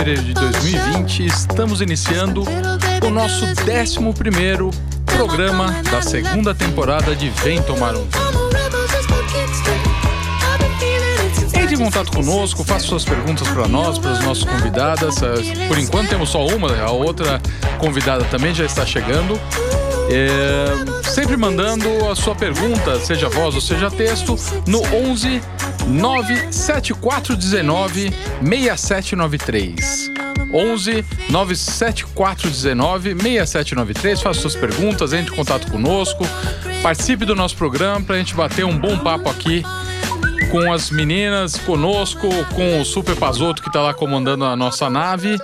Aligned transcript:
Hoje, 0.00 0.14
19 0.14 0.14
de 0.14 0.14
fevereiro 0.14 0.22
de 0.22 0.34
2020, 0.34 1.26
estamos 1.26 1.80
iniciando 1.80 2.44
o 3.04 3.10
nosso 3.10 3.44
11 3.44 3.54
programa 5.04 5.70
da 5.90 6.00
segunda 6.00 6.54
temporada 6.54 7.14
de 7.14 7.28
Vem 7.28 7.62
Tomar 7.62 7.94
um 7.94 8.06
Entre 11.54 11.74
em 11.74 11.78
contato 11.78 12.10
conosco, 12.12 12.64
faça 12.64 12.86
suas 12.86 13.04
perguntas 13.04 13.46
para 13.48 13.68
nós, 13.68 13.98
para 13.98 14.12
as 14.12 14.24
nossas 14.24 14.44
convidadas. 14.44 15.16
Por 15.68 15.78
enquanto 15.78 16.08
temos 16.08 16.30
só 16.30 16.46
uma, 16.46 16.74
a 16.80 16.90
outra 16.90 17.40
convidada 17.78 18.24
também 18.24 18.54
já 18.54 18.64
está 18.64 18.86
chegando. 18.86 19.38
É, 20.12 21.08
sempre 21.08 21.36
mandando 21.36 22.08
a 22.10 22.16
sua 22.16 22.34
pergunta, 22.34 22.98
seja 23.00 23.28
voz 23.28 23.54
ou 23.54 23.60
seja 23.60 23.90
texto, 23.90 24.34
no 24.66 24.82
11 24.94 25.40
97419 25.86 28.12
6793. 28.42 30.10
11 30.52 31.04
97419 31.30 33.14
6793. 33.14 34.20
Faça 34.20 34.40
suas 34.40 34.56
perguntas, 34.56 35.12
entre 35.12 35.32
em 35.32 35.36
contato 35.36 35.70
conosco, 35.70 36.26
participe 36.82 37.24
do 37.24 37.36
nosso 37.36 37.56
programa 37.56 38.04
para 38.04 38.16
a 38.16 38.18
gente 38.18 38.34
bater 38.34 38.64
um 38.64 38.76
bom 38.78 38.98
papo 38.98 39.28
aqui 39.28 39.62
com 40.50 40.72
as 40.72 40.90
meninas, 40.90 41.56
conosco, 41.58 42.28
com 42.54 42.80
o 42.80 42.84
Super 42.84 43.16
Pazoto 43.16 43.62
que 43.62 43.68
está 43.68 43.80
lá 43.80 43.94
comandando 43.94 44.44
a 44.44 44.56
nossa 44.56 44.90
nave. 44.90 45.38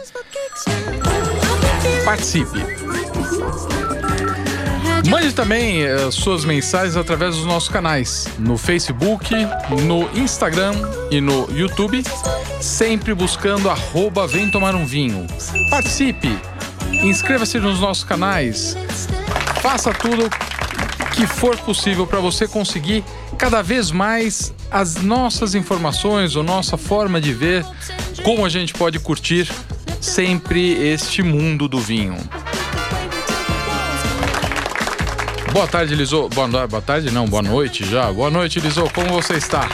Participe. 2.05 2.86
Mande 5.09 5.33
também 5.33 5.85
uh, 5.85 6.11
suas 6.11 6.45
mensagens 6.45 6.97
através 6.97 7.37
dos 7.37 7.45
nossos 7.45 7.69
canais 7.69 8.27
no 8.39 8.59
Facebook, 8.59 9.33
no 9.85 10.09
Instagram 10.19 10.75
e 11.13 11.21
no 11.21 11.49
YouTube, 11.53 12.03
sempre 12.61 13.15
buscando 13.15 13.71
arroba 13.71 14.27
Vem 14.27 14.51
Tomar 14.51 14.75
um 14.75 14.85
Vinho. 14.85 15.25
Participe, 15.71 16.37
inscreva-se 17.05 17.59
nos 17.61 17.79
nossos 17.79 18.03
canais, 18.03 18.77
faça 19.63 19.93
tudo 19.93 20.29
que 21.15 21.25
for 21.25 21.57
possível 21.59 22.05
para 22.05 22.19
você 22.19 22.49
conseguir 22.49 23.05
cada 23.39 23.63
vez 23.63 23.93
mais 23.93 24.53
as 24.71 24.97
nossas 24.97 25.55
informações, 25.55 26.37
a 26.37 26.43
nossa 26.43 26.77
forma 26.77 27.21
de 27.21 27.33
ver 27.33 27.65
como 28.25 28.45
a 28.45 28.49
gente 28.49 28.75
pode 28.75 28.99
curtir 28.99 29.49
sempre 30.01 30.73
este 30.73 31.23
mundo 31.23 31.69
do 31.69 31.79
vinho. 31.79 32.17
Boa 35.57 35.67
tarde, 35.67 35.95
Lisô. 35.95 36.29
Boa, 36.29 36.67
boa 36.67 36.83
tarde, 36.83 37.11
não, 37.11 37.27
boa 37.27 37.41
noite 37.41 37.83
já. 37.83 38.13
Boa 38.13 38.31
noite, 38.31 38.61
Lisô. 38.61 38.91
Como 38.91 39.09
você 39.09 39.37
está? 39.37 39.67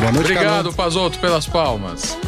Boa 0.00 0.10
noite, 0.10 0.32
Obrigado. 0.32 0.72
Pazoto, 0.72 1.16
pelas 1.20 1.46
palmas. 1.46 2.18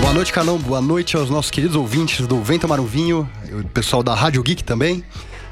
Boa 0.00 0.14
noite, 0.14 0.32
Canão. 0.32 0.56
Boa 0.56 0.80
noite 0.80 1.18
aos 1.18 1.28
nossos 1.28 1.50
queridos 1.50 1.76
ouvintes 1.76 2.26
do 2.26 2.42
Vem 2.42 2.58
Tomar 2.58 2.80
um 2.80 2.86
Vinho, 2.86 3.28
o 3.52 3.62
pessoal 3.68 4.02
da 4.02 4.14
Rádio 4.14 4.42
Geek 4.42 4.64
também. 4.64 5.04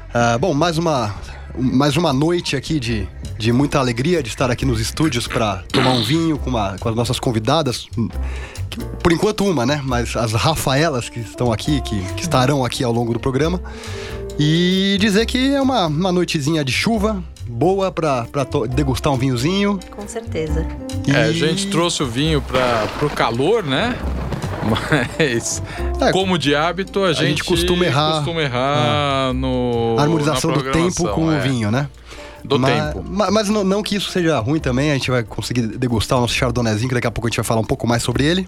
Uh, 0.09 0.39
bom, 0.39 0.51
mais 0.55 0.79
uma, 0.79 1.13
mais 1.55 1.95
uma 1.95 2.11
noite 2.11 2.55
aqui 2.55 2.79
de, 2.79 3.07
de 3.37 3.53
muita 3.53 3.77
alegria 3.77 4.23
de 4.23 4.29
estar 4.29 4.49
aqui 4.49 4.65
nos 4.65 4.79
estúdios 4.79 5.27
para 5.27 5.57
tomar 5.71 5.91
um 5.91 6.01
vinho 6.01 6.39
com, 6.39 6.49
uma, 6.49 6.75
com 6.79 6.89
as 6.89 6.95
nossas 6.95 7.19
convidadas. 7.19 7.87
Por 9.03 9.11
enquanto, 9.11 9.45
uma, 9.45 9.63
né? 9.63 9.79
Mas 9.85 10.15
as 10.15 10.33
Rafaelas 10.33 11.07
que 11.07 11.19
estão 11.19 11.53
aqui, 11.53 11.81
que, 11.81 12.01
que 12.15 12.21
estarão 12.23 12.65
aqui 12.65 12.83
ao 12.83 12.91
longo 12.91 13.13
do 13.13 13.19
programa. 13.19 13.61
E 14.39 14.97
dizer 14.99 15.25
que 15.25 15.53
é 15.53 15.61
uma, 15.61 15.87
uma 15.87 16.11
noitezinha 16.11 16.63
de 16.63 16.71
chuva, 16.71 17.23
boa 17.47 17.91
para 17.91 18.27
degustar 18.69 19.11
um 19.11 19.17
vinhozinho. 19.17 19.79
Com 19.89 20.07
certeza. 20.07 20.67
E... 21.07 21.11
É, 21.11 21.23
a 21.23 21.31
gente 21.31 21.67
trouxe 21.67 22.03
o 22.03 22.05
vinho 22.05 22.41
para 22.41 23.05
o 23.05 23.09
calor, 23.09 23.63
né? 23.63 23.97
Mas, 25.17 25.63
é, 26.01 26.11
como 26.11 26.37
de 26.37 26.53
hábito, 26.53 27.03
a, 27.03 27.07
a 27.07 27.13
gente, 27.13 27.27
gente, 27.29 27.43
costuma 27.45 27.85
errar, 27.85 28.17
costuma 28.17 28.41
errar 28.41 29.29
é. 29.29 29.33
no. 29.33 29.95
A 29.97 30.01
harmonização 30.01 30.51
do 30.51 30.63
tempo 30.71 31.07
com 31.09 31.31
é. 31.31 31.37
o 31.37 31.41
vinho, 31.41 31.71
né? 31.71 31.87
Do 32.43 32.59
mas, 32.59 32.93
tempo. 32.93 33.05
Mas, 33.07 33.33
mas 33.33 33.49
não, 33.49 33.63
não, 33.63 33.81
que 33.81 33.95
isso 33.95 34.11
seja 34.11 34.37
ruim 34.39 34.59
também, 34.59 34.91
a 34.91 34.93
gente 34.93 35.09
vai 35.09 35.23
conseguir 35.23 35.61
degustar 35.61 36.17
o 36.17 36.21
nosso 36.21 36.33
chardonnayzinho, 36.33 36.89
que 36.89 36.95
daqui 36.95 37.07
a 37.07 37.11
pouco 37.11 37.27
a 37.27 37.29
gente 37.29 37.37
vai 37.37 37.45
falar 37.45 37.61
um 37.61 37.65
pouco 37.65 37.87
mais 37.87 38.03
sobre 38.03 38.25
ele. 38.25 38.47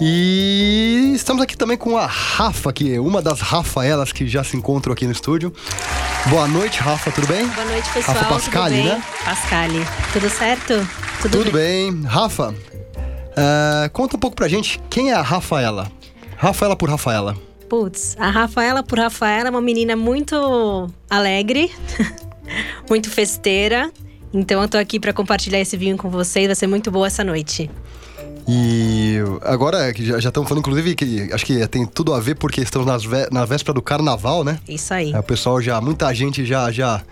E 0.00 1.12
estamos 1.14 1.42
aqui 1.42 1.56
também 1.56 1.76
com 1.76 1.96
a 1.96 2.06
Rafa, 2.06 2.72
que 2.72 2.94
é 2.94 3.00
uma 3.00 3.20
das 3.20 3.40
Rafaelas 3.40 4.12
que 4.12 4.28
já 4.28 4.44
se 4.44 4.56
encontram 4.56 4.92
aqui 4.92 5.04
no 5.06 5.12
estúdio. 5.12 5.52
Boa 6.30 6.46
noite, 6.46 6.78
Rafa, 6.78 7.10
tudo 7.10 7.26
bem? 7.26 7.44
Boa 7.48 7.64
noite, 7.64 7.90
pessoal. 7.92 8.16
Rafa 8.16 8.34
Pascali, 8.34 8.82
né? 8.82 9.02
Pascali. 9.24 9.80
Tudo 10.12 10.30
certo? 10.30 10.88
Tudo, 11.20 11.38
tudo 11.38 11.52
bem. 11.52 11.92
bem. 11.92 12.02
Rafa, 12.04 12.50
uh, 12.50 13.90
conta 13.92 14.16
um 14.16 14.20
pouco 14.20 14.36
pra 14.36 14.46
gente 14.46 14.80
quem 14.88 15.10
é 15.10 15.14
a 15.14 15.22
Rafaela. 15.22 15.90
Rafaela 16.36 16.76
por 16.76 16.88
Rafaela. 16.88 17.36
Putz, 17.68 18.16
a 18.20 18.30
Rafaela 18.30 18.84
por 18.84 19.00
Rafaela 19.00 19.48
é 19.48 19.50
uma 19.50 19.60
menina 19.60 19.96
muito 19.96 20.88
alegre, 21.10 21.72
muito 22.88 23.10
festeira. 23.10 23.90
Então 24.32 24.62
eu 24.62 24.68
tô 24.68 24.78
aqui 24.78 25.00
para 25.00 25.12
compartilhar 25.12 25.58
esse 25.58 25.76
vinho 25.76 25.96
com 25.96 26.08
vocês, 26.08 26.46
vai 26.46 26.54
ser 26.54 26.68
muito 26.68 26.88
boa 26.88 27.08
essa 27.08 27.24
noite. 27.24 27.68
E 28.50 29.18
agora 29.42 29.92
que 29.92 30.06
já, 30.06 30.18
já 30.18 30.30
estamos 30.30 30.48
falando, 30.48 30.60
inclusive, 30.60 30.94
que 30.94 31.30
acho 31.30 31.44
que 31.44 31.66
tem 31.68 31.84
tudo 31.84 32.14
a 32.14 32.20
ver 32.20 32.34
porque 32.34 32.62
estamos 32.62 32.86
nas 32.86 33.04
vé 33.04 33.28
na 33.30 33.44
véspera 33.44 33.74
do 33.74 33.82
carnaval, 33.82 34.42
né? 34.42 34.58
Isso 34.66 34.94
aí. 34.94 35.12
É, 35.12 35.18
o 35.18 35.22
pessoal 35.22 35.60
já, 35.60 35.78
muita 35.82 36.12
gente 36.14 36.46
já, 36.46 36.72
já 36.72 37.02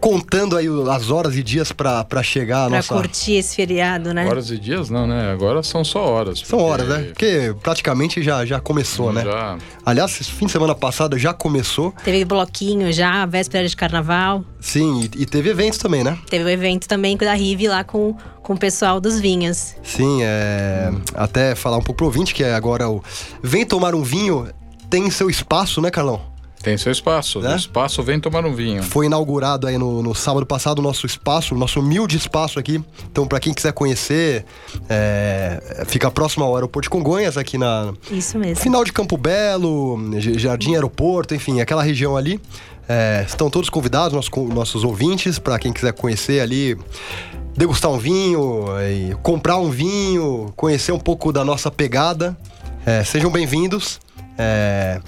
contando 0.00 0.56
aí 0.56 0.66
as 0.90 1.10
horas 1.10 1.36
e 1.36 1.42
dias 1.42 1.70
para 1.70 2.22
chegar 2.22 2.68
pra 2.68 2.78
nossa... 2.78 2.94
curtir 2.94 3.34
esse 3.34 3.54
feriado, 3.54 4.14
né? 4.14 4.26
Horas 4.26 4.50
e 4.50 4.58
dias 4.58 4.88
não, 4.88 5.06
né? 5.06 5.30
Agora 5.30 5.62
são 5.62 5.84
só 5.84 6.04
horas. 6.04 6.40
São 6.40 6.58
horas, 6.58 6.88
né? 6.88 7.02
Porque 7.04 7.54
praticamente 7.62 8.22
já, 8.22 8.44
já 8.46 8.60
começou, 8.60 9.12
né? 9.12 9.22
Já. 9.22 9.58
Aliás, 9.84 10.16
fim 10.16 10.46
de 10.46 10.52
semana 10.52 10.74
passado 10.74 11.18
já 11.18 11.34
começou. 11.34 11.92
Teve 12.02 12.24
bloquinho 12.24 12.92
já, 12.92 13.26
véspera 13.26 13.68
de 13.68 13.76
carnaval. 13.76 14.44
Sim, 14.58 15.02
e, 15.02 15.22
e 15.22 15.26
teve 15.26 15.50
eventos 15.50 15.78
também, 15.78 16.02
né? 16.02 16.18
Teve 16.28 16.44
o 16.44 16.46
um 16.46 16.50
evento 16.50 16.88
também 16.88 17.16
da 17.16 17.34
Rive 17.34 17.68
lá 17.68 17.84
com, 17.84 18.16
com 18.42 18.54
o 18.54 18.58
pessoal 18.58 19.00
dos 19.00 19.20
vinhos. 19.20 19.74
Sim, 19.82 20.20
é... 20.22 20.90
Até 21.14 21.54
falar 21.54 21.76
um 21.76 21.82
pouco 21.82 21.98
pro 21.98 22.06
ouvinte, 22.06 22.34
que 22.34 22.42
é 22.42 22.54
agora 22.54 22.88
o... 22.88 23.02
Vem 23.42 23.66
tomar 23.66 23.94
um 23.94 24.02
vinho, 24.02 24.48
tem 24.88 25.10
seu 25.10 25.28
espaço, 25.28 25.80
né, 25.80 25.90
Carlão? 25.90 26.30
Tem 26.62 26.76
seu 26.76 26.92
espaço. 26.92 27.40
Né? 27.40 27.54
O 27.54 27.56
espaço 27.56 28.02
vem 28.02 28.20
tomar 28.20 28.44
um 28.44 28.54
vinho. 28.54 28.82
Foi 28.82 29.06
inaugurado 29.06 29.66
aí 29.66 29.78
no, 29.78 30.02
no 30.02 30.14
sábado 30.14 30.44
passado 30.44 30.80
o 30.80 30.82
nosso 30.82 31.06
espaço, 31.06 31.54
o 31.54 31.58
nosso 31.58 31.80
humilde 31.80 32.16
espaço 32.16 32.58
aqui. 32.58 32.82
Então, 33.10 33.26
para 33.26 33.40
quem 33.40 33.54
quiser 33.54 33.72
conhecer, 33.72 34.44
é, 34.88 35.84
fica 35.86 36.10
próximo 36.10 36.44
ao 36.44 36.54
aeroporto 36.54 36.86
de 36.86 36.90
Congonhas, 36.90 37.38
aqui 37.38 37.56
na. 37.56 37.94
Isso 38.10 38.38
mesmo. 38.38 38.56
Final 38.56 38.84
de 38.84 38.92
Campo 38.92 39.16
Belo, 39.16 39.98
Jardim 40.18 40.74
Aeroporto, 40.74 41.34
enfim, 41.34 41.60
aquela 41.60 41.82
região 41.82 42.16
ali. 42.16 42.38
É, 42.88 43.24
estão 43.26 43.48
todos 43.48 43.70
convidados, 43.70 44.12
nossos, 44.12 44.30
nossos 44.52 44.84
ouvintes, 44.84 45.38
para 45.38 45.58
quem 45.58 45.72
quiser 45.72 45.92
conhecer 45.92 46.40
ali 46.40 46.76
degustar 47.56 47.90
um 47.90 47.98
vinho, 47.98 48.64
comprar 49.22 49.58
um 49.58 49.70
vinho, 49.70 50.52
conhecer 50.56 50.92
um 50.92 50.98
pouco 50.98 51.32
da 51.32 51.44
nossa 51.44 51.70
pegada. 51.70 52.36
É, 52.84 53.04
sejam 53.04 53.30
bem-vindos. 53.30 54.00
É, 54.42 55.00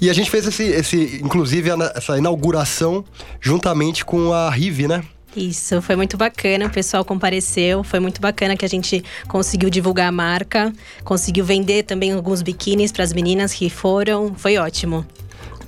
e 0.00 0.08
a 0.08 0.12
gente 0.14 0.30
fez 0.30 0.46
esse, 0.46 0.62
esse, 0.62 1.20
inclusive, 1.22 1.68
essa 1.94 2.16
inauguração 2.16 3.04
juntamente 3.38 4.02
com 4.02 4.32
a 4.32 4.48
Rive, 4.50 4.88
né? 4.88 5.04
Isso, 5.36 5.82
foi 5.82 5.94
muito 5.94 6.16
bacana, 6.16 6.66
o 6.66 6.70
pessoal 6.70 7.04
compareceu, 7.04 7.84
foi 7.84 8.00
muito 8.00 8.18
bacana 8.18 8.56
que 8.56 8.64
a 8.64 8.68
gente 8.68 9.04
conseguiu 9.28 9.68
divulgar 9.68 10.08
a 10.08 10.12
marca, 10.12 10.72
conseguiu 11.04 11.44
vender 11.44 11.82
também 11.82 12.12
alguns 12.12 12.40
biquínis 12.40 12.90
para 12.90 13.04
as 13.04 13.12
meninas 13.12 13.52
que 13.52 13.68
foram, 13.68 14.34
foi 14.34 14.56
ótimo. 14.56 15.06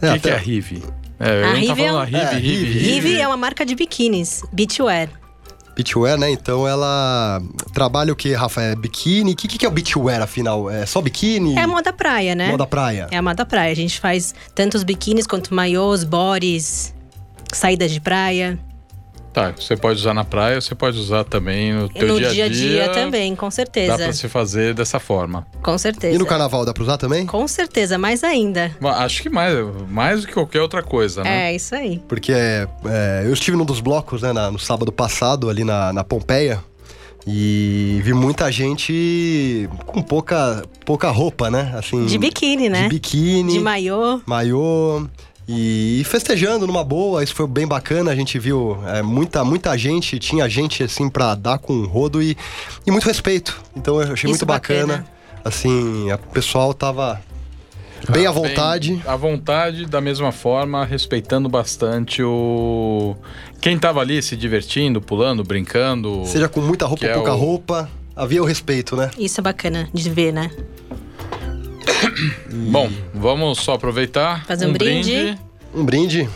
O 0.00 0.06
é, 0.06 0.14
que, 0.14 0.20
que, 0.20 0.30
é 0.30 0.32
a 0.32 0.38
Rive? 0.38 0.82
É, 1.20 1.44
a 1.44 1.52
Rive, 1.52 1.82
é, 1.82 1.88
a 1.88 2.04
Rive, 2.04 2.16
é, 2.16 2.34
Rive, 2.38 2.64
Rive, 2.64 2.78
Rive 2.78 3.20
é 3.20 3.26
uma 3.26 3.36
marca 3.36 3.66
de 3.66 3.74
biquínis, 3.74 4.42
beachwear. 4.50 5.19
Beachwear, 5.80 6.18
né? 6.18 6.30
Então 6.30 6.68
ela 6.68 7.42
trabalha 7.72 8.12
o 8.12 8.16
que, 8.16 8.32
Rafa? 8.34 8.60
É 8.62 8.74
biquíni? 8.74 9.32
O 9.32 9.36
que, 9.36 9.48
que 9.48 9.64
é 9.64 9.68
o 9.68 9.72
beachwear, 9.72 10.22
afinal? 10.22 10.70
É 10.70 10.84
só 10.84 11.00
biquíni? 11.00 11.56
É 11.56 11.62
a 11.62 11.68
moda 11.68 11.92
praia, 11.92 12.34
né? 12.34 12.50
Moda 12.50 12.66
praia. 12.66 13.08
É 13.10 13.16
a 13.16 13.22
moda 13.22 13.46
praia. 13.46 13.72
A 13.72 13.76
gente 13.76 13.98
faz 13.98 14.34
tanto 14.54 14.76
os 14.76 14.84
biquínis 14.84 15.26
quanto 15.26 15.54
maiôs, 15.54 16.04
bodies, 16.04 16.94
saídas 17.52 17.90
de 17.90 18.00
praia. 18.00 18.58
Tá, 19.32 19.52
você 19.56 19.76
pode 19.76 20.00
usar 20.00 20.12
na 20.12 20.24
praia, 20.24 20.60
você 20.60 20.74
pode 20.74 20.98
usar 20.98 21.22
também 21.22 21.72
no 21.72 21.88
teu 21.88 22.08
no 22.08 22.18
dia 22.18 22.28
a 22.28 22.32
dia. 22.32 22.44
No 22.48 22.50
dia 22.50 22.84
a 22.84 22.86
dia 22.86 22.92
também, 22.92 23.36
com 23.36 23.48
certeza. 23.50 23.96
Dá 23.96 24.04
pra 24.04 24.12
se 24.12 24.28
fazer 24.28 24.74
dessa 24.74 24.98
forma. 24.98 25.46
Com 25.62 25.78
certeza. 25.78 26.16
E 26.16 26.18
no 26.18 26.26
carnaval 26.26 26.64
dá 26.64 26.74
pra 26.74 26.82
usar 26.82 26.96
também? 26.96 27.26
Com 27.26 27.46
certeza, 27.46 27.96
mais 27.96 28.24
ainda. 28.24 28.74
Acho 28.82 29.22
que 29.22 29.28
mais, 29.30 29.54
mais 29.88 30.22
do 30.22 30.26
que 30.26 30.34
qualquer 30.34 30.60
outra 30.60 30.82
coisa, 30.82 31.22
né? 31.22 31.50
É, 31.50 31.54
isso 31.54 31.74
aí. 31.76 32.02
Porque 32.08 32.32
é, 32.32 32.66
é, 32.84 33.22
eu 33.24 33.32
estive 33.32 33.56
num 33.56 33.64
dos 33.64 33.80
blocos, 33.80 34.22
né, 34.22 34.32
na, 34.32 34.50
no 34.50 34.58
sábado 34.58 34.90
passado, 34.90 35.48
ali 35.48 35.62
na, 35.62 35.92
na 35.92 36.02
Pompeia. 36.02 36.60
E 37.26 38.00
vi 38.02 38.14
muita 38.14 38.50
gente 38.50 39.68
com 39.86 40.02
pouca, 40.02 40.64
pouca 40.86 41.10
roupa, 41.10 41.50
né? 41.50 41.72
Assim, 41.76 42.06
de 42.06 42.18
biquíni, 42.18 42.68
né? 42.68 42.84
De 42.84 42.88
biquíni. 42.88 43.52
De 43.52 43.60
maiô. 43.60 44.20
Maiô. 44.26 45.06
E 45.52 46.02
festejando 46.04 46.64
numa 46.66 46.84
boa, 46.84 47.24
isso 47.24 47.34
foi 47.34 47.46
bem 47.48 47.66
bacana. 47.66 48.12
A 48.12 48.14
gente 48.14 48.38
viu 48.38 48.78
é, 48.86 49.02
muita, 49.02 49.42
muita 49.44 49.76
gente, 49.76 50.16
tinha 50.18 50.48
gente 50.48 50.82
assim 50.84 51.08
para 51.08 51.34
dar 51.34 51.58
com 51.58 51.72
o 51.72 51.86
rodo 51.86 52.22
e, 52.22 52.36
e 52.86 52.90
muito 52.90 53.04
respeito. 53.04 53.60
Então 53.76 53.96
eu 53.96 54.02
achei 54.12 54.14
isso 54.14 54.28
muito 54.28 54.46
bacana. 54.46 54.98
bacana. 54.98 55.06
Assim, 55.44 56.12
o 56.12 56.18
pessoal 56.32 56.72
tava 56.72 57.20
bem 58.08 58.26
à 58.26 58.30
vontade. 58.30 58.92
Bem, 58.92 59.02
à 59.06 59.16
vontade, 59.16 59.86
da 59.86 60.00
mesma 60.00 60.30
forma, 60.30 60.84
respeitando 60.84 61.48
bastante 61.48 62.22
o. 62.22 63.16
Quem 63.60 63.76
tava 63.78 64.00
ali 64.00 64.22
se 64.22 64.36
divertindo, 64.36 65.00
pulando, 65.00 65.42
brincando. 65.42 66.22
Seja 66.26 66.48
com 66.48 66.60
muita 66.60 66.86
roupa 66.86 67.04
ou 67.06 67.10
é 67.10 67.14
pouca 67.14 67.32
o- 67.34 67.36
roupa, 67.38 67.90
havia 68.14 68.40
o 68.42 68.46
respeito, 68.46 68.94
né? 68.94 69.10
Isso 69.18 69.40
é 69.40 69.42
bacana 69.42 69.88
de 69.92 70.08
ver, 70.10 70.32
né? 70.32 70.50
Bom, 72.70 72.90
vamos 73.14 73.58
só 73.58 73.74
aproveitar. 73.74 74.44
Fazer 74.46 74.66
um 74.66 74.72
brinde. 74.72 75.38
Um 75.74 75.84
brinde 75.84 76.28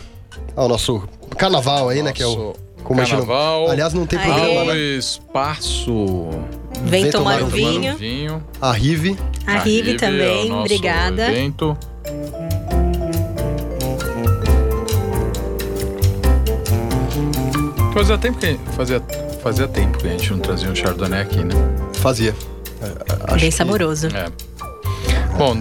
ao 0.55 0.67
nosso 0.67 1.07
carnaval 1.37 1.89
aí, 1.89 2.01
né? 2.01 2.11
Que 2.13 2.23
é 2.23 2.27
o. 2.27 2.29
Nosso 2.35 2.55
Como 2.83 2.99
gente 3.01 3.11
não- 3.13 3.25
carnaval. 3.25 3.69
Aliás, 3.71 3.93
não 3.93 4.05
tem 4.05 4.19
programa, 4.19 4.59
Ao 4.61 4.65
né? 4.67 4.77
espaço. 4.77 6.29
Vem, 6.83 7.03
Vem 7.03 7.11
tomar 7.11 7.39
tomar 7.39 7.43
um 7.43 7.47
um 7.47 7.49
vinho. 7.49 7.97
vinho. 7.97 8.43
A 8.61 8.71
Rive. 8.71 9.17
A 9.47 9.57
Rive 9.59 9.91
é 9.91 9.95
o 9.95 9.97
também, 9.97 10.49
nosso 10.49 10.61
obrigada. 10.61 11.31
Evento. 11.31 11.77
Fazia 17.93 18.17
tempo 18.17 18.37
que 18.39 18.57
fazia, 18.75 19.01
fazia 19.41 19.67
tempo 19.67 19.97
que 19.97 20.07
a 20.07 20.11
gente 20.11 20.31
não 20.31 20.39
trazia 20.39 20.69
um 20.69 20.75
Chardonnay 20.75 21.21
aqui, 21.21 21.37
né? 21.43 21.55
Fazia. 21.93 22.35
É, 22.81 23.13
acho 23.31 23.39
Bem 23.39 23.49
que- 23.49 23.51
saboroso. 23.51 24.07
É. 24.07 24.27
Bom, 25.45 25.55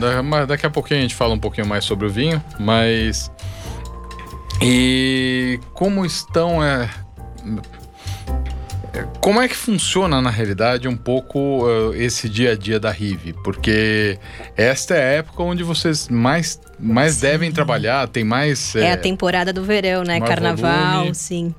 daqui 0.46 0.64
a 0.64 0.70
pouquinho 0.70 1.00
a 1.00 1.02
gente 1.02 1.14
fala 1.14 1.34
um 1.34 1.38
pouquinho 1.38 1.66
mais 1.66 1.84
sobre 1.84 2.06
o 2.06 2.10
vinho, 2.10 2.42
mas. 2.58 3.30
E 4.62 5.60
como 5.74 6.06
estão. 6.06 6.64
É... 6.64 6.88
é, 8.94 9.02
Como 9.20 9.42
é 9.42 9.46
que 9.46 9.54
funciona 9.54 10.22
na 10.22 10.30
realidade 10.30 10.88
um 10.88 10.96
pouco 10.96 11.66
eh, 11.68 12.02
esse 12.02 12.30
dia 12.30 12.52
a 12.52 12.56
dia 12.56 12.80
da 12.80 12.90
Rive? 12.90 13.34
Porque 13.44 14.18
esta 14.56 14.94
é 14.94 15.02
a 15.02 15.12
época 15.18 15.42
onde 15.42 15.62
vocês 15.62 16.08
mais, 16.08 16.58
mais 16.80 17.20
devem 17.20 17.52
trabalhar, 17.52 18.08
tem 18.08 18.24
mais. 18.24 18.74
É 18.74 18.86
eh, 18.86 18.92
a 18.92 18.96
temporada 18.96 19.52
do 19.52 19.64
verão, 19.64 20.02
né? 20.02 20.18
Carnaval, 20.18 20.94
volume. 20.94 21.14
sim. 21.14 21.54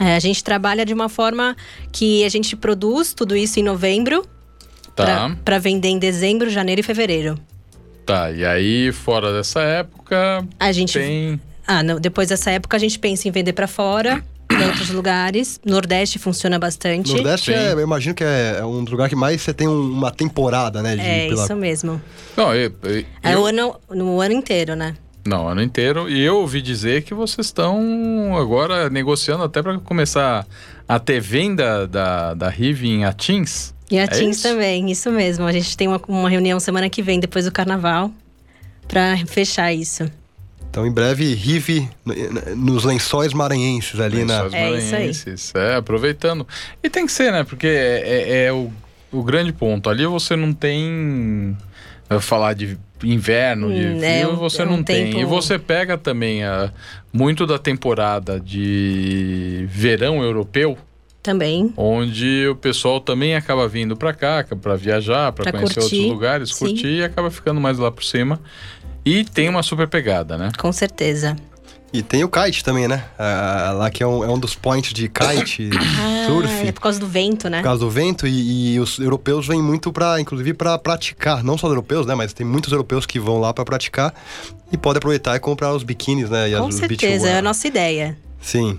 É, 0.00 0.16
a 0.16 0.18
gente 0.18 0.42
trabalha 0.42 0.84
de 0.84 0.92
uma 0.92 1.08
forma 1.08 1.56
que 1.92 2.24
a 2.24 2.28
gente 2.28 2.56
produz 2.56 3.14
tudo 3.14 3.36
isso 3.36 3.60
em 3.60 3.62
novembro 3.62 4.26
tá, 5.04 5.36
para 5.44 5.58
vender 5.58 5.88
em 5.88 5.98
dezembro, 5.98 6.48
janeiro 6.48 6.80
e 6.80 6.84
fevereiro. 6.84 7.38
tá. 8.04 8.30
E 8.30 8.44
aí, 8.44 8.92
fora 8.92 9.32
dessa 9.32 9.60
época, 9.60 10.46
A 10.58 10.72
gente 10.72 10.92
tem. 10.98 11.40
Ah, 11.66 11.82
não, 11.82 11.98
depois 12.00 12.28
dessa 12.28 12.50
época 12.50 12.76
a 12.76 12.80
gente 12.80 12.98
pensa 12.98 13.26
em 13.26 13.30
vender 13.32 13.52
para 13.52 13.66
fora, 13.66 14.22
em 14.50 14.62
outros 14.64 14.90
lugares. 14.90 15.60
Nordeste 15.66 16.16
funciona 16.18 16.58
bastante. 16.60 17.12
Nordeste, 17.12 17.52
é, 17.52 17.72
eu 17.72 17.80
imagino 17.80 18.14
que 18.14 18.22
é, 18.22 18.58
é 18.60 18.64
um 18.64 18.84
dos 18.84 18.92
lugares 18.92 19.10
que 19.12 19.18
mais 19.18 19.42
você 19.42 19.52
tem 19.52 19.66
um- 19.66 19.90
uma 19.92 20.12
temporada, 20.12 20.80
né? 20.80 20.94
De, 20.94 21.02
É, 21.02 21.28
pela- 21.28 21.42
isso 21.44 21.56
mesmo. 21.56 22.00
Não, 22.36 22.54
eu, 22.54 22.72
eu- 22.84 23.04
É 23.22 23.34
eu- 23.34 23.40
o 23.42 23.46
ano, 23.46 23.74
no 23.90 24.20
ano 24.20 24.32
inteiro, 24.34 24.76
né? 24.76 24.94
Não, 25.26 25.48
ano 25.48 25.60
inteiro. 25.60 26.08
E 26.08 26.22
eu 26.22 26.36
ouvi 26.36 26.62
dizer 26.62 27.02
que 27.02 27.12
vocês 27.12 27.48
estão 27.48 28.36
agora 28.38 28.88
negociando 28.88 29.42
até 29.42 29.60
para 29.60 29.76
começar 29.80 30.46
a 30.88 30.98
ter 31.00 31.18
venda 31.20 31.84
da, 31.88 32.32
da 32.34 32.48
Rive 32.48 32.86
em 32.88 33.04
Atins. 33.04 33.74
E 33.90 33.98
a 33.98 34.02
É 34.02 34.06
Teams 34.06 34.38
isso? 34.38 34.48
também, 34.48 34.90
isso 34.90 35.10
mesmo. 35.12 35.44
A 35.46 35.52
gente 35.52 35.76
tem 35.76 35.86
uma, 35.88 36.00
uma 36.08 36.28
reunião 36.28 36.58
semana 36.58 36.88
que 36.90 37.02
vem, 37.02 37.20
depois 37.20 37.44
do 37.44 37.52
carnaval, 37.52 38.10
para 38.88 39.16
fechar 39.26 39.72
isso. 39.72 40.10
Então, 40.68 40.86
em 40.86 40.90
breve, 40.92 41.32
Rive 41.34 41.88
nos 42.56 42.84
lençóis 42.84 43.32
maranhenses 43.32 43.98
ali 43.98 44.24
na. 44.24 44.42
Lençóis 44.42 44.54
É 44.54 44.58
isso 44.76 44.94
aí. 44.94 45.00
Maranhenses. 45.00 45.52
É, 45.54 45.76
aproveitando. 45.76 46.46
E 46.82 46.90
tem 46.90 47.06
que 47.06 47.12
ser, 47.12 47.32
né? 47.32 47.44
Porque 47.44 47.66
é, 47.66 48.02
é- 48.04 48.44
é 48.46 48.52
o, 48.52 48.70
o 49.12 49.22
grande 49.22 49.52
ponto. 49.52 49.88
Ali 49.88 50.04
você 50.06 50.36
não 50.36 50.52
tem. 50.52 51.56
eu 52.10 52.20
falar 52.20 52.52
de 52.54 52.76
inverno, 53.02 53.72
de 53.72 53.80
Hum, 53.86 54.02
é 54.02 54.20
frio, 54.20 54.32
um- 54.32 54.36
você 54.36 54.62
é 54.62 54.64
um 54.66 54.70
não 54.76 54.82
tem. 54.82 55.06
tempo- 55.06 55.18
E 55.20 55.24
você 55.24 55.58
pega 55.58 55.96
também 55.96 56.44
a, 56.44 56.70
muito 57.12 57.46
da 57.46 57.58
temporada 57.58 58.38
de 58.40 59.66
verão 59.70 60.22
europeu. 60.22 60.76
Também. 61.26 61.72
onde 61.76 62.46
o 62.48 62.54
pessoal 62.54 63.00
também 63.00 63.34
acaba 63.34 63.66
vindo 63.66 63.96
para 63.96 64.14
cá 64.14 64.46
para 64.62 64.76
viajar, 64.76 65.32
para 65.32 65.42
Pra 65.42 65.52
conhecer 65.52 65.80
curtir, 65.80 65.96
outros 65.96 66.12
lugares, 66.12 66.48
sim. 66.54 66.64
curtir 66.66 66.86
e 66.98 67.04
acaba 67.04 67.30
ficando 67.30 67.60
mais 67.60 67.78
lá 67.78 67.90
por 67.90 68.04
cima. 68.04 68.40
E 69.04 69.24
tem 69.24 69.48
uma 69.48 69.62
super 69.62 69.88
pegada, 69.88 70.38
né? 70.38 70.50
Com 70.56 70.72
certeza. 70.72 71.36
E 71.92 72.02
tem 72.02 72.22
o 72.24 72.28
kite 72.28 72.62
também, 72.62 72.86
né? 72.86 73.04
Ah, 73.18 73.72
lá 73.76 73.90
que 73.90 74.02
é 74.02 74.06
um, 74.06 74.22
é 74.24 74.28
um 74.28 74.38
dos 74.38 74.54
points 74.54 74.92
de 74.92 75.08
kite, 75.08 75.70
surf. 76.26 76.66
é 76.66 76.72
por 76.72 76.80
causa 76.80 76.98
do 77.00 77.06
vento, 77.06 77.48
né? 77.48 77.58
Por 77.58 77.64
causa 77.64 77.80
do 77.80 77.90
vento, 77.90 78.26
e, 78.26 78.74
e 78.74 78.80
os 78.80 78.98
europeus 78.98 79.46
vêm 79.46 79.62
muito 79.62 79.92
para, 79.92 80.20
inclusive, 80.20 80.52
para 80.54 80.76
praticar. 80.78 81.42
Não 81.42 81.56
só 81.56 81.66
os 81.66 81.72
europeus, 81.72 82.06
né? 82.06 82.14
Mas 82.14 82.32
tem 82.32 82.46
muitos 82.46 82.72
europeus 82.72 83.06
que 83.06 83.18
vão 83.18 83.38
lá 83.40 83.52
para 83.54 83.64
praticar 83.64 84.12
e 84.70 84.76
podem 84.76 84.98
aproveitar 84.98 85.36
e 85.36 85.40
comprar 85.40 85.72
os 85.74 85.82
biquínis, 85.82 86.28
né? 86.28 86.50
E 86.50 86.56
Com 86.56 86.66
as, 86.66 86.74
certeza, 86.74 87.28
é 87.28 87.38
a 87.38 87.42
nossa 87.42 87.66
ideia. 87.66 88.16
Sim. 88.40 88.78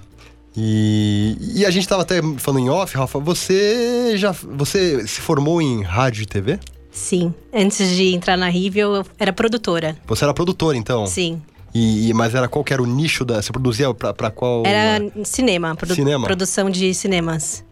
E, 0.59 1.37
e 1.57 1.65
a 1.65 1.69
gente 1.69 1.87
tava 1.87 2.01
até 2.01 2.19
falando 2.39 2.63
em 2.65 2.69
off, 2.69 2.97
Rafa, 2.97 3.19
você 3.19 4.17
já 4.17 4.31
você 4.31 5.05
se 5.07 5.21
formou 5.21 5.61
em 5.61 5.83
rádio 5.83 6.23
e 6.23 6.25
TV? 6.25 6.59
Sim. 6.91 7.31
Antes 7.53 7.95
de 7.95 8.15
entrar 8.15 8.35
na 8.35 8.49
Rive, 8.49 8.79
eu 8.79 9.05
era 9.19 9.31
produtora. 9.31 9.95
Você 10.07 10.23
era 10.23 10.33
produtora, 10.33 10.75
então? 10.75 11.05
Sim. 11.05 11.39
E, 11.75 12.09
e- 12.09 12.13
mas 12.13 12.33
era 12.33 12.47
qual 12.47 12.63
que 12.63 12.73
era 12.73 12.81
o 12.81 12.87
nicho 12.87 13.23
da. 13.23 13.39
Você 13.39 13.51
produzia 13.51 13.93
pra, 13.93 14.13
pra 14.15 14.31
qual. 14.31 14.63
Era 14.65 14.99
cinema, 15.23 15.75
produ- 15.75 15.93
Cinema? 15.93 16.25
produção 16.25 16.71
de 16.71 16.91
cinemas. 16.95 17.63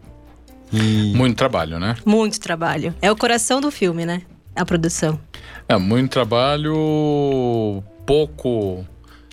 E, 0.72 1.12
Muito 1.16 1.36
trabalho, 1.36 1.80
né? 1.80 1.96
Muito 2.04 2.38
trabalho. 2.40 2.94
É 3.02 3.10
o 3.10 3.16
coração 3.16 3.60
do 3.60 3.70
filme, 3.70 4.06
né? 4.06 4.22
A 4.54 4.64
produção. 4.64 5.18
É, 5.68 5.76
muito 5.76 6.10
trabalho, 6.12 7.82
pouco 8.06 8.84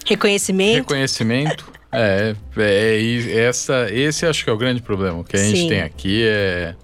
Reconhecimento. 0.05 0.75
reconhecimento. 0.77 1.71
É, 1.93 2.35
é, 2.57 3.37
essa, 3.37 3.87
esse 3.91 4.25
acho 4.25 4.43
que 4.43 4.49
é 4.49 4.53
o 4.53 4.57
grande 4.57 4.81
problema. 4.81 5.19
O 5.19 5.23
que 5.23 5.35
a 5.35 5.39
gente 5.43 5.61
Sim. 5.61 5.69
tem 5.69 5.81
aqui 5.81 6.23
é. 6.25 6.75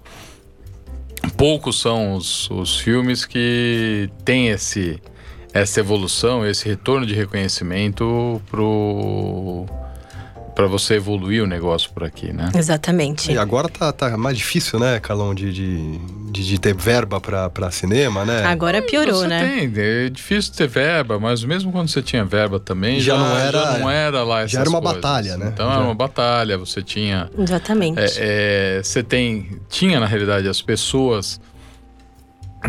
Poucos 1.36 1.80
são 1.80 2.14
os, 2.14 2.48
os 2.50 2.78
filmes 2.78 3.26
que 3.26 4.08
têm 4.24 4.48
esse, 4.48 5.00
essa 5.52 5.80
evolução, 5.80 6.46
esse 6.46 6.66
retorno 6.66 7.04
de 7.04 7.14
reconhecimento 7.14 8.40
pro 8.50 9.66
para 10.60 10.66
você 10.68 10.96
evoluir 10.96 11.42
o 11.42 11.46
negócio 11.46 11.90
por 11.90 12.04
aqui, 12.04 12.34
né? 12.34 12.50
Exatamente. 12.54 13.32
e 13.32 13.38
agora 13.38 13.66
tá, 13.66 13.90
tá 13.90 14.14
mais 14.18 14.36
difícil, 14.36 14.78
né, 14.78 15.00
Calão, 15.00 15.34
de, 15.34 15.50
de, 15.54 15.98
de, 16.30 16.46
de 16.48 16.58
ter 16.60 16.74
verba 16.74 17.18
pra, 17.18 17.48
pra 17.48 17.70
cinema, 17.70 18.26
né? 18.26 18.44
Agora 18.44 18.82
piorou, 18.82 19.20
você 19.22 19.26
né? 19.26 19.40
tem, 19.40 19.72
é 19.74 20.10
difícil 20.10 20.52
ter 20.52 20.68
verba, 20.68 21.18
mas 21.18 21.42
mesmo 21.44 21.72
quando 21.72 21.88
você 21.88 22.02
tinha 22.02 22.26
verba 22.26 22.60
também, 22.60 23.00
Já 23.00 23.14
já, 23.14 23.18
não 23.18 23.38
era- 23.38 23.58
já 23.72 23.78
não 23.78 23.90
era 23.90 24.22
lá 24.22 24.40
já 24.40 24.44
essas 24.44 24.60
era 24.60 24.68
uma 24.68 24.82
coisas. 24.82 25.00
batalha, 25.00 25.36
né? 25.38 25.50
Então 25.50 25.66
Já. 25.66 25.74
era 25.76 25.82
uma 25.82 25.94
batalha, 25.94 26.58
você 26.58 26.82
tinha 26.82 27.30
Exatamente. 27.38 27.98
é, 27.98 28.10
é, 28.18 28.82
você 28.82 29.02
tem 29.02 29.48
tinha 29.70 29.98
na 29.98 30.04
realidade 30.06 30.46
as 30.46 30.60
pessoas 30.60 31.40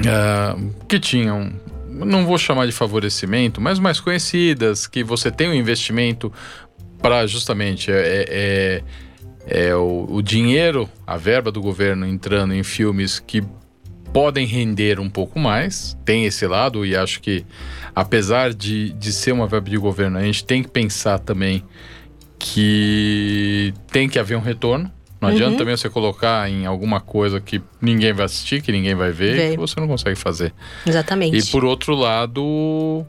ah, 0.07 0.55
que 0.88 0.98
tinham 0.98 1.51
não 1.89 2.25
vou 2.25 2.38
chamar 2.38 2.65
de 2.65 2.71
favorecimento 2.71 3.60
mas 3.60 3.77
mais 3.79 4.00
conhecidas 4.00 4.88
que 4.88 5.03
você 5.03 5.29
tem 5.29 5.50
um 5.50 5.53
investimento 5.53 6.31
para 7.01 7.25
justamente 7.27 7.91
é, 7.91 8.25
é, 8.29 8.84
é 9.48 9.75
o, 9.75 10.05
o 10.10 10.22
dinheiro 10.22 10.89
a 11.05 11.17
verba 11.17 11.51
do 11.51 11.62
governo 11.62 12.05
entrando 12.05 12.53
em 12.53 12.63
filmes 12.63 13.20
que 13.20 13.43
podem 14.13 14.46
render 14.46 15.00
um 15.00 15.10
pouco 15.10 15.39
mais 15.39 15.98
tem 16.05 16.25
esse 16.25 16.46
lado 16.46 16.86
e 16.86 16.96
acho 16.96 17.22
que 17.22 17.46
apesar 17.96 18.53
de, 18.53 18.91
de 18.93 19.12
ser 19.12 19.31
uma 19.31 19.48
verba 19.48 19.70
de 19.70 19.77
governo 19.77 20.17
a 20.17 20.24
gente 20.24 20.43
tem 20.43 20.62
que 20.62 20.70
pensar 20.70 21.17
também 21.20 21.63
que 22.41 23.74
tem 23.91 24.10
que 24.10 24.17
haver 24.17 24.36
um 24.36 24.41
retorno. 24.41 24.91
Não 25.22 25.29
adianta 25.29 25.55
também 25.55 25.77
você 25.77 25.88
colocar 25.88 26.50
em 26.50 26.65
alguma 26.65 27.00
coisa 27.00 27.39
que 27.39 27.62
ninguém 27.79 28.12
vai 28.12 28.25
assistir, 28.25 28.60
que 28.60 28.72
ninguém 28.72 28.96
vai 28.96 29.12
ver, 29.12 29.36
Vê. 29.36 29.51
que 29.51 29.58
você 29.58 29.79
não 29.79 29.88
consegue 29.88 30.15
fazer. 30.15 30.51
Exatamente. 30.84 31.38
E 31.38 31.46
por 31.51 31.63
outro 31.63 31.93
lado, 31.93 33.05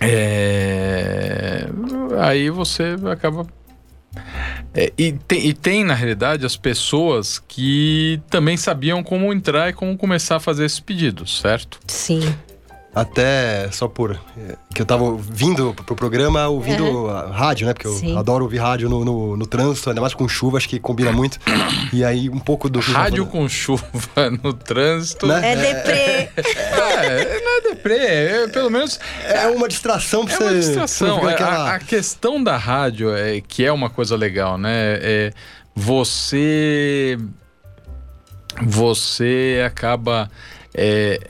é, 0.00 1.66
aí 2.20 2.50
você 2.50 2.96
acaba. 3.10 3.46
É, 4.74 4.92
e, 4.98 5.12
tem, 5.12 5.46
e 5.46 5.54
tem, 5.54 5.84
na 5.84 5.94
realidade, 5.94 6.44
as 6.44 6.56
pessoas 6.56 7.38
que 7.46 8.20
também 8.30 8.56
sabiam 8.56 9.02
como 9.02 9.32
entrar 9.32 9.70
e 9.70 9.72
como 9.72 9.96
começar 9.96 10.36
a 10.36 10.40
fazer 10.40 10.64
esses 10.64 10.80
pedidos, 10.80 11.40
certo? 11.40 11.78
Sim. 11.86 12.34
Até 12.94 13.70
só 13.70 13.86
por. 13.86 14.18
eh, 14.36 14.56
Que 14.74 14.82
eu 14.82 14.86
tava 14.86 15.14
vindo 15.16 15.72
pro 15.86 15.94
programa 15.94 16.48
ouvindo 16.48 17.08
a 17.10 17.30
rádio, 17.30 17.66
né? 17.66 17.72
Porque 17.74 17.86
eu 17.86 17.92
Sim. 17.92 18.16
adoro 18.18 18.42
ouvir 18.44 18.58
rádio 18.58 18.88
no, 18.88 19.04
no, 19.04 19.36
no 19.36 19.46
trânsito, 19.46 19.90
ainda 19.90 20.00
mais 20.00 20.14
com 20.14 20.26
chuva, 20.26 20.56
acho 20.56 20.68
que 20.68 20.80
combina 20.80 21.12
muito. 21.12 21.38
E 21.92 22.02
aí, 22.02 22.28
um 22.28 22.38
pouco 22.40 22.68
do. 22.68 22.80
Rádio 22.80 23.26
com 23.26 23.48
chuva 23.48 23.86
no 24.42 24.52
trânsito. 24.52 25.26
Né? 25.28 25.52
É 25.52 25.56
deprê. 25.56 26.28
É, 26.34 27.40
não 27.44 27.57
é 27.57 27.57
deprê, 27.70 27.96
é, 27.96 28.48
pelo 28.48 28.70
menos 28.70 28.98
É 29.24 29.46
uma 29.48 29.68
distração 29.68 30.24
pra 30.24 30.34
É 30.34 30.36
você. 30.38 30.44
uma 30.44 30.54
distração. 30.54 31.18
É, 31.28 31.32
a, 31.32 31.34
aquela- 31.34 31.74
a 31.74 31.78
questão 31.78 32.42
da 32.42 32.56
rádio, 32.56 33.14
é, 33.14 33.40
que 33.40 33.64
é 33.64 33.72
uma 33.72 33.88
coisa 33.90 34.16
legal, 34.16 34.56
né? 34.58 34.98
É, 35.00 35.32
você. 35.74 37.16
Você 38.62 39.62
acaba 39.64 40.30
é, 40.74 41.20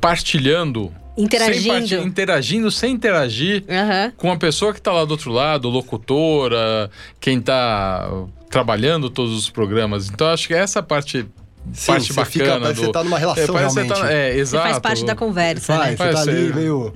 partilhando. 0.00 0.92
Interagindo. 1.16 1.86
Sem 1.88 2.02
interagindo 2.06 2.70
sem 2.70 2.94
interagir 2.94 3.64
Aham. 3.68 4.12
com 4.16 4.32
a 4.32 4.36
pessoa 4.36 4.72
que 4.72 4.78
está 4.80 4.90
lá 4.92 5.04
do 5.04 5.10
outro 5.10 5.30
lado, 5.30 5.68
locutora, 5.68 6.90
quem 7.20 7.38
está 7.38 8.08
trabalhando 8.50 9.10
todos 9.10 9.36
os 9.36 9.50
programas. 9.50 10.08
Então 10.08 10.26
acho 10.28 10.48
que 10.48 10.54
essa 10.54 10.82
parte, 10.82 11.26
Sim, 11.72 11.92
parte 11.92 12.12
você 12.12 12.24
fica- 12.24 12.44
bacana 12.46 12.60
parece 12.60 12.80
que 12.80 12.80
do... 12.80 12.86
você 12.86 12.92
tá 12.92 13.04
numa 13.04 13.18
relação 13.18 13.42
é, 13.42 13.46
que 13.46 13.52
você 13.52 13.80
realmente. 13.82 14.00
tá- 14.00 14.12
é, 14.12 14.32
Você 14.32 14.38
exato. 14.40 14.64
faz 14.64 14.78
parte 14.78 15.04
da 15.04 15.14
conversa, 15.14 15.76
Vai, 15.76 15.90
né? 15.90 15.96
você 15.96 16.10
tá 16.12 16.20
ali 16.22 16.52
meio. 16.52 16.92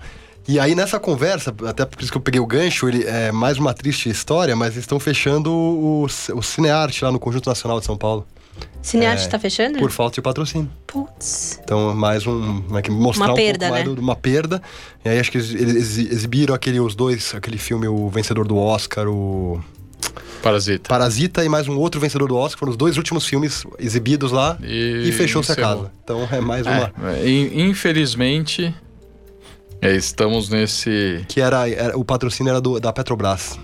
E 0.48 0.60
aí 0.60 0.74
nessa 0.74 0.98
conversa, 1.00 1.54
até 1.66 1.84
por 1.84 2.00
isso 2.02 2.10
que 2.12 2.16
eu 2.18 2.22
peguei 2.22 2.40
o 2.40 2.46
gancho, 2.46 2.88
ele 2.88 3.04
é 3.04 3.32
mais 3.32 3.58
uma 3.58 3.74
triste 3.74 4.08
história, 4.08 4.54
mas 4.54 4.68
eles 4.74 4.84
estão 4.84 5.00
fechando 5.00 5.52
o, 5.52 6.04
o 6.04 6.42
Cinearte 6.42 7.04
lá 7.04 7.10
no 7.10 7.18
Conjunto 7.18 7.48
Nacional 7.48 7.80
de 7.80 7.86
São 7.86 7.96
Paulo, 7.96 8.24
Cinearte 8.80 9.24
É, 9.24 9.28
tá 9.28 9.38
fechando? 9.40 9.78
por 9.80 9.90
falta 9.90 10.14
de 10.14 10.22
patrocínio. 10.22 10.70
Putz. 10.86 11.58
Então, 11.64 11.92
mais 11.94 12.24
um. 12.26 12.62
Como 12.62 12.78
é 12.78 12.82
que 12.82 12.90
mostrar 12.92 13.26
Uma 13.26 13.32
um 13.32 13.36
perda, 13.36 13.58
pouco 13.66 13.72
mais 13.74 13.88
né? 13.88 13.94
do- 13.94 14.00
uma 14.00 14.14
perda. 14.16 14.62
E 15.04 15.08
aí 15.08 15.18
acho 15.18 15.30
que 15.32 15.38
eles, 15.38 15.50
eles 15.52 15.98
exibiram 15.98 16.54
aquele, 16.54 16.78
os 16.78 16.94
dois, 16.94 17.34
aquele 17.34 17.58
filme, 17.58 17.88
o 17.88 18.08
vencedor 18.08 18.46
do 18.46 18.56
Oscar, 18.56 19.08
o 19.08 19.60
Parasita. 20.42 20.88
Parasita 20.88 21.44
e 21.44 21.48
mais 21.48 21.66
um 21.68 21.76
outro 21.76 22.00
vencedor 22.00 22.28
do 22.28 22.36
Oscar, 22.36 22.58
foram 22.58 22.70
os 22.70 22.76
dois 22.76 22.96
últimos 22.96 23.26
filmes 23.26 23.64
exibidos 23.78 24.32
lá 24.32 24.56
E 24.62 25.08
e, 25.08 25.12
fechou-se 25.12 25.52
a 25.52 25.56
casa. 25.56 25.90
Então 26.04 26.28
é 26.30 26.40
mais 26.40 26.66
uma. 26.66 26.92
É, 27.14 27.28
in- 27.28 27.68
infelizmente, 27.68 28.74
é, 29.80 29.94
estamos 29.94 30.48
nesse. 30.48 31.24
Que 31.28 31.40
era, 31.40 31.68
era- 31.68 31.98
o 31.98 32.04
patrocínio 32.04 32.50
era 32.50 32.60
do, 32.60 32.78
da 32.80 32.92
Petrobras. 32.92 33.58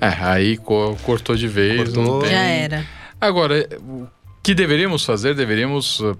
É, 0.00 0.08
aí 0.20 0.56
co- 0.56 0.96
cortou 1.04 1.34
de 1.36 1.48
vez. 1.48 1.76
Cortou. 1.84 2.02
Não 2.04 2.20
tem... 2.20 2.30
Já 2.30 2.38
era. 2.42 2.84
Agora, 3.20 3.68
o 3.80 4.06
que 4.42 4.54
deveríamos 4.54 5.04
fazer? 5.04 5.34
Deveríamos. 5.34 6.00
uh, 6.00 6.16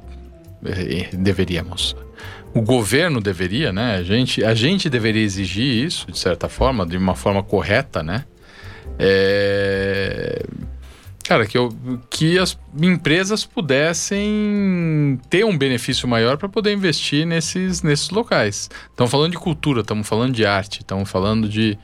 eh, 0.65 1.11
Deveríamos. 1.13 1.95
O 2.55 2.61
governo 2.63 3.21
deveria, 3.21 3.73
né? 3.73 3.97
A 3.97 4.03
gente, 4.03 4.43
a 4.43 4.55
gente 4.55 4.89
deveria 4.91 5.23
exigir 5.23 5.85
isso, 5.85 6.11
de 6.11 6.19
certa 6.19 6.49
forma, 6.49 6.85
de 6.87 6.97
uma 6.97 7.15
forma 7.15 7.43
correta, 7.43 8.03
né? 8.03 8.25
É, 8.99 10.43
Cara, 11.29 11.47
que, 11.47 11.59
eu, 11.59 11.69
que 12.09 12.39
as 12.39 12.59
empresas 12.81 13.45
pudessem 13.45 15.21
ter 15.29 15.45
um 15.45 15.59
benefício 15.59 16.09
maior 16.09 16.39
para 16.39 16.49
poder 16.49 16.73
investir 16.73 17.27
nesses, 17.27 17.83
nesses 17.83 18.09
locais. 18.09 18.71
Estamos 18.89 19.11
falando 19.11 19.33
de 19.33 19.37
cultura, 19.37 19.83
estamos 19.83 20.09
falando 20.09 20.35
de 20.35 20.47
arte, 20.47 20.81
estamos 20.81 21.11
falando 21.11 21.47
de. 21.47 21.79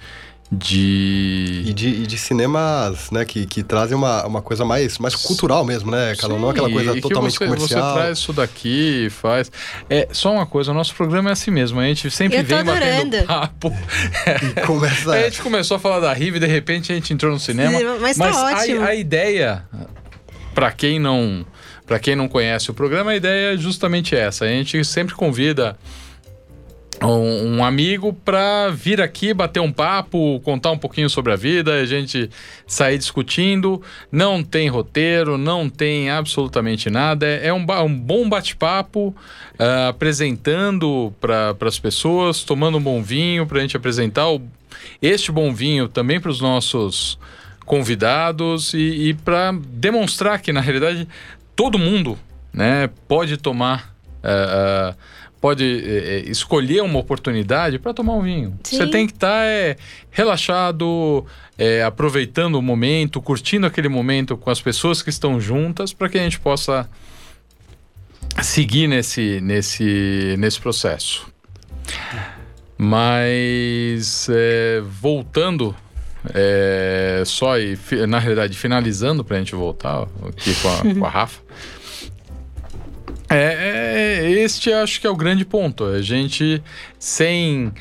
De... 0.54 1.62
E 1.66 1.72
de, 1.72 1.88
e 1.88 2.06
de 2.06 2.18
cinemas, 2.18 3.10
né, 3.10 3.24
que, 3.24 3.46
que 3.46 3.62
trazem 3.62 3.96
uma, 3.96 4.24
uma 4.26 4.42
coisa 4.42 4.64
mais, 4.64 4.98
mais 4.98 5.14
cultural 5.14 5.64
mesmo, 5.64 5.90
né, 5.90 6.14
Calão? 6.16 6.38
Não 6.38 6.50
aquela 6.50 6.68
Sim, 6.68 6.74
coisa 6.74 6.90
e 6.92 6.94
que 6.94 7.00
totalmente 7.00 7.32
você, 7.38 7.44
comercial. 7.44 7.88
Você 7.88 8.00
traz 8.00 8.18
isso 8.18 8.32
daqui, 8.32 9.08
faz. 9.10 9.50
É 9.88 10.08
só 10.12 10.32
uma 10.32 10.46
coisa, 10.46 10.70
o 10.70 10.74
nosso 10.74 10.94
programa 10.94 11.30
é 11.30 11.32
assim 11.32 11.50
mesmo. 11.50 11.80
A 11.80 11.84
gente 11.84 12.10
sempre 12.10 12.38
Eu 12.38 12.44
vem 12.44 12.64
batendo 12.64 13.26
papo. 13.26 13.72
E 14.42 14.66
começa. 14.66 15.10
A 15.12 15.22
gente 15.22 15.42
começou 15.42 15.76
a 15.76 15.80
falar 15.80 16.00
da 16.00 16.12
Rive, 16.12 16.38
de 16.38 16.46
repente 16.46 16.92
a 16.92 16.94
gente 16.94 17.12
entrou 17.12 17.32
no 17.32 17.40
cinema. 17.40 17.78
Sim, 17.78 17.84
mas 18.00 18.16
tá 18.16 18.30
a- 18.30 18.52
ótimo. 18.60 18.82
A, 18.82 18.94
ideia, 18.94 19.64
para 20.54 20.70
quem 20.72 20.98
não, 20.98 21.44
para 21.86 21.98
quem 21.98 22.14
não 22.14 22.28
conhece 22.28 22.70
o 22.70 22.74
programa, 22.74 23.12
a 23.12 23.16
ideia 23.16 23.54
é 23.54 23.56
justamente 23.56 24.14
essa. 24.14 24.44
A 24.44 24.48
gente 24.48 24.84
sempre 24.84 25.14
convida 25.14 25.76
um, 27.06 27.56
um 27.56 27.64
amigo 27.64 28.12
para 28.12 28.70
vir 28.70 29.00
aqui 29.00 29.34
bater 29.34 29.60
um 29.60 29.72
papo, 29.72 30.40
contar 30.40 30.70
um 30.70 30.78
pouquinho 30.78 31.08
sobre 31.10 31.32
a 31.32 31.36
vida, 31.36 31.74
a 31.74 31.84
gente 31.84 32.30
sair 32.66 32.98
discutindo. 32.98 33.82
Não 34.10 34.42
tem 34.42 34.68
roteiro, 34.68 35.36
não 35.36 35.68
tem 35.68 36.10
absolutamente 36.10 36.88
nada. 36.90 37.26
É 37.26 37.52
um, 37.52 37.64
ba- 37.64 37.82
um 37.82 37.94
bom 37.98 38.28
bate-papo, 38.28 39.14
ah, 39.58 39.88
apresentando 39.88 41.12
para 41.20 41.54
as 41.62 41.78
pessoas, 41.78 42.42
tomando 42.42 42.78
um 42.78 42.82
bom 42.82 43.02
vinho 43.02 43.46
para 43.46 43.58
a 43.58 43.60
gente 43.60 43.76
apresentar 43.76 44.28
o- 44.30 44.42
este 45.02 45.30
bom 45.32 45.52
vinho 45.54 45.88
também 45.88 46.20
para 46.20 46.30
os 46.30 46.40
nossos 46.40 47.18
convidados 47.64 48.74
e, 48.74 49.08
e 49.08 49.14
para 49.14 49.52
demonstrar 49.52 50.40
que 50.40 50.52
na 50.52 50.60
realidade 50.60 51.08
todo 51.56 51.78
mundo, 51.78 52.18
né, 52.52 52.90
pode 53.08 53.36
tomar 53.36 53.94
ah, 54.22 54.92
ah, 54.92 54.94
pode 55.44 55.62
eh, 55.62 56.22
eh, 56.24 56.30
escolher 56.30 56.80
uma 56.80 56.98
oportunidade 56.98 57.78
para 57.78 57.92
tomar 57.92 58.14
um 58.14 58.22
vinho. 58.22 58.58
Sim. 58.64 58.78
Você 58.78 58.86
tem 58.86 59.06
que 59.06 59.12
estar 59.12 59.44
relaxado, 60.10 61.26
eh, 61.58 61.82
aproveitando 61.82 62.54
o 62.54 62.62
momento, 62.62 63.20
curtindo 63.20 63.66
aquele 63.66 63.90
momento 63.90 64.38
com 64.38 64.48
as 64.48 64.62
pessoas 64.62 65.02
que 65.02 65.10
estão 65.10 65.38
juntas, 65.38 65.92
para 65.92 66.08
que 66.08 66.16
a 66.16 66.22
gente 66.22 66.40
possa 66.40 66.88
seguir 68.42 68.86
nesse, 68.86 69.38
nesse, 69.42 70.34
nesse 70.38 70.58
processo. 70.58 71.26
Mas 72.78 74.26
eh, 74.30 74.82
voltando, 74.98 75.76
eh, 76.32 77.22
só 77.26 77.58
e 77.58 77.76
na 78.08 78.18
realidade 78.18 78.56
finalizando 78.56 79.22
para 79.22 79.36
a 79.36 79.40
gente 79.40 79.54
voltar 79.54 80.08
aqui 80.26 80.54
com 80.54 80.68
a, 80.70 80.94
com 80.94 81.04
a 81.04 81.10
Rafa. 81.12 81.42
É, 83.28 84.22
é, 84.22 84.30
este 84.30 84.72
acho 84.72 85.00
que 85.00 85.06
é 85.06 85.10
o 85.10 85.16
grande 85.16 85.44
ponto. 85.44 85.84
A 85.84 86.02
gente, 86.02 86.62
sem 86.98 87.72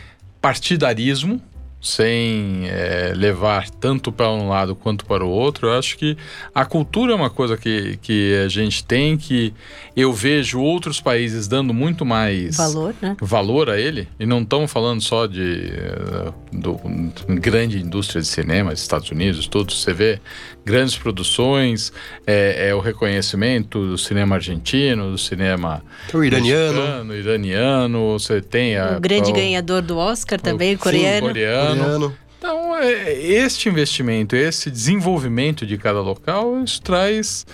partidarismo, 0.41 1.41
sem 1.83 2.63
é, 2.69 3.11
levar 3.13 3.69
tanto 3.69 4.09
para 4.09 4.31
um 4.31 4.47
lado 4.47 4.73
quanto 4.73 5.05
para 5.05 5.23
o 5.25 5.29
outro, 5.29 5.67
eu 5.67 5.77
acho 5.77 5.97
que 5.97 6.17
a 6.55 6.63
cultura 6.63 7.11
é 7.11 7.15
uma 7.15 7.29
coisa 7.29 7.57
que, 7.57 7.99
que 8.01 8.33
a 8.37 8.47
gente 8.47 8.85
tem, 8.85 9.17
que 9.17 9.53
eu 9.93 10.13
vejo 10.13 10.61
outros 10.61 11.01
países 11.01 11.45
dando 11.45 11.73
muito 11.73 12.05
mais 12.05 12.55
Valor, 12.55 12.95
né? 13.01 13.17
valor 13.19 13.69
a 13.69 13.77
ele, 13.77 14.07
e 14.17 14.25
não 14.25 14.43
estamos 14.43 14.71
falando 14.71 15.01
só 15.01 15.27
de 15.27 15.73
eh, 15.73 16.33
do, 16.53 16.79
grande 17.27 17.79
indústria 17.79 18.21
de 18.21 18.27
cinema, 18.27 18.71
Estados 18.71 19.11
Unidos, 19.11 19.45
tudo. 19.47 19.73
Você 19.73 19.91
vê 19.93 20.21
grandes 20.65 20.97
produções, 20.97 21.91
é, 22.25 22.69
é 22.69 22.75
o 22.75 22.79
reconhecimento 22.79 23.85
do 23.87 23.97
cinema 23.97 24.35
argentino, 24.35 25.11
do 25.11 25.17
cinema 25.17 25.83
O 26.13 26.23
iraniano. 26.23 26.73
mexicano, 26.81 27.15
iraniano, 27.15 28.11
você 28.19 28.41
tem 28.41 28.77
a, 28.77 28.97
O 28.97 29.01
grande 29.01 29.31
o- 29.31 29.33
ganhador 29.33 29.81
do 29.81 29.97
Oscar 29.97 30.39
também, 30.39 30.75
o- 30.75 30.79
coreano. 30.79 31.27
sim, 31.27 31.33
coreano. 31.33 31.81
Coreano. 31.83 32.17
Então, 32.37 32.75
é, 32.77 33.13
este 33.21 33.69
investimento, 33.69 34.35
esse 34.35 34.69
desenvolvimento 34.69 35.65
de 35.65 35.77
cada 35.77 36.01
local, 36.01 36.61
isso 36.63 36.81
traz 36.81 37.45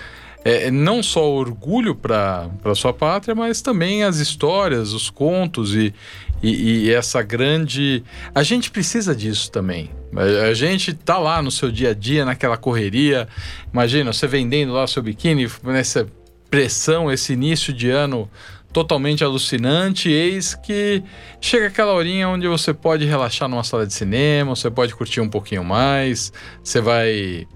é, 0.43 0.71
não 0.71 1.03
só 1.03 1.29
orgulho 1.29 1.93
para 1.93 2.47
a 2.63 2.73
sua 2.73 2.93
pátria, 2.93 3.35
mas 3.35 3.61
também 3.61 4.03
as 4.03 4.17
histórias, 4.19 4.93
os 4.93 5.09
contos 5.09 5.75
e, 5.75 5.93
e, 6.41 6.85
e 6.85 6.91
essa 6.91 7.21
grande. 7.21 8.03
A 8.33 8.43
gente 8.43 8.71
precisa 8.71 9.15
disso 9.15 9.51
também. 9.51 9.89
A, 10.15 10.53
gente 10.53 10.93
tá 10.93 11.17
lá 11.17 11.41
no 11.41 11.51
seu 11.51 11.71
dia 11.71 11.91
a 11.91 11.93
dia, 11.93 12.25
naquela 12.25 12.57
correria. 12.57 13.27
Imagina, 13.71 14.11
você 14.11 14.27
vendendo 14.27 14.73
lá 14.73 14.87
seu 14.87 15.03
biquíni, 15.03 15.47
nessa 15.63 16.07
pressão, 16.49 17.11
esse 17.11 17.33
início 17.33 17.71
de 17.71 17.89
ano 17.89 18.29
totalmente 18.71 19.23
alucinante, 19.23 20.09
eis 20.09 20.53
que 20.53 21.03
chega 21.41 21.67
aquela 21.67 21.91
horinha 21.93 22.29
onde 22.29 22.47
você 22.47 22.73
pode 22.73 23.05
relaxar 23.05 23.49
numa 23.49 23.63
sala 23.63 23.85
de 23.85 23.93
cinema, 23.93 24.55
você 24.55 24.69
pode 24.69 24.93
curtir 24.93 25.21
um 25.21 25.29
pouquinho 25.29 25.63
mais, 25.63 26.31
você 26.63 26.79
vai 26.79 27.47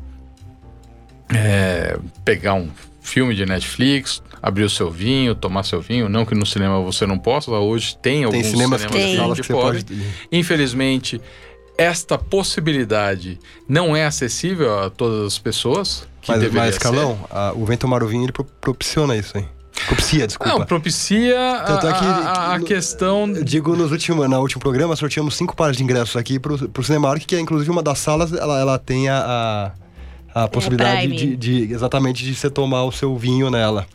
é, 1.33 1.97
pegar 2.25 2.55
um 2.55 2.69
filme 2.99 3.35
de 3.35 3.45
Netflix, 3.45 4.23
abrir 4.43 4.63
o 4.65 4.69
seu 4.69 4.91
vinho, 4.91 5.33
tomar 5.33 5.63
seu 5.63 5.81
vinho, 5.81 6.09
não 6.09 6.25
que 6.25 6.35
no 6.35 6.45
cinema 6.45 6.81
você 6.81 7.07
não 7.07 7.17
possa, 7.17 7.49
hoje 7.51 7.97
tem 8.01 8.25
alguns 8.25 8.41
Tem 8.41 8.51
cinemas 8.51 8.83
que 8.85 8.91
Tem. 8.91 9.15
que 9.15 9.17
você 9.41 9.53
pode. 9.53 9.85
pode. 9.85 10.01
Infelizmente, 10.29 11.21
esta 11.77 12.17
possibilidade 12.17 13.39
não 13.67 13.95
é 13.95 14.05
acessível 14.05 14.79
a 14.83 14.89
todas 14.89 15.25
as 15.27 15.39
pessoas. 15.39 16.05
Que 16.21 16.31
Mas, 16.31 16.51
mas. 16.53 16.77
Calão, 16.77 17.17
a- 17.31 17.51
o 17.55 17.65
Vento 17.65 17.87
Marovinho 17.87 18.23
ele 18.25 18.31
pro- 18.31 18.43
propiciona 18.61 19.15
isso 19.15 19.37
aí. 19.37 19.45
Propicia, 19.87 20.25
desculpa. 20.27 20.59
Não, 20.59 20.65
propicia 20.65 21.57
a, 21.57 21.63
Tanto 21.63 21.87
é 21.87 21.93
que- 21.93 22.05
a- 22.05 22.53
a- 22.53 22.59
no- 22.59 22.65
questão. 22.65 23.33
Digo, 23.43 23.75
nos 23.75 23.91
últimos, 23.91 24.29
no 24.29 24.39
último 24.39 24.61
programa, 24.61 24.95
sorteamos 24.95 25.35
cinco 25.35 25.55
pares 25.55 25.75
de 25.75 25.83
ingressos 25.83 26.15
aqui 26.15 26.37
pro, 26.39 26.69
pro 26.69 26.83
Cinemark, 26.83 27.25
que 27.25 27.35
é 27.35 27.39
inclusive 27.39 27.69
uma 27.71 27.81
das 27.83 27.99
salas, 27.99 28.31
ela, 28.31 28.59
ela 28.59 28.79
tem 28.79 29.09
a, 29.09 29.73
a, 30.33 30.43
a 30.43 30.47
possibilidade 30.47 31.07
Prime. 31.07 31.17
de, 31.17 31.35
de- 31.67 31.73
exatamente 31.73 32.23
de 32.23 32.33
você 32.35 32.49
tomar 32.49 32.83
o 32.85 32.91
seu 32.91 33.17
vinho 33.17 33.49
nela. 33.49 33.85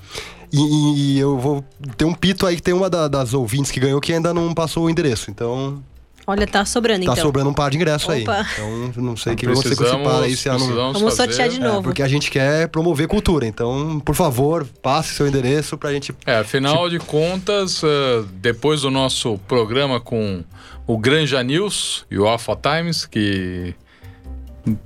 E, 0.52 1.14
e- 1.16 1.18
eu 1.18 1.38
vou 1.38 1.64
ter 1.96 2.04
um 2.04 2.14
pito 2.14 2.46
aí 2.46 2.56
que 2.56 2.62
tem 2.62 2.72
uma 2.74 2.88
da- 2.88 3.08
das 3.08 3.34
ouvintes 3.34 3.70
que 3.70 3.78
ganhou 3.80 4.00
que 4.00 4.12
ainda 4.12 4.32
não 4.32 4.54
passou 4.54 4.84
o 4.86 4.90
endereço. 4.90 5.30
Então, 5.30 5.82
Olha, 6.26 6.46
tá 6.46 6.62
sobrando 6.64 7.06
tá 7.06 7.12
então. 7.12 7.24
sobrando 7.24 7.48
um 7.50 7.54
par 7.54 7.70
de 7.70 7.76
ingressos 7.78 8.08
aí. 8.10 8.22
Opa. 8.22 8.46
Então, 8.52 9.02
não 9.02 9.16
sei 9.16 9.32
o 9.32 9.36
que 9.36 9.46
vai 9.46 9.54
acontecer 9.54 9.76
com 9.76 9.84
esse 9.84 9.96
par 10.04 10.22
aí 10.22 10.36
se 10.36 10.48
ela 10.48 10.58
não. 10.58 10.66
Vamos 10.92 11.00
fazer- 11.00 11.16
sortear 11.16 11.48
de 11.48 11.56
É, 11.56 11.60
novo. 11.60 11.82
porque 11.84 12.02
a 12.02 12.08
gente 12.08 12.30
quer 12.30 12.68
promover 12.68 13.08
cultura. 13.08 13.46
Então, 13.46 13.98
por 14.04 14.14
favor, 14.14 14.66
passe 14.82 15.14
seu 15.14 15.26
endereço 15.26 15.78
pra 15.78 15.90
gente. 15.92 16.14
É, 16.26 16.36
afinal 16.38 16.88
de 16.90 16.98
contas, 16.98 17.82
eh, 17.82 18.24
depois 18.34 18.82
do 18.82 18.90
nosso 18.90 19.38
programa 19.48 20.00
com 20.00 20.44
o 20.86 20.98
Granja 20.98 21.42
News 21.42 22.04
e 22.10 22.18
o 22.18 22.26
Alpha 22.26 22.54
Times, 22.56 23.06
que 23.06 23.74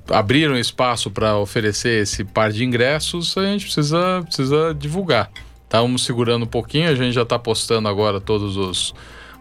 abriram 0.09 0.57
espaço 0.57 1.11
para 1.11 1.37
oferecer 1.37 2.03
esse 2.03 2.23
par 2.23 2.51
de 2.53 2.63
ingressos, 2.63 3.37
a 3.37 3.43
gente 3.43 3.65
precisa, 3.65 4.21
precisa 4.25 4.73
divulgar. 4.73 5.29
Estávamos 5.73 6.05
segurando 6.05 6.43
um 6.43 6.47
pouquinho, 6.47 6.87
a 6.87 6.93
gente 6.93 7.13
já 7.13 7.23
está 7.23 7.39
postando 7.39 7.89
agora 7.89 8.21
todos 8.21 8.57
os, 8.57 8.93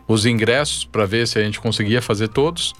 os 0.09 0.25
ingressos 0.25 0.83
para 0.83 1.05
ver 1.05 1.29
se 1.29 1.39
a 1.39 1.43
gente 1.43 1.61
conseguia 1.61 2.01
fazer 2.01 2.29
todos. 2.29 2.73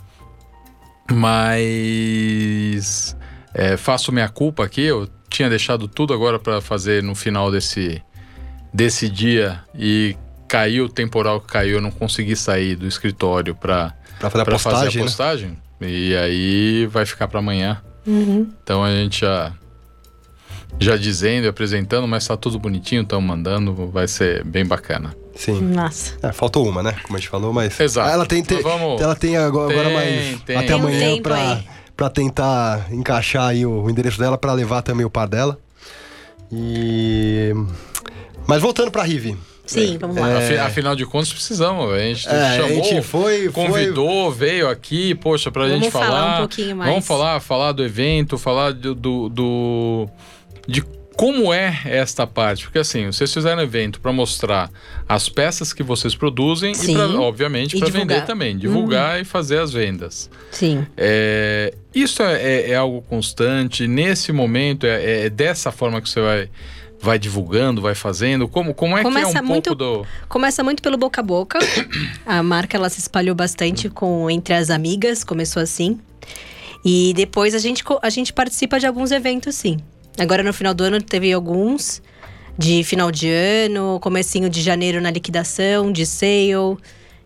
Mas 1.13 3.15
é, 3.53 3.77
faço 3.77 4.11
minha 4.11 4.31
culpa 4.31 4.65
aqui, 4.65 4.81
eu 4.81 5.07
tinha 5.29 5.51
deixado 5.51 5.87
tudo 5.87 6.15
agora 6.15 6.39
para 6.39 6.63
fazer 6.63 7.03
no 7.03 7.15
final 7.15 7.51
desse, 7.51 8.03
desse 8.73 9.07
dia 9.07 9.63
e 9.75 10.17
caiu 10.49 10.87
o 10.87 10.89
temporal 10.89 11.39
que 11.39 11.49
caiu, 11.49 11.75
eu 11.75 11.83
não 11.83 11.91
consegui 11.91 12.35
sair 12.35 12.75
do 12.75 12.87
escritório 12.87 13.55
para 13.55 13.95
fazer 14.19 14.41
a 14.41 14.45
postagem. 14.47 14.87
Fazer 14.87 14.99
a 14.99 15.03
postagem 15.03 15.59
né? 15.79 15.91
E 15.91 16.17
aí 16.17 16.87
vai 16.87 17.05
ficar 17.05 17.29
para 17.29 17.41
amanhã. 17.41 17.83
Uhum. 18.07 18.51
Então 18.63 18.83
a 18.83 18.91
gente 18.91 19.21
já 19.21 19.53
já 20.79 20.97
dizendo 20.97 21.45
e 21.45 21.49
apresentando, 21.49 22.07
mas 22.09 22.27
tá 22.27 22.37
tudo 22.37 22.59
bonitinho, 22.59 23.03
estão 23.03 23.21
mandando, 23.21 23.75
vai 23.89 24.09
ser 24.09 24.45
bem 24.45 24.65
bacana. 24.65 25.15
Sim. 25.35 25.61
Nossa. 25.61 26.17
É, 26.23 26.33
faltou 26.33 26.69
uma, 26.69 26.83
né? 26.83 26.95
Como 27.05 27.17
a 27.17 27.21
gente 27.21 27.29
falou, 27.29 27.53
mas. 27.53 27.79
Exato. 27.79 28.11
Ela 28.11 28.27
tem, 28.27 28.43
te... 28.43 28.55
vamos... 28.57 29.01
ela 29.01 29.15
tem 29.15 29.37
agora, 29.37 29.75
tem, 29.75 29.95
mais 29.95 30.41
tem. 30.43 30.57
até 30.57 30.73
amanhã 30.73 31.15
um 31.15 31.23
para 31.23 31.63
para 31.97 32.09
tentar 32.09 32.89
encaixar 32.91 33.49
aí 33.49 33.65
o, 33.67 33.83
o 33.83 33.91
endereço 33.91 34.19
dela 34.19 34.37
para 34.37 34.53
levar 34.53 34.83
também 34.83 35.05
o 35.05 35.11
par 35.11 35.29
dela. 35.29 35.59
E 36.51 37.53
mas 38.47 38.61
voltando 38.61 38.91
para 38.91 39.03
Rive. 39.03 39.37
Sim, 39.65 39.97
vamos 39.99 40.17
lá. 40.17 40.29
É... 40.43 40.59
Afinal 40.61 40.97
de 40.97 41.07
contas, 41.07 41.33
precisamos. 41.33 41.93
A 41.93 41.99
gente 41.99 42.29
é, 42.29 42.57
chamou, 42.57 42.81
a 42.81 42.85
gente 42.85 43.03
foi, 43.03 43.49
convidou, 43.51 44.31
foi... 44.33 44.47
veio 44.47 44.69
aqui, 44.69 45.15
poxa, 45.15 45.51
pra 45.51 45.63
vamos 45.63 45.85
gente 45.85 45.93
falar. 45.93 46.07
falar 46.07 46.35
um 46.35 46.39
pouquinho 46.39 46.77
mais. 46.77 46.91
Vamos 46.91 47.07
falar, 47.07 47.41
falar 47.41 47.73
do 47.73 47.85
evento, 47.85 48.37
falar 48.37 48.73
do, 48.73 48.95
do, 48.95 49.29
do 49.29 50.09
de 50.67 50.83
como 51.17 51.53
é 51.53 51.81
esta 51.85 52.27
parte? 52.27 52.65
Porque 52.65 52.79
assim, 52.79 53.07
vocês 53.07 53.33
fizeram 53.33 53.59
um 53.59 53.63
evento 53.63 54.01
para 54.01 54.13
mostrar 54.13 54.71
as 55.09 55.29
peças 55.29 55.73
que 55.73 55.83
vocês 55.83 56.15
produzem 56.15 56.75
Sim. 56.75 56.93
e, 56.93 56.95
pra, 56.95 57.07
obviamente, 57.21 57.79
para 57.79 57.91
vender 57.91 58.25
também, 58.25 58.57
divulgar 58.57 59.17
uhum. 59.17 59.23
e 59.23 59.25
fazer 59.25 59.59
as 59.59 59.73
vendas. 59.73 60.31
Sim. 60.51 60.87
É, 60.97 61.75
isso 61.95 62.23
é, 62.23 62.43
é, 62.43 62.71
é, 62.71 62.75
algo 62.75 63.03
constante. 63.03 63.87
Nesse 63.87 64.33
momento, 64.33 64.87
é, 64.87 65.27
é, 65.27 65.31
dessa 65.31 65.71
forma 65.71 66.01
que 66.01 66.09
você 66.09 66.21
vai 66.21 66.49
vai 67.01 67.19
divulgando, 67.19 67.83
vai 67.83 67.97
fazendo? 67.97 68.47
Como, 68.47 68.73
como 68.73 68.97
é 68.97 69.03
começa 69.03 69.33
que 69.33 69.39
é 69.39 69.41
um 69.41 69.45
muito, 69.45 69.77
pouco 69.77 70.03
do... 70.03 70.07
Começa 70.29 70.63
muito 70.63 70.81
pelo 70.81 70.97
boca 70.97 71.21
a 71.21 71.25
boca. 71.25 71.59
a 72.25 72.45
marca, 72.45 72.77
ela 72.77 72.89
se 72.89 73.01
espalhou 73.01 73.35
bastante 73.35 73.89
com 73.89 74.31
entre 74.31 74.55
as 74.55 74.71
amigas, 74.71 75.25
começou 75.25 75.61
assim. 75.61 75.99
E 76.85 77.13
depois 77.17 77.57
a 77.57 77.59
gente, 77.59 77.83
a 78.01 78.09
gente 78.09 78.33
participa 78.33 78.79
de 78.79 78.87
alguns 78.87 79.11
eventos, 79.11 79.57
sim. 79.57 79.79
Agora 80.19 80.43
no 80.43 80.53
final 80.53 80.75
do 80.75 80.85
ano 80.85 81.01
teve 81.01 81.33
alguns. 81.33 82.03
De 82.57 82.85
final 82.85 83.11
de 83.11 83.31
ano, 83.31 83.99
comecinho 84.01 84.51
de 84.51 84.61
janeiro 84.61 85.01
na 85.01 85.11
liquidação, 85.11 85.91
de 85.91 86.05
sale. 86.05 86.77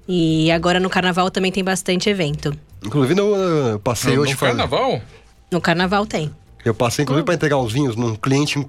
E 0.08 0.50
agora 0.52 0.78
no 0.78 0.88
carnaval 0.88 1.30
também 1.30 1.50
tem 1.50 1.64
bastante 1.64 2.08
evento. 2.08 2.56
Inclusive 2.84 3.14
no 3.14 3.80
passei 3.80 4.14
no, 4.14 4.22
hoje. 4.22 4.32
No 4.32 4.38
carnaval? 4.38 5.02
No 5.50 5.60
carnaval 5.60 6.06
tem. 6.06 6.30
Eu 6.64 6.74
passei, 6.74 7.02
inclusive, 7.02 7.24
para 7.24 7.34
entregar 7.34 7.58
os 7.58 7.72
vinhos 7.72 7.96
num 7.96 8.14
cliente 8.14 8.64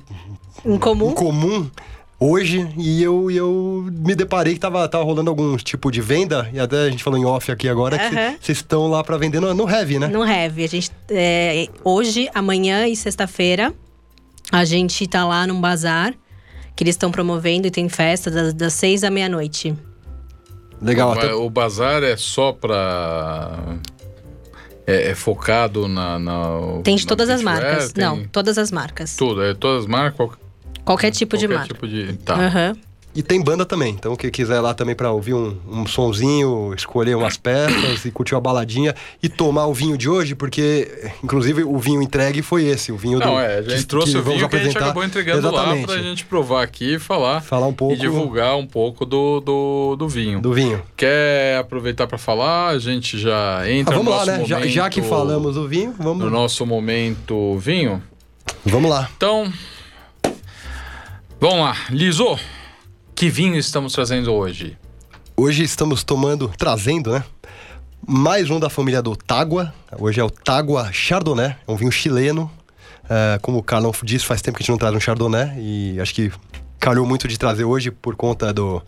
em 0.66 0.78
comum? 0.78 1.12
Em 1.12 1.14
comum 1.14 1.70
hoje 2.20 2.68
e 2.78 3.02
eu, 3.04 3.30
eu 3.30 3.88
me 3.92 4.16
deparei 4.16 4.54
que 4.54 4.60
tava, 4.60 4.88
tava 4.88 5.04
rolando 5.04 5.30
algum 5.30 5.56
tipo 5.58 5.92
de 5.92 6.02
venda, 6.02 6.50
e 6.52 6.60
até 6.60 6.86
a 6.86 6.90
gente 6.90 7.04
falou 7.04 7.20
em 7.20 7.26
off 7.26 7.52
aqui 7.52 7.70
agora, 7.70 7.98
que 7.98 8.16
vocês 8.44 8.58
estão 8.58 8.88
lá 8.88 9.04
para 9.04 9.18
vender 9.18 9.40
no, 9.40 9.54
no 9.54 9.70
Heavy, 9.70 10.00
né? 10.00 10.08
No 10.08 10.26
Heavy. 10.26 10.64
A 10.64 10.68
gente, 10.68 10.92
é, 11.10 11.68
hoje, 11.84 12.30
amanhã 12.34 12.88
e 12.88 12.96
sexta-feira, 12.96 13.74
a 14.52 14.66
gente 14.66 15.08
tá 15.08 15.26
lá 15.26 15.46
num 15.46 15.60
bazar 15.60 16.14
que 16.76 16.84
eles 16.84 16.94
estão 16.94 17.12
promovendo 17.12 17.68
e 17.68 17.72
tem 17.72 17.90
festa 17.90 18.30
das, 18.30 18.54
das 18.54 18.74
seis 18.74 19.04
à 19.04 19.10
meia-noite. 19.10 19.76
Legal. 20.82 21.10
O, 21.10 21.14
até... 21.14 21.34
o 21.34 21.50
bazar 21.50 22.04
é 22.04 22.16
só 22.16 22.54
para 22.54 23.78
é, 24.86 25.10
é, 25.10 25.16
focado 25.16 25.88
na, 25.88 26.20
na 26.20 26.82
Tem 26.84 26.96
de 26.96 27.06
todas 27.06 27.30
as 27.30 27.42
marcas. 27.42 27.92
Tem... 27.92 28.04
Não, 28.04 28.26
todas 28.28 28.58
as 28.58 28.72
marcas. 28.72 29.16
Tudo, 29.16 29.44
é 29.44 29.54
todas 29.54 29.84
as 29.84 29.88
marcas. 29.88 30.30
Qualquer 30.86 31.12
tipo 31.12 31.36
Qualquer 31.36 31.48
de 31.48 31.54
marca. 31.54 31.74
Tipo 31.74 31.88
de... 31.88 32.14
Tá. 32.18 32.36
Uhum. 32.36 32.87
E 33.18 33.24
tem 33.24 33.42
banda 33.42 33.66
também, 33.66 33.94
então 33.94 34.16
quem 34.16 34.30
quiser 34.30 34.60
lá 34.60 34.76
também 34.76 34.94
para 34.94 35.12
ouvir 35.12 35.34
um, 35.34 35.58
um 35.68 35.88
sonzinho, 35.88 36.72
escolher 36.78 37.16
umas 37.16 37.36
peças 37.36 38.06
e 38.06 38.12
curtir 38.12 38.36
uma 38.36 38.42
baladinha 38.42 38.94
e 39.24 39.28
tomar 39.28 39.66
o 39.66 39.74
vinho 39.74 39.98
de 39.98 40.08
hoje, 40.08 40.36
porque 40.36 41.10
inclusive 41.24 41.64
o 41.64 41.80
vinho 41.80 42.00
entregue 42.00 42.44
foi 42.44 42.66
esse, 42.66 42.92
o 42.92 42.96
vinho 42.96 43.18
Não, 43.18 43.34
do, 43.34 43.40
é, 43.40 43.58
a 43.58 43.62
gente 43.64 43.80
que, 43.80 43.86
trouxe 43.86 44.12
que 44.12 44.18
o 44.20 44.22
vinho 44.22 44.46
apresentar. 44.46 44.50
que 44.50 44.56
a 44.58 44.64
gente 44.66 44.78
acabou 44.78 45.04
entregando 45.04 45.40
Exatamente. 45.40 45.88
lá 45.88 45.88
pra 45.88 46.04
gente 46.04 46.26
provar 46.26 46.62
aqui 46.62 46.94
e 46.94 47.00
falar. 47.00 47.42
Falar 47.42 47.66
um 47.66 47.74
pouco. 47.74 47.96
E 47.96 47.98
divulgar 47.98 48.56
um 48.56 48.68
pouco 48.68 49.04
do, 49.04 49.40
do, 49.40 49.96
do 49.96 50.08
vinho. 50.08 50.40
Do 50.40 50.54
vinho. 50.54 50.84
Quer 50.96 51.58
aproveitar 51.58 52.06
para 52.06 52.20
falar? 52.20 52.68
A 52.68 52.78
gente 52.78 53.18
já 53.18 53.68
entra 53.68 53.96
ah, 53.96 53.98
vamos 53.98 54.14
no 54.14 54.20
lá, 54.20 54.26
né? 54.28 54.46
Já, 54.46 54.68
já 54.68 54.90
que 54.92 55.02
falamos 55.02 55.56
do 55.56 55.68
vinho, 55.68 55.92
vamos. 55.98 56.24
No 56.24 56.30
nosso 56.30 56.68
momento 56.68 57.58
vinho. 57.58 58.00
Vamos 58.64 58.92
lá. 58.92 59.10
Então, 59.18 59.52
vamos 61.40 61.62
lá. 61.62 61.76
Liso, 61.90 62.38
que 63.18 63.32
vinho 63.32 63.56
estamos 63.56 63.94
trazendo 63.94 64.32
hoje? 64.32 64.78
Hoje 65.36 65.64
estamos 65.64 66.04
tomando, 66.04 66.54
trazendo, 66.56 67.12
né? 67.12 67.24
Mais 68.08 68.48
um 68.52 68.60
da 68.60 68.70
família 68.70 69.02
do 69.02 69.16
Tagua. 69.16 69.74
Hoje 69.98 70.20
é 70.20 70.24
o 70.24 70.30
Tagua 70.30 70.92
Chardonnay, 70.94 71.56
é 71.68 71.72
um 71.72 71.76
vinho 71.76 71.92
chileno. 71.92 72.50
É, 73.10 73.40
como 73.42 73.58
o 73.58 73.64
Carlão 73.64 73.92
disse, 74.04 74.24
faz 74.24 74.40
tempo 74.44 74.60
que 74.60 74.62
a 74.62 74.64
gente 74.64 74.70
não 74.70 74.78
traz 74.78 74.94
um 74.94 75.00
Chardonnay 75.00 75.50
e 75.58 76.00
acho 76.00 76.14
que 76.14 76.32
calhou 76.80 77.08
muito 77.08 77.28
de 77.28 77.40
trazer 77.40 77.64
hoje 77.64 77.90
por 77.90 78.16
conta 78.16 78.54
do, 78.54 78.84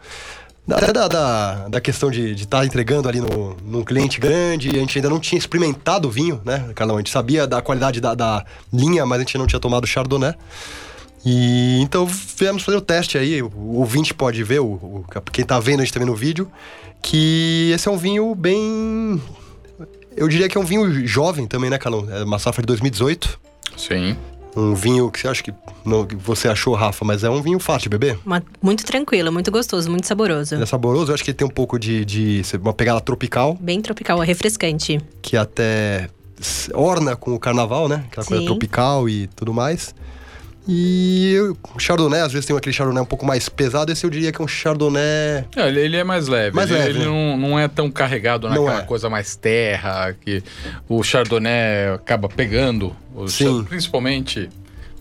até 0.69 0.93
da, 0.93 1.07
da, 1.07 1.67
da, 1.67 1.81
questão 1.81 2.11
de 2.11 2.33
estar 2.33 2.59
tá 2.59 2.65
entregando 2.67 3.09
ali 3.09 3.19
no, 3.19 3.57
num 3.65 3.83
cliente 3.83 4.19
grande, 4.19 4.69
a 4.69 4.73
gente 4.73 4.95
ainda 4.95 5.09
não 5.09 5.19
tinha 5.19 5.39
experimentado 5.39 6.07
o 6.07 6.11
vinho, 6.11 6.39
né, 6.45 6.69
Carlão? 6.75 6.97
A 6.97 6.99
gente 6.99 7.09
sabia 7.09 7.47
da 7.47 7.63
qualidade 7.63 7.99
da, 7.99 8.13
da 8.13 8.45
linha, 8.71 9.07
mas 9.07 9.17
a 9.17 9.21
gente 9.23 9.39
não 9.39 9.47
tinha 9.47 9.59
tomado 9.59 9.87
Chardonnay. 9.87 10.35
E 11.25 11.79
então 11.81 12.05
viemos 12.05 12.63
fazer 12.63 12.77
o 12.77 12.81
teste 12.81 13.17
aí. 13.17 13.41
O 13.41 13.75
ouvinte 13.75 14.13
pode 14.13 14.43
ver, 14.43 14.59
o, 14.59 14.65
o, 14.65 15.05
quem 15.31 15.45
tá 15.45 15.59
vendo 15.59 15.81
a 15.81 15.83
gente 15.83 15.93
também 15.93 16.07
no 16.07 16.15
vídeo, 16.15 16.49
que 17.01 17.71
esse 17.73 17.87
é 17.87 17.91
um 17.91 17.97
vinho 17.97 18.33
bem. 18.35 19.21
Eu 20.15 20.27
diria 20.27 20.49
que 20.49 20.57
é 20.57 20.61
um 20.61 20.65
vinho 20.65 21.05
jovem 21.07 21.47
também, 21.47 21.69
né, 21.69 21.77
Calão? 21.77 22.07
É 22.09 22.23
uma 22.23 22.39
safra 22.39 22.61
de 22.61 22.67
2018. 22.67 23.39
Sim. 23.77 24.17
Um 24.55 24.73
vinho 24.73 25.09
que 25.11 25.19
você 25.19 25.27
acha 25.27 25.43
que, 25.43 25.53
não, 25.85 26.05
que 26.05 26.15
você 26.15 26.47
achou, 26.47 26.73
Rafa, 26.73 27.05
mas 27.05 27.23
é 27.23 27.29
um 27.29 27.41
vinho 27.41 27.59
fácil 27.59 27.83
de 27.83 27.89
beber? 27.89 28.19
Uma, 28.25 28.43
muito 28.61 28.83
tranquilo, 28.83 29.31
muito 29.31 29.51
gostoso, 29.51 29.89
muito 29.89 30.07
saboroso. 30.07 30.55
Ele 30.55 30.63
é 30.63 30.65
saboroso, 30.65 31.11
eu 31.11 31.15
acho 31.15 31.23
que 31.23 31.29
ele 31.29 31.37
tem 31.37 31.47
um 31.47 31.51
pouco 31.51 31.77
de, 31.77 32.03
de 32.03 32.41
uma 32.59 32.73
pegada 32.73 32.99
tropical. 32.99 33.55
Bem 33.59 33.79
tropical, 33.79 34.21
é 34.23 34.25
refrescante. 34.25 34.99
Que 35.21 35.37
até 35.37 36.09
orna 36.73 37.15
com 37.15 37.35
o 37.35 37.39
carnaval, 37.39 37.87
né? 37.87 38.05
Aquela 38.07 38.23
Sim. 38.23 38.29
coisa 38.29 38.45
tropical 38.45 39.07
e 39.07 39.27
tudo 39.27 39.53
mais. 39.53 39.93
E 40.71 41.35
o 41.73 41.79
Chardonnay, 41.79 42.21
às 42.21 42.31
vezes 42.31 42.45
tem 42.45 42.55
aquele 42.55 42.75
Chardonnay 42.75 43.01
um 43.01 43.05
pouco 43.07 43.25
mais 43.25 43.49
pesado, 43.49 43.91
esse 43.91 44.05
eu 44.05 44.09
diria 44.11 44.31
que 44.31 44.39
é 44.39 44.45
um 44.45 44.47
Chardonnay. 44.47 45.45
É, 45.55 45.67
ele 45.67 45.97
é 45.97 46.03
mais 46.03 46.27
leve. 46.27 46.55
Mais 46.55 46.69
ele, 46.69 46.79
leve. 46.79 46.99
ele 46.99 47.05
não, 47.05 47.35
não 47.35 47.59
é 47.59 47.67
tão 47.67 47.89
carregado 47.89 48.47
naquela 48.47 48.81
é. 48.81 48.83
coisa 48.83 49.09
mais 49.09 49.35
terra, 49.35 50.13
que 50.13 50.43
o 50.87 51.01
Chardonnay 51.01 51.95
acaba 51.95 52.29
pegando. 52.29 52.95
Sim. 53.27 53.63
principalmente. 53.63 54.47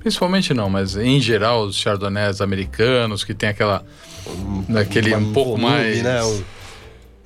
Principalmente 0.01 0.55
não, 0.55 0.71
mas 0.71 0.97
em 0.97 1.21
geral 1.21 1.65
os 1.65 1.77
Chardonnays 1.77 2.41
americanos, 2.41 3.23
que 3.23 3.35
tem 3.35 3.51
aquela. 3.51 3.85
Um, 4.27 4.79
aquele 4.79 5.15
um, 5.15 5.19
um 5.19 5.33
pouco 5.35 5.51
volume, 5.51 5.65
mais. 5.69 6.03
Né? 6.03 6.21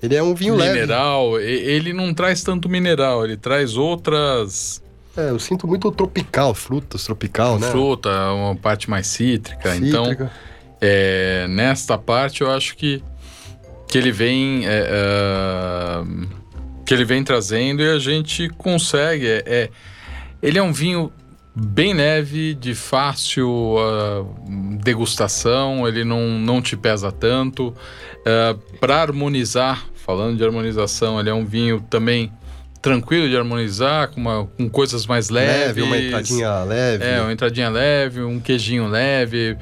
Ele 0.03 0.17
é 0.17 0.23
um 0.23 0.35
vinho 0.35 0.57
mineral. 0.57 1.31
leve. 1.31 1.45
Mineral. 1.45 1.71
Ele 1.71 1.93
não 1.93 2.13
traz 2.13 2.43
tanto 2.43 2.69
mineral, 2.69 3.25
ele 3.25 3.37
traz 3.37 3.77
outras 3.77 4.83
é, 5.17 5.31
eu 5.31 5.39
sinto 5.39 5.67
muito 5.67 5.91
tropical, 5.91 6.55
frutas 6.55 7.05
tropical, 7.05 7.59
né? 7.59 7.71
Fruta, 7.71 8.11
uma 8.33 8.57
parte 8.57 8.89
mais 8.89 9.07
cítrica. 9.07 9.77
Então, 9.77 10.05
cítrica. 10.05 10.25
Então, 10.25 10.53
é, 10.81 11.47
nesta 11.49 11.99
parte 11.99 12.41
eu 12.41 12.51
acho 12.51 12.77
que, 12.77 13.03
que 13.87 13.99
ele 13.99 14.11
vem. 14.11 14.67
É, 14.67 14.89
é, 14.91 16.33
que 16.85 16.95
ele 16.95 17.05
vem 17.05 17.23
trazendo 17.23 17.83
e 17.83 17.91
a 17.91 17.99
gente 17.99 18.49
consegue. 18.51 19.27
É, 19.27 19.43
é 19.47 19.71
ele 20.43 20.59
é 20.59 20.63
um 20.63 20.73
vinho 20.73 21.13
bem 21.55 21.93
leve, 21.93 22.55
de 22.55 22.75
fácil 22.75 23.49
uh, 23.77 24.79
degustação, 24.83 25.87
ele 25.87 26.03
não, 26.03 26.39
não 26.39 26.61
te 26.63 26.77
pesa 26.77 27.13
tanto. 27.13 27.69
Uh, 27.69 27.75
é, 28.25 28.57
Para 28.81 29.03
harmonizar, 29.03 29.87
falando 29.95 30.37
de 30.37 30.45
harmonização, 30.45 31.21
ele 31.21 31.29
é 31.29 31.35
um 31.35 31.45
vinho 31.45 31.81
também 31.89 32.33
tranquilo 32.83 33.29
de 33.29 33.37
harmonizar, 33.37 34.09
com, 34.09 34.21
uma, 34.21 34.47
com 34.59 34.69
coisas 34.69 35.07
mais 35.07 35.31
leves. 35.31 35.67
Leve, 35.69 35.83
uma 35.83 35.97
entradinha 35.97 36.65
leve. 36.65 37.05
É, 37.05 37.21
uma 37.23 37.33
entradinha 37.33 37.71
leve, 37.71 38.23
um 38.23 38.41
queijinho 38.41 38.89
leve. 38.89 39.57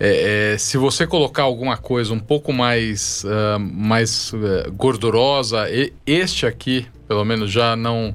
É, 0.00 0.54
é, 0.54 0.58
se 0.58 0.78
você 0.78 1.06
colocar 1.06 1.42
alguma 1.42 1.76
coisa 1.76 2.12
um 2.12 2.18
pouco 2.18 2.52
mais, 2.52 3.24
uh, 3.24 3.58
mais 3.60 4.32
uh, 4.32 4.72
gordurosa, 4.72 5.70
e, 5.70 5.92
este 6.06 6.46
aqui, 6.46 6.86
pelo 7.06 7.24
menos, 7.24 7.50
já 7.50 7.76
não, 7.76 8.14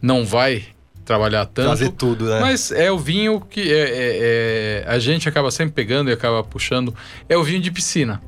não 0.00 0.24
vai 0.24 0.64
trabalhar 1.04 1.44
tanto. 1.46 1.68
Fazer 1.68 1.90
tudo, 1.90 2.26
né? 2.26 2.40
Mas 2.40 2.70
é 2.72 2.90
o 2.90 2.98
vinho 2.98 3.40
que 3.40 3.60
é, 3.60 3.80
é- 3.80 4.18
é- 4.20 4.84
a 4.86 4.98
gente 4.98 5.28
acaba 5.28 5.50
sempre 5.50 5.74
pegando 5.74 6.10
e 6.10 6.12
acaba 6.12 6.42
puxando. 6.42 6.94
É 7.28 7.36
o 7.36 7.42
vinho 7.42 7.60
de 7.60 7.70
piscina. 7.70 8.22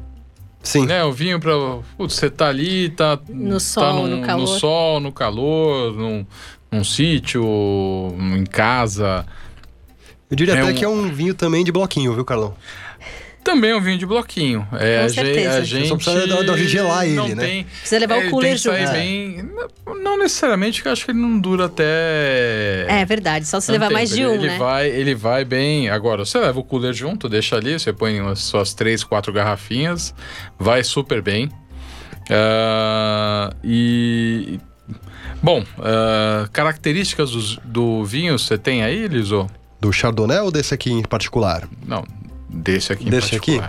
Sim. 0.64 0.87
Né? 0.87 1.05
O 1.05 1.12
vinho 1.12 1.38
pra. 1.38 1.53
Putz, 1.96 2.14
você 2.14 2.29
tá 2.31 2.48
ali, 2.48 2.88
tá. 2.88 3.18
No 3.29 3.53
tá 3.55 3.61
sol, 3.61 3.92
num- 4.09 4.16
no 4.16 4.27
calor. 4.27 4.40
No 4.40 4.46
sol, 4.46 4.98
no 5.00 5.12
calor, 5.12 5.92
num, 5.94 6.27
num 6.72 6.83
sítio, 6.83 7.44
em 8.18 8.44
casa. 8.44 9.24
Eu 10.31 10.37
diria 10.37 10.55
É 10.55 10.61
até 10.62 10.70
um- 10.72 10.74
que 10.74 10.85
é 10.85 10.88
um 10.88 11.12
vinho 11.12 11.35
também 11.35 11.62
de 11.62 11.70
bloquinho, 11.70 12.14
viu, 12.14 12.24
Carlão? 12.24 12.55
Também 13.44 13.70
é 13.72 13.76
um 13.76 13.80
vinho 13.80 13.98
de 13.98 14.07
bloquinho. 14.07 14.66
É, 14.72 15.00
Com 15.00 15.04
a, 15.04 15.09
gente, 15.09 15.14
certeza. 15.26 15.59
a 15.59 15.62
gente. 15.62 15.88
só 15.88 15.96
precisa 15.96 16.57
gelar 16.66 17.04
ele, 17.04 17.14
não 17.14 17.28
né? 17.28 17.44
Tem, 17.46 17.64
Precisa 17.64 17.98
levar 18.00 18.22
é, 18.22 18.26
o 18.26 18.30
cooler 18.30 18.57
junto. 18.57 18.92
bem. 18.92 19.50
Não 20.02 20.18
necessariamente, 20.18 20.80
que 20.80 20.88
eu 20.88 20.92
acho 20.92 21.04
que 21.04 21.11
ele 21.11 21.20
não 21.20 21.38
dura 21.38 21.66
até. 21.66 22.87
É 22.88 23.04
verdade, 23.04 23.46
só 23.46 23.61
se 23.61 23.70
levar 23.70 23.90
mais 23.90 24.09
de 24.09 24.24
um, 24.24 24.30
ele, 24.33 24.44
ele 24.44 24.46
né? 24.48 24.59
Vai, 24.59 24.88
ele 24.88 25.14
vai 25.14 25.44
bem. 25.44 25.90
Agora, 25.90 26.24
você 26.24 26.38
leva 26.38 26.59
o 26.59 26.64
cooler 26.64 26.94
junto, 26.94 27.28
deixa 27.28 27.57
ali, 27.57 27.78
você 27.78 27.92
põe 27.92 28.18
as 28.20 28.40
suas 28.40 28.72
três, 28.72 29.04
quatro 29.04 29.30
garrafinhas, 29.33 30.14
vai 30.59 30.83
super 30.83 31.20
bem. 31.20 31.50
Ah, 32.30 33.52
e. 33.62 34.59
Bom, 35.42 35.62
ah, 35.78 36.48
características 36.52 37.30
dos- 37.33 37.59
do, 37.64 38.04
vinho 38.04 38.38
você 38.38 38.57
tem 38.57 38.83
aí, 38.83 39.07
Liso? 39.07 39.46
Do 39.80 39.92
Chardonnay 39.92 40.38
ou 40.38 40.50
desse 40.50 40.72
aqui 40.72 40.90
em 40.90 41.02
particular? 41.02 41.68
Não, 41.87 42.02
desse 42.54 42.92
aqui 42.92 43.10
Desse 43.10 43.36
aqui? 43.36 43.60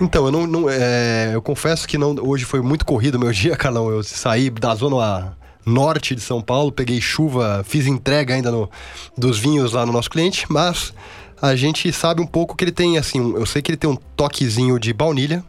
Então, 0.00 0.26
eu 0.26 0.32
não, 0.32 0.46
não- 0.46 0.70
é, 0.70 1.30
eu 1.34 1.42
confesso 1.42 1.86
que 1.86 1.96
não, 1.98 2.14
hoje 2.20 2.44
foi 2.44 2.60
muito 2.60 2.84
corrido 2.84 3.14
o 3.16 3.18
meu 3.20 3.32
dia, 3.32 3.54
Carlão. 3.56 3.88
Eu 3.90 4.02
saí 4.02 4.50
da 4.50 4.74
zona 4.74 5.36
norte 5.64 6.14
de 6.14 6.20
São 6.20 6.40
Paulo, 6.40 6.72
peguei 6.72 7.00
chuva, 7.00 7.62
fiz 7.66 7.86
entrega 7.86 8.34
ainda 8.34 8.50
no, 8.50 8.68
dos 9.16 9.38
vinhos 9.38 9.72
lá 9.72 9.84
no 9.84 9.92
nosso 9.92 10.08
cliente, 10.10 10.46
mas 10.48 10.92
a 11.40 11.54
gente 11.54 11.92
sabe 11.92 12.20
um 12.22 12.26
pouco 12.26 12.56
que 12.56 12.64
ele 12.64 12.72
tem, 12.72 12.96
assim, 12.98 13.20
um- 13.20 13.36
eu 13.36 13.44
sei 13.46 13.60
que 13.62 13.70
ele 13.70 13.76
tem 13.76 13.88
um 13.90 13.96
toquezinho 14.16 14.78
de 14.78 14.92
baunilha, 14.92 15.44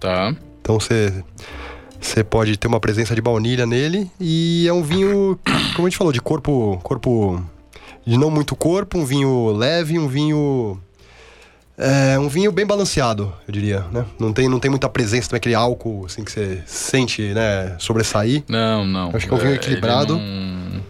Tá. 0.00 0.34
então 0.60 0.78
você 0.78 1.12
você 2.00 2.22
pode 2.22 2.58
ter 2.58 2.66
uma 2.66 2.78
presença 2.80 3.14
de 3.14 3.22
baunilha 3.22 3.64
nele 3.64 4.10
e 4.20 4.66
é 4.68 4.72
um 4.74 4.82
vinho, 4.82 5.38
como 5.74 5.86
a 5.86 5.90
gente 5.90 5.96
falou, 5.96 6.12
de 6.12 6.20
corpo 6.20 6.78
corpo 6.82 7.42
de 8.06 8.18
não 8.18 8.30
muito 8.30 8.54
corpo, 8.54 8.98
um 8.98 9.06
vinho 9.06 9.52
leve, 9.52 9.98
um 9.98 10.06
vinho 10.06 10.78
é 11.76 12.18
um 12.18 12.28
vinho 12.28 12.52
bem 12.52 12.64
balanceado, 12.64 13.32
eu 13.46 13.52
diria, 13.52 13.84
né? 13.92 14.04
Não 14.18 14.32
tem, 14.32 14.48
não 14.48 14.60
tem 14.60 14.70
muita 14.70 14.88
presença 14.88 15.28
também, 15.28 15.38
aquele 15.38 15.54
álcool 15.54 16.06
assim 16.06 16.22
que 16.24 16.30
você 16.30 16.62
sente, 16.66 17.22
né, 17.34 17.76
sobressair. 17.78 18.44
Não, 18.48 18.86
não. 18.86 19.10
Acho 19.14 19.26
que 19.26 19.32
é 19.32 19.36
um 19.36 19.40
vinho 19.40 19.54
equilibrado. 19.54 20.14
Ele, 20.14 20.22
não, 20.22 20.82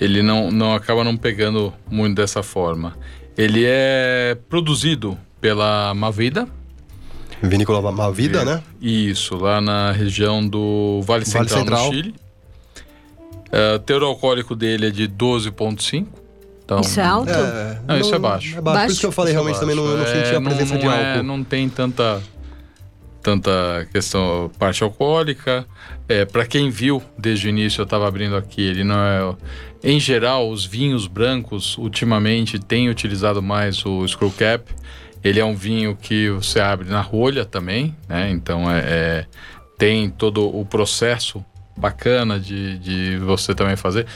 ele 0.00 0.22
não, 0.22 0.50
não 0.50 0.74
acaba 0.74 1.04
não 1.04 1.16
pegando 1.16 1.72
muito 1.90 2.16
dessa 2.16 2.42
forma. 2.42 2.96
Ele 3.36 3.64
é 3.66 4.36
produzido 4.48 5.18
pela 5.40 5.92
Mavida. 5.94 6.48
Vinícola 7.42 7.92
Mavida, 7.92 8.40
É, 8.40 8.44
né? 8.44 8.62
Isso, 8.80 9.36
lá 9.36 9.60
na 9.60 9.92
região 9.92 10.46
do 10.46 11.02
Vale 11.02 11.24
Vale 11.24 11.48
Central, 11.48 11.58
Central. 11.58 11.86
no 11.86 11.92
Chile. 11.92 12.14
É, 13.52 13.74
o 13.74 13.78
teor 13.78 14.02
alcoólico 14.04 14.56
dele 14.56 14.86
é 14.86 14.90
de 14.90 15.06
12,5. 15.06 16.06
Então, 16.78 16.90
Isso 16.90 17.00
é 17.00 17.04
alto? 17.04 17.30
Não, 17.86 17.98
isso 17.98 18.14
é 18.14 18.18
baixo. 18.18 18.56
É 18.58 18.60
baixo. 18.60 18.80
Por 18.86 18.90
isso 18.92 19.00
que 19.00 19.06
eu 19.06 19.12
falei, 19.12 19.32
Isso 19.32 19.40
é 19.40 19.42
realmente 19.42 19.60
também 19.60 19.76
não, 19.76 19.84
eu 19.86 19.98
não 19.98 20.06
senti 20.06 20.34
a 20.34 20.38
É, 20.38 20.40
presença 20.40 20.72
não, 20.74 20.80
de 20.80 20.86
não 20.86 20.92
é- 20.92 21.10
álcool. 21.12 21.22
não 21.24 21.44
tem 21.44 21.68
tanta 21.68 22.22
tanta 23.22 23.86
questão 23.92 24.50
parte 24.58 24.82
alcoólica. 24.82 25.66
É, 26.08 26.24
para 26.24 26.44
quem 26.44 26.68
viu 26.70 27.02
desde 27.18 27.46
o 27.46 27.48
início, 27.48 27.80
eu 27.80 27.84
estava 27.84 28.06
abrindo 28.06 28.36
aqui, 28.36 28.60
ele 28.60 28.84
não 28.84 28.96
é 28.98 29.34
em 29.82 29.98
geral 29.98 30.50
os 30.50 30.64
vinhos 30.64 31.06
brancos 31.06 31.76
ultimamente 31.78 32.58
têm 32.58 32.88
utilizado 32.90 33.42
mais 33.42 33.84
o 33.86 34.06
screw 34.06 34.30
cap. 34.30 34.64
Ele 35.22 35.40
é 35.40 35.44
um 35.44 35.54
vinho 35.54 35.96
que 35.96 36.28
você 36.30 36.60
abre 36.60 36.86
na 36.88 37.00
rolha 37.00 37.46
também, 37.46 37.96
né? 38.08 38.30
Então 38.30 38.70
é, 38.70 38.78
é- 38.80 39.26
tem 39.78 40.10
todo 40.10 40.46
o 40.54 40.64
processo 40.66 41.42
bacana 41.76 42.38
de, 42.38 42.78
de 42.78 43.16
você 43.18 43.54
também 43.54 43.74
fazer. 43.74 44.06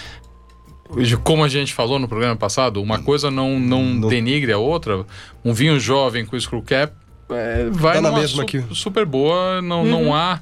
De 0.97 1.17
Como 1.19 1.45
a 1.45 1.49
gente 1.49 1.75
falou 1.75 1.99
no 1.99 2.09
programa 2.09 2.35
passado, 2.37 2.83
uma 2.83 2.99
coisa 3.01 3.31
não, 3.31 3.59
não 3.61 3.83
Não- 3.85 4.09
denigre 4.09 4.53
a 4.53 4.59
outra. 4.59 5.05
Um 5.45 5.53
vinho 5.53 5.79
jovem 5.79 6.25
com 6.25 6.39
screw 6.41 6.63
cap 6.63 6.93
é, 7.31 7.69
vai 7.71 7.97
Tá 7.97 8.01
na 8.01 8.09
numa 8.11 8.21
mesma 8.21 8.37
su- 8.37 8.41
aqui. 8.43 8.65
super 8.73 9.05
boa, 9.05 9.61
não, 9.61 9.85
não 9.85 10.15
há 10.15 10.41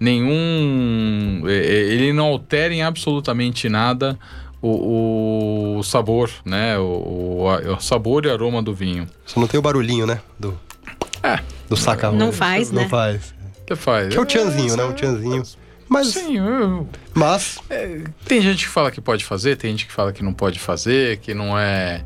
nenhum. 0.00 1.42
é, 1.46 1.52
é, 1.54 1.80
Ele 1.92 2.12
não 2.12 2.26
altera 2.26 2.74
em 2.74 2.82
absolutamente 2.82 3.68
nada 3.68 4.18
o, 4.60 5.76
o 5.78 5.82
sabor, 5.82 6.30
né? 6.44 6.76
O, 6.78 7.46
o, 7.76 7.80
sabor 7.80 8.24
e 8.26 8.30
aroma 8.30 8.62
do 8.62 8.74
vinho. 8.74 9.06
Só 9.26 9.38
não 9.40 9.46
tem 9.46 9.58
o 9.58 9.62
barulhinho, 9.62 10.06
né? 10.06 10.20
Do, 10.38 10.58
É. 11.22 11.38
do 11.68 11.76
saca 11.76 12.10
Não 12.10 12.32
faz, 12.32 12.70
Não 12.72 12.82
né? 12.82 12.88
faz. 12.88 13.34
Você 13.66 13.76
faz. 13.76 14.08
Que 14.08 14.18
é 14.18 14.20
o 14.20 14.26
tchanzinho, 14.26 14.76
né? 14.76 14.84
O 14.84 14.92
tchanzinho. 14.92 15.42
Mas, 15.94 16.08
Sim, 16.08 16.38
eu- 16.38 16.88
mas 17.14 17.58
tem 18.26 18.42
gente 18.42 18.64
que 18.66 18.70
fala 18.70 18.90
que 18.90 19.00
pode 19.00 19.24
fazer, 19.24 19.56
tem 19.56 19.70
gente 19.70 19.86
que 19.86 19.92
fala 19.92 20.12
que 20.12 20.22
não 20.24 20.32
pode 20.34 20.58
fazer, 20.58 21.18
que 21.18 21.32
não 21.32 21.56
é. 21.58 22.04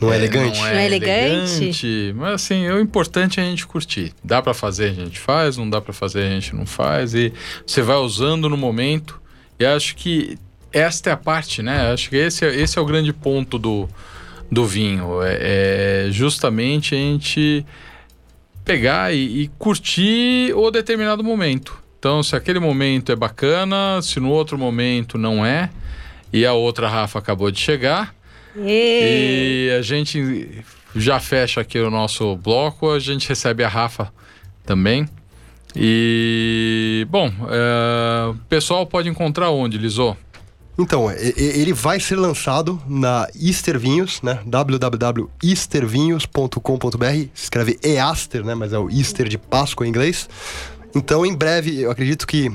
não 0.00 0.12
é 0.12 0.16
elegante. 0.16 0.56
Não 0.60 0.66
Não 0.66 0.70
é 0.72 0.82
é 0.82 0.86
elegante? 0.86 1.10
elegante. 1.56 2.12
Mas 2.16 2.32
assim, 2.34 2.68
o 2.70 2.80
importante 2.80 3.40
é 3.40 3.42
a 3.42 3.46
gente 3.46 3.66
curtir. 3.66 4.12
Dá 4.22 4.40
pra 4.40 4.54
fazer, 4.54 4.90
a 4.90 4.94
gente 4.94 5.18
faz, 5.18 5.56
não 5.56 5.68
dá 5.68 5.80
pra 5.80 5.92
fazer, 5.92 6.22
a 6.24 6.30
gente 6.30 6.54
não 6.54 6.64
faz. 6.64 7.12
E 7.14 7.32
você 7.66 7.82
vai 7.82 7.96
usando 7.96 8.48
no 8.48 8.56
momento. 8.56 9.20
E 9.58 9.64
acho 9.66 9.96
que 9.96 10.38
esta 10.72 11.10
é 11.10 11.12
a 11.12 11.16
parte, 11.16 11.62
né? 11.62 11.92
Acho 11.92 12.10
que 12.10 12.16
esse 12.16 12.44
é, 12.44 12.54
esse 12.54 12.78
é 12.78 12.82
o 12.82 12.84
grande 12.84 13.12
ponto 13.12 13.58
do, 13.58 13.88
do 14.50 14.64
vinho. 14.66 15.22
É, 15.22 16.06
é 16.06 16.08
justamente 16.12 16.94
a 16.94 16.98
gente 16.98 17.64
pegar 18.64 19.12
e, 19.14 19.42
e 19.42 19.48
curtir 19.58 20.52
o 20.54 20.70
determinado 20.70 21.22
momento. 21.24 21.82
Então, 22.04 22.22
se 22.22 22.36
aquele 22.36 22.60
momento 22.60 23.10
é 23.10 23.16
bacana, 23.16 23.98
se 24.02 24.20
no 24.20 24.28
outro 24.28 24.58
momento 24.58 25.16
não 25.16 25.42
é, 25.42 25.70
e 26.30 26.44
a 26.44 26.52
outra 26.52 26.86
Rafa 26.86 27.18
acabou 27.18 27.50
de 27.50 27.58
chegar, 27.58 28.14
Ê, 28.58 29.68
e 29.70 29.76
a 29.78 29.80
gente 29.80 30.62
já 30.94 31.18
fecha 31.18 31.62
aqui 31.62 31.78
o 31.78 31.90
nosso 31.90 32.36
bloco, 32.36 32.90
a 32.90 32.98
gente 32.98 33.26
recebe 33.26 33.64
a 33.64 33.68
Rafa 33.68 34.12
também. 34.66 35.08
E, 35.74 37.06
bom, 37.08 37.32
é, 37.48 38.26
o 38.28 38.34
pessoal 38.50 38.84
pode 38.86 39.08
encontrar 39.08 39.48
onde, 39.48 39.78
Lisô? 39.78 40.14
Então, 40.76 41.08
e- 41.10 41.32
e- 41.38 41.60
ele 41.62 41.72
vai 41.72 42.00
ser 42.00 42.16
lançado 42.16 42.82
na 42.86 43.28
Easter 43.40 43.78
Vinhos, 43.78 44.20
né? 44.22 44.40
www.eastervinhos.com.br. 44.44 47.28
Se 47.32 47.44
escreve 47.44 47.78
Easter, 47.82 48.44
né? 48.44 48.54
Mas 48.56 48.72
é 48.72 48.78
o 48.78 48.90
Easter 48.90 49.28
de 49.28 49.38
Páscoa 49.38 49.86
em 49.86 49.90
inglês. 49.90 50.28
Então, 50.94 51.24
em 51.26 51.34
breve, 51.34 51.80
eu 51.82 51.90
acredito 51.90 52.26
que 52.26 52.50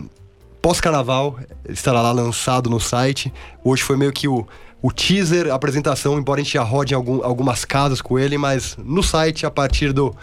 pós-carnaval 0.61 1.37
ele 1.65 1.73
estará 1.73 2.01
lá 2.01 2.11
lançado 2.11 2.69
no 2.69 2.79
site. 2.79 3.33
Hoje 3.63 3.83
foi 3.83 3.97
meio 3.97 4.11
que 4.11 4.27
o, 4.27 4.47
o 4.81 4.91
teaser, 4.91 5.51
a 5.51 5.55
apresentação, 5.55 6.17
embora 6.17 6.41
a 6.41 6.43
gente 6.43 6.53
já 6.53 6.63
rode 6.63 6.93
em 6.93 6.95
algum- 6.95 7.23
algumas 7.23 7.65
casas 7.65 8.01
com 8.01 8.17
ele, 8.19 8.37
mas 8.37 8.75
no 8.77 9.01
site 9.03 9.45
a 9.45 9.51
partir 9.51 9.91
do 9.93 10.15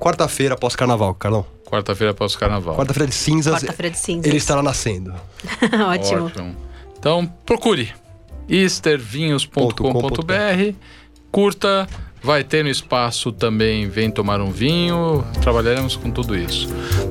quarta-feira 0.00 0.56
pós-carnaval, 0.56 1.14
Carlão. 1.14 1.46
Quarta-feira 1.64 2.10
após 2.12 2.34
o 2.34 2.38
carnaval. 2.38 2.76
Quarta-feira 2.76 3.08
de 3.08 3.14
cinzas, 3.14 3.54
Quarta-feira 3.54 3.90
de 3.90 3.98
cinzas. 3.98 4.26
ele 4.26 4.36
estará 4.36 4.62
nascendo. 4.62 5.12
Ótimo. 5.88 6.26
Ótimo. 6.26 6.56
Então, 6.98 7.26
procure 7.44 7.92
eastervinhos.com.br, 8.48 10.74
curta, 11.32 11.88
vai 12.24 12.42
ter 12.42 12.64
no 12.64 12.70
espaço 12.70 13.30
também 13.30 13.86
Vem 13.86 14.10
Tomar 14.10 14.40
um 14.40 14.50
Vinho, 14.50 15.22
trabalharemos 15.42 15.94
com 15.94 16.10
tudo 16.10 16.34
isso. 16.34 16.68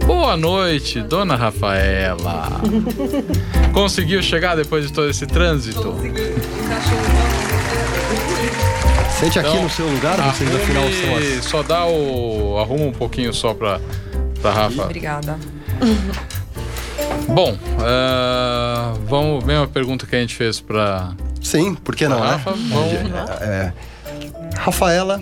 Boa 0.08 0.36
noite, 0.36 1.02
dona 1.02 1.36
Rafaela. 1.36 2.49
Conseguiu 3.71 4.23
chegar 4.23 4.56
depois 4.56 4.88
de 4.88 4.91
todo 4.91 5.08
esse 5.08 5.28
trânsito? 5.28 5.95
Sente 9.19 9.38
aqui 9.38 9.49
Então, 9.49 9.63
no 9.63 9.69
seu 9.69 9.88
lugar, 9.88 10.17
vocês 10.34 10.54
afinal 10.56 10.84
são 10.84 11.15
Arrume, 11.15 11.38
as... 11.38 11.45
só 11.45 11.63
dá 11.63 11.86
o... 11.86 12.58
arruma 12.60 12.86
um 12.86 12.91
pouquinho 12.91 13.32
só 13.32 13.54
pra, 13.54 13.80
pra 14.41 14.52
Rafa. 14.52 14.84
Obrigada. 14.84 15.38
Bom, 17.30 17.56
ah, 17.80 18.93
vamos, 19.08 19.43
mesma 19.43 19.67
pergunta 19.67 20.08
que 20.08 20.15
a 20.15 20.19
gente 20.19 20.36
fez 20.36 20.60
pra 20.60 21.13
Sim, 21.39 21.76
por 21.76 21.95
que 21.95 22.08
não, 22.08 22.19
né? 22.19 22.32
Rafa, 22.32 22.52
vamos 22.52 23.12
lá. 23.12 23.26
É. 23.41 23.93
Rafaela, 24.58 25.22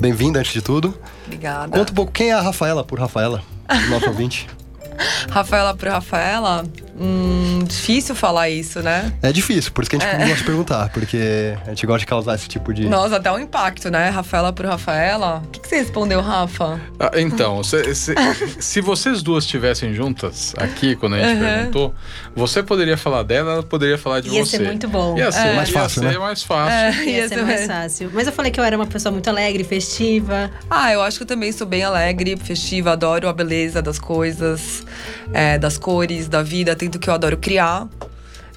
bem-vinda 0.00 0.40
antes 0.40 0.52
de 0.52 0.62
tudo. 0.62 0.94
Obrigada. 1.26 1.76
Conta 1.78 1.92
um 1.92 1.94
pouco, 1.94 2.12
quem 2.12 2.30
é 2.30 2.32
a 2.32 2.40
Rafaela 2.40 2.84
por 2.84 2.98
Rafaela? 2.98 3.42
Nosso 3.88 4.08
ouvinte. 4.08 4.48
Rafaela 5.30 5.74
por 5.74 5.88
Rafaela, 5.88 6.64
Hum, 6.98 7.64
difícil 7.66 8.14
falar 8.14 8.48
isso, 8.48 8.80
né? 8.80 9.12
É 9.22 9.32
difícil, 9.32 9.72
por 9.72 9.82
isso 9.82 9.90
que 9.90 9.96
a 9.96 9.98
gente 10.00 10.18
gosta 10.18 10.34
de 10.36 10.44
perguntar, 10.44 10.88
porque 10.90 11.54
a 11.66 11.70
gente 11.70 11.86
gosta 11.86 11.98
de 12.00 12.06
causar 12.06 12.34
esse 12.36 12.48
tipo 12.48 12.72
de. 12.72 12.86
Nossa, 12.88 13.16
até 13.16 13.30
um 13.32 13.38
impacto, 13.38 13.90
né? 13.90 14.08
Rafaela 14.10 14.52
por 14.52 14.64
Rafaela. 14.66 15.42
O 15.44 15.48
que, 15.48 15.60
que 15.60 15.68
você 15.68 15.76
respondeu, 15.76 16.20
Rafa? 16.20 16.80
Ah, 17.00 17.10
então, 17.16 17.62
se, 17.64 17.94
se- 17.94 18.14
se 18.60 18.80
vocês 18.80 19.22
duas 19.22 19.44
estivessem 19.44 19.92
juntas 19.94 20.54
aqui, 20.56 20.94
quando 20.96 21.14
a 21.14 21.18
gente 21.18 21.34
Uhum. 21.34 21.40
perguntou, 21.40 21.94
você 22.36 22.62
poderia 22.62 22.96
falar 22.96 23.22
dela, 23.24 23.52
ela 23.54 23.62
poderia 23.62 23.98
falar 23.98 24.20
de 24.20 24.28
Ia 24.28 24.44
você. 24.44 24.58
ser 24.58 24.64
muito 24.64 24.86
bom. 24.88 25.16
Ia 25.18 25.32
ser 25.32 25.54
Mais 25.54 25.68
ia 25.68 25.74
fácil, 25.74 26.02
ser 26.02 26.08
né? 26.12 26.18
mais 26.18 26.42
fácil. 26.42 26.74
É, 27.00 27.04
Ia 27.04 27.10
ia 27.10 27.22
ser 27.28 27.34
ser 27.34 27.42
mais 27.42 27.66
mais- 27.66 27.66
fácil. 27.66 28.10
Mas 28.12 28.26
eu 28.26 28.32
falei 28.32 28.52
que 28.52 28.60
eu 28.60 28.64
era 28.64 28.76
uma 28.76 28.86
pessoa 28.86 29.10
muito 29.12 29.28
alegre, 29.28 29.64
festiva. 29.64 30.50
Ah, 30.70 30.92
eu 30.92 31.02
acho 31.02 31.16
que 31.18 31.22
eu 31.24 31.26
também 31.26 31.50
sou 31.50 31.66
bem 31.66 31.82
alegre, 31.82 32.36
festiva, 32.36 32.92
adoro 32.92 33.28
a 33.28 33.32
beleza 33.32 33.82
das 33.82 33.98
coisas, 33.98 34.84
é, 35.32 35.58
das 35.58 35.76
cores, 35.76 36.28
da 36.28 36.42
vida, 36.42 36.76
tento 36.84 36.98
que 36.98 37.08
eu 37.10 37.14
adoro 37.14 37.36
criar. 37.36 37.88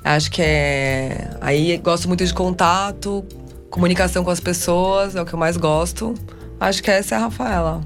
Acho 0.04 0.32
que 0.32 0.42
é. 0.42 1.30
Aí 1.42 1.78
gosto 1.78 2.08
muito 2.08 2.26
de 2.26 2.34
contato, 2.34 3.26
comunicação 3.70 4.24
com 4.24 4.30
as 4.32 4.40
pessoas, 4.40 5.16
é 5.16 5.22
o 5.22 5.26
que 5.26 5.34
eu 5.34 5.40
mais 5.40 5.58
gosto. 5.58 6.14
Acho 6.60 6.82
que 6.82 6.90
essa 6.90 7.16
é 7.16 7.18
a 7.18 7.22
Rafaela. 7.22 7.82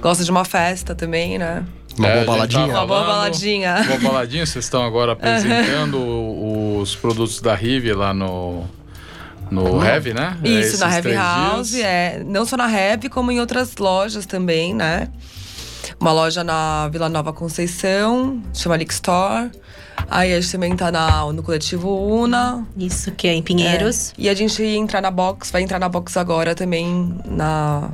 Gosto 0.00 0.24
de 0.24 0.30
uma 0.30 0.44
festa 0.44 0.94
também, 0.94 1.38
né? 1.38 1.64
Uma 1.98 2.08
É, 2.08 2.12
boa 2.12 2.24
tava 2.24 2.32
baladinha. 2.38 2.64
Uma 2.66 2.86
boa 2.86 3.00
falando- 3.00 3.06
baladinha. 3.16 3.76
Uma 3.88 4.10
baladinha, 4.10 4.46
vocês 4.46 4.64
estão 4.64 4.82
agora 4.82 5.12
apresentando 5.18 5.98
os 6.80 6.96
produtos 6.96 7.40
da 7.40 7.54
Rive 7.54 7.92
lá 7.92 8.12
no. 8.14 8.64
No 9.50 9.84
Heavy, 9.84 10.14
né? 10.14 10.38
É, 10.44 10.48
Isso, 10.48 10.58
esses 10.60 10.80
na 10.80 10.94
Heavy 10.94 11.12
House, 11.12 11.70
dias. 11.70 11.84
é. 11.84 12.22
Não 12.24 12.46
só 12.46 12.56
na 12.56 12.70
Heavy, 12.70 13.08
como 13.08 13.32
em 13.32 13.40
outras 13.40 13.76
lojas 13.76 14.24
também, 14.24 14.72
né? 14.72 15.08
Uma 15.98 16.12
loja 16.12 16.44
na 16.44 16.88
Vila 16.88 17.08
Nova 17.08 17.32
Conceição, 17.32 18.40
chama 18.54 18.76
Lick 18.76 18.92
Store. 18.92 19.50
Aí 20.10 20.34
a 20.34 20.40
gente 20.40 20.50
também 20.50 20.74
tá 20.74 20.90
na, 20.90 21.32
no 21.32 21.40
coletivo 21.42 21.88
Una. 21.88 22.66
Isso 22.76 23.12
que 23.12 23.28
é 23.28 23.32
em 23.34 23.42
Pinheiros. 23.42 24.10
É. 24.18 24.22
E 24.22 24.28
a 24.28 24.34
gente 24.34 24.60
ia 24.60 24.76
entrar 24.76 25.00
na 25.00 25.10
box, 25.10 25.50
vai 25.52 25.62
entrar 25.62 25.78
na 25.78 25.88
box 25.88 26.16
agora 26.16 26.52
também 26.54 27.14
na 27.24 27.88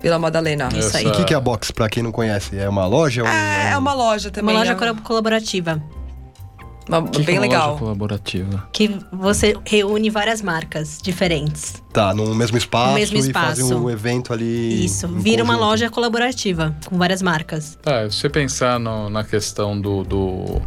Vila 0.00 0.18
Madalena. 0.18 0.68
Isso 0.76 0.94
aí. 0.96 1.04
E 1.04 1.08
o 1.08 1.12
que, 1.12 1.24
que 1.24 1.32
é 1.32 1.36
a 1.36 1.40
box, 1.40 1.70
pra 1.72 1.88
quem 1.88 2.02
não 2.02 2.12
conhece? 2.12 2.58
É 2.58 2.68
uma 2.68 2.86
loja? 2.86 3.22
ou- 3.22 3.28
É, 3.28 3.70
é 3.72 3.78
uma 3.78 3.94
loja 3.94 4.28
Uma 4.28 4.32
também. 4.34 4.54
loja 4.54 4.74
né? 4.74 4.78
colo- 4.78 5.00
colaborativa. 5.02 5.82
Uma- 6.88 7.04
Que 7.04 7.10
que 7.10 7.22
é 7.22 7.24
bem 7.24 7.34
uma 7.36 7.42
legal. 7.42 7.66
Loja 7.68 7.78
colaborativa. 7.78 8.68
Que 8.72 8.98
você 9.12 9.56
reúne 9.64 10.10
várias 10.10 10.42
marcas 10.42 10.98
diferentes. 11.02 11.74
Tá, 11.92 12.12
no 12.12 12.34
mesmo 12.34 12.58
espaço, 12.58 12.88
No 12.88 12.94
mesmo 12.98 13.16
e 13.18 13.32
fazem 13.32 13.64
espaço. 13.64 13.82
um 13.82 13.88
evento 13.88 14.32
ali. 14.32 14.84
Isso. 14.84 15.08
Vira 15.08 15.42
uma 15.44 15.54
conjunto. 15.54 15.68
loja 15.70 15.90
colaborativa, 15.90 16.74
com 16.84 16.98
várias 16.98 17.22
marcas. 17.22 17.78
Tá, 17.80 18.10
se 18.10 18.16
você 18.18 18.28
pensar 18.28 18.78
no- 18.78 19.08
na 19.08 19.24
questão 19.24 19.80
do. 19.80 20.02
do 20.04 20.60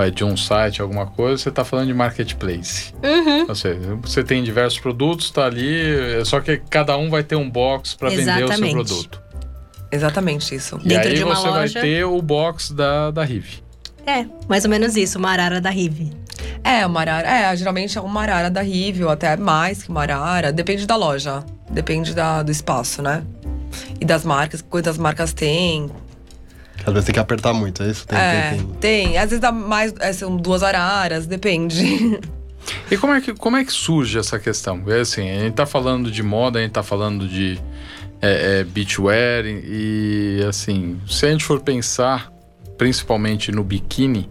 vai, 0.00 0.10
de 0.10 0.24
um 0.24 0.36
site, 0.36 0.80
alguma 0.80 1.06
coisa, 1.06 1.42
você 1.42 1.50
tá 1.50 1.62
falando 1.62 1.88
de 1.88 1.94
marketplace. 1.94 2.94
Uhum. 3.02 3.46
Ou 3.46 3.54
seja, 3.54 3.98
você 4.02 4.24
tem 4.24 4.42
diversos 4.42 4.80
produtos, 4.80 5.30
tá 5.30 5.44
ali, 5.44 6.18
é 6.18 6.24
só 6.24 6.40
que 6.40 6.56
cada 6.70 6.96
um 6.96 7.10
vai 7.10 7.22
ter 7.22 7.36
um 7.36 7.50
box 7.50 7.94
para 7.94 8.08
vender 8.08 8.44
o 8.44 8.52
seu 8.52 8.70
produto. 8.70 9.22
Exatamente 9.92 10.54
isso. 10.54 10.80
E 10.82 10.88
Dentro 10.88 11.08
aí 11.08 11.16
de 11.16 11.24
uma 11.24 11.34
você 11.34 11.48
vai 11.48 11.60
loja. 11.60 11.80
ter 11.80 12.04
o 12.04 12.22
box 12.22 12.72
da, 12.72 13.10
da 13.10 13.24
Rive. 13.24 13.62
É, 14.06 14.24
mais 14.48 14.64
ou 14.64 14.70
menos 14.70 14.96
isso, 14.96 15.18
uma 15.18 15.30
arara 15.30 15.60
da 15.60 15.68
Rive. 15.68 16.12
É, 16.64 16.86
uma 16.86 17.00
arara. 17.00 17.28
É, 17.28 17.54
geralmente 17.56 17.98
é 17.98 18.00
uma 18.00 18.22
arara 18.22 18.50
da 18.50 18.62
Rive, 18.62 19.04
ou 19.04 19.10
até 19.10 19.36
mais 19.36 19.82
que 19.82 19.90
uma 19.90 20.02
arara. 20.02 20.52
Depende 20.52 20.86
da 20.86 20.96
loja. 20.96 21.44
Depende 21.68 22.14
da, 22.14 22.42
do 22.42 22.50
espaço, 22.50 23.02
né? 23.02 23.22
E 24.00 24.04
das 24.04 24.24
marcas, 24.24 24.62
quantas 24.62 24.96
marcas 24.96 25.32
tem. 25.34 25.90
Às 26.84 26.92
vezes 26.92 27.04
tem 27.04 27.12
que 27.12 27.20
apertar 27.20 27.52
muito, 27.52 27.82
é 27.82 27.90
isso? 27.90 28.06
Tem, 28.06 28.18
é, 28.18 28.50
tem, 28.50 28.58
tem, 28.58 28.74
tem. 28.80 29.18
Às 29.18 29.30
vezes 29.30 29.40
dá 29.40 29.52
mais. 29.52 29.94
é, 30.00 30.12
são 30.12 30.36
duas 30.36 30.62
araras, 30.62 31.26
depende. 31.26 32.20
E 32.90 32.96
como 32.96 33.14
é 33.14 33.20
que, 33.20 33.32
como 33.34 33.56
é 33.56 33.64
que 33.64 33.72
surge 33.72 34.18
essa 34.18 34.38
questão? 34.38 34.82
É 34.86 35.00
assim, 35.00 35.28
a 35.30 35.38
gente 35.40 35.54
tá 35.54 35.66
falando 35.66 36.10
de 36.10 36.22
moda, 36.22 36.58
a 36.58 36.62
gente 36.62 36.72
tá 36.72 36.82
falando 36.82 37.26
de 37.26 37.58
é, 38.20 38.60
é, 38.60 38.64
beachwear 38.64 39.46
e, 39.46 40.40
e, 40.40 40.44
assim, 40.46 41.00
se 41.08 41.26
a 41.26 41.30
gente 41.30 41.44
for 41.44 41.60
pensar 41.60 42.30
principalmente 42.76 43.50
no 43.50 43.64
biquíni, 43.64 44.28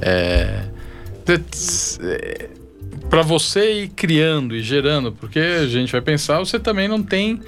é, 0.00 0.64
para 3.10 3.22
você 3.22 3.82
ir 3.82 3.88
criando 3.88 4.54
e 4.56 4.62
gerando, 4.62 5.12
porque 5.12 5.38
a 5.38 5.66
gente 5.66 5.92
vai 5.92 6.00
pensar, 6.00 6.38
você 6.38 6.58
também 6.58 6.88
não 6.88 7.02
tem 7.02 7.40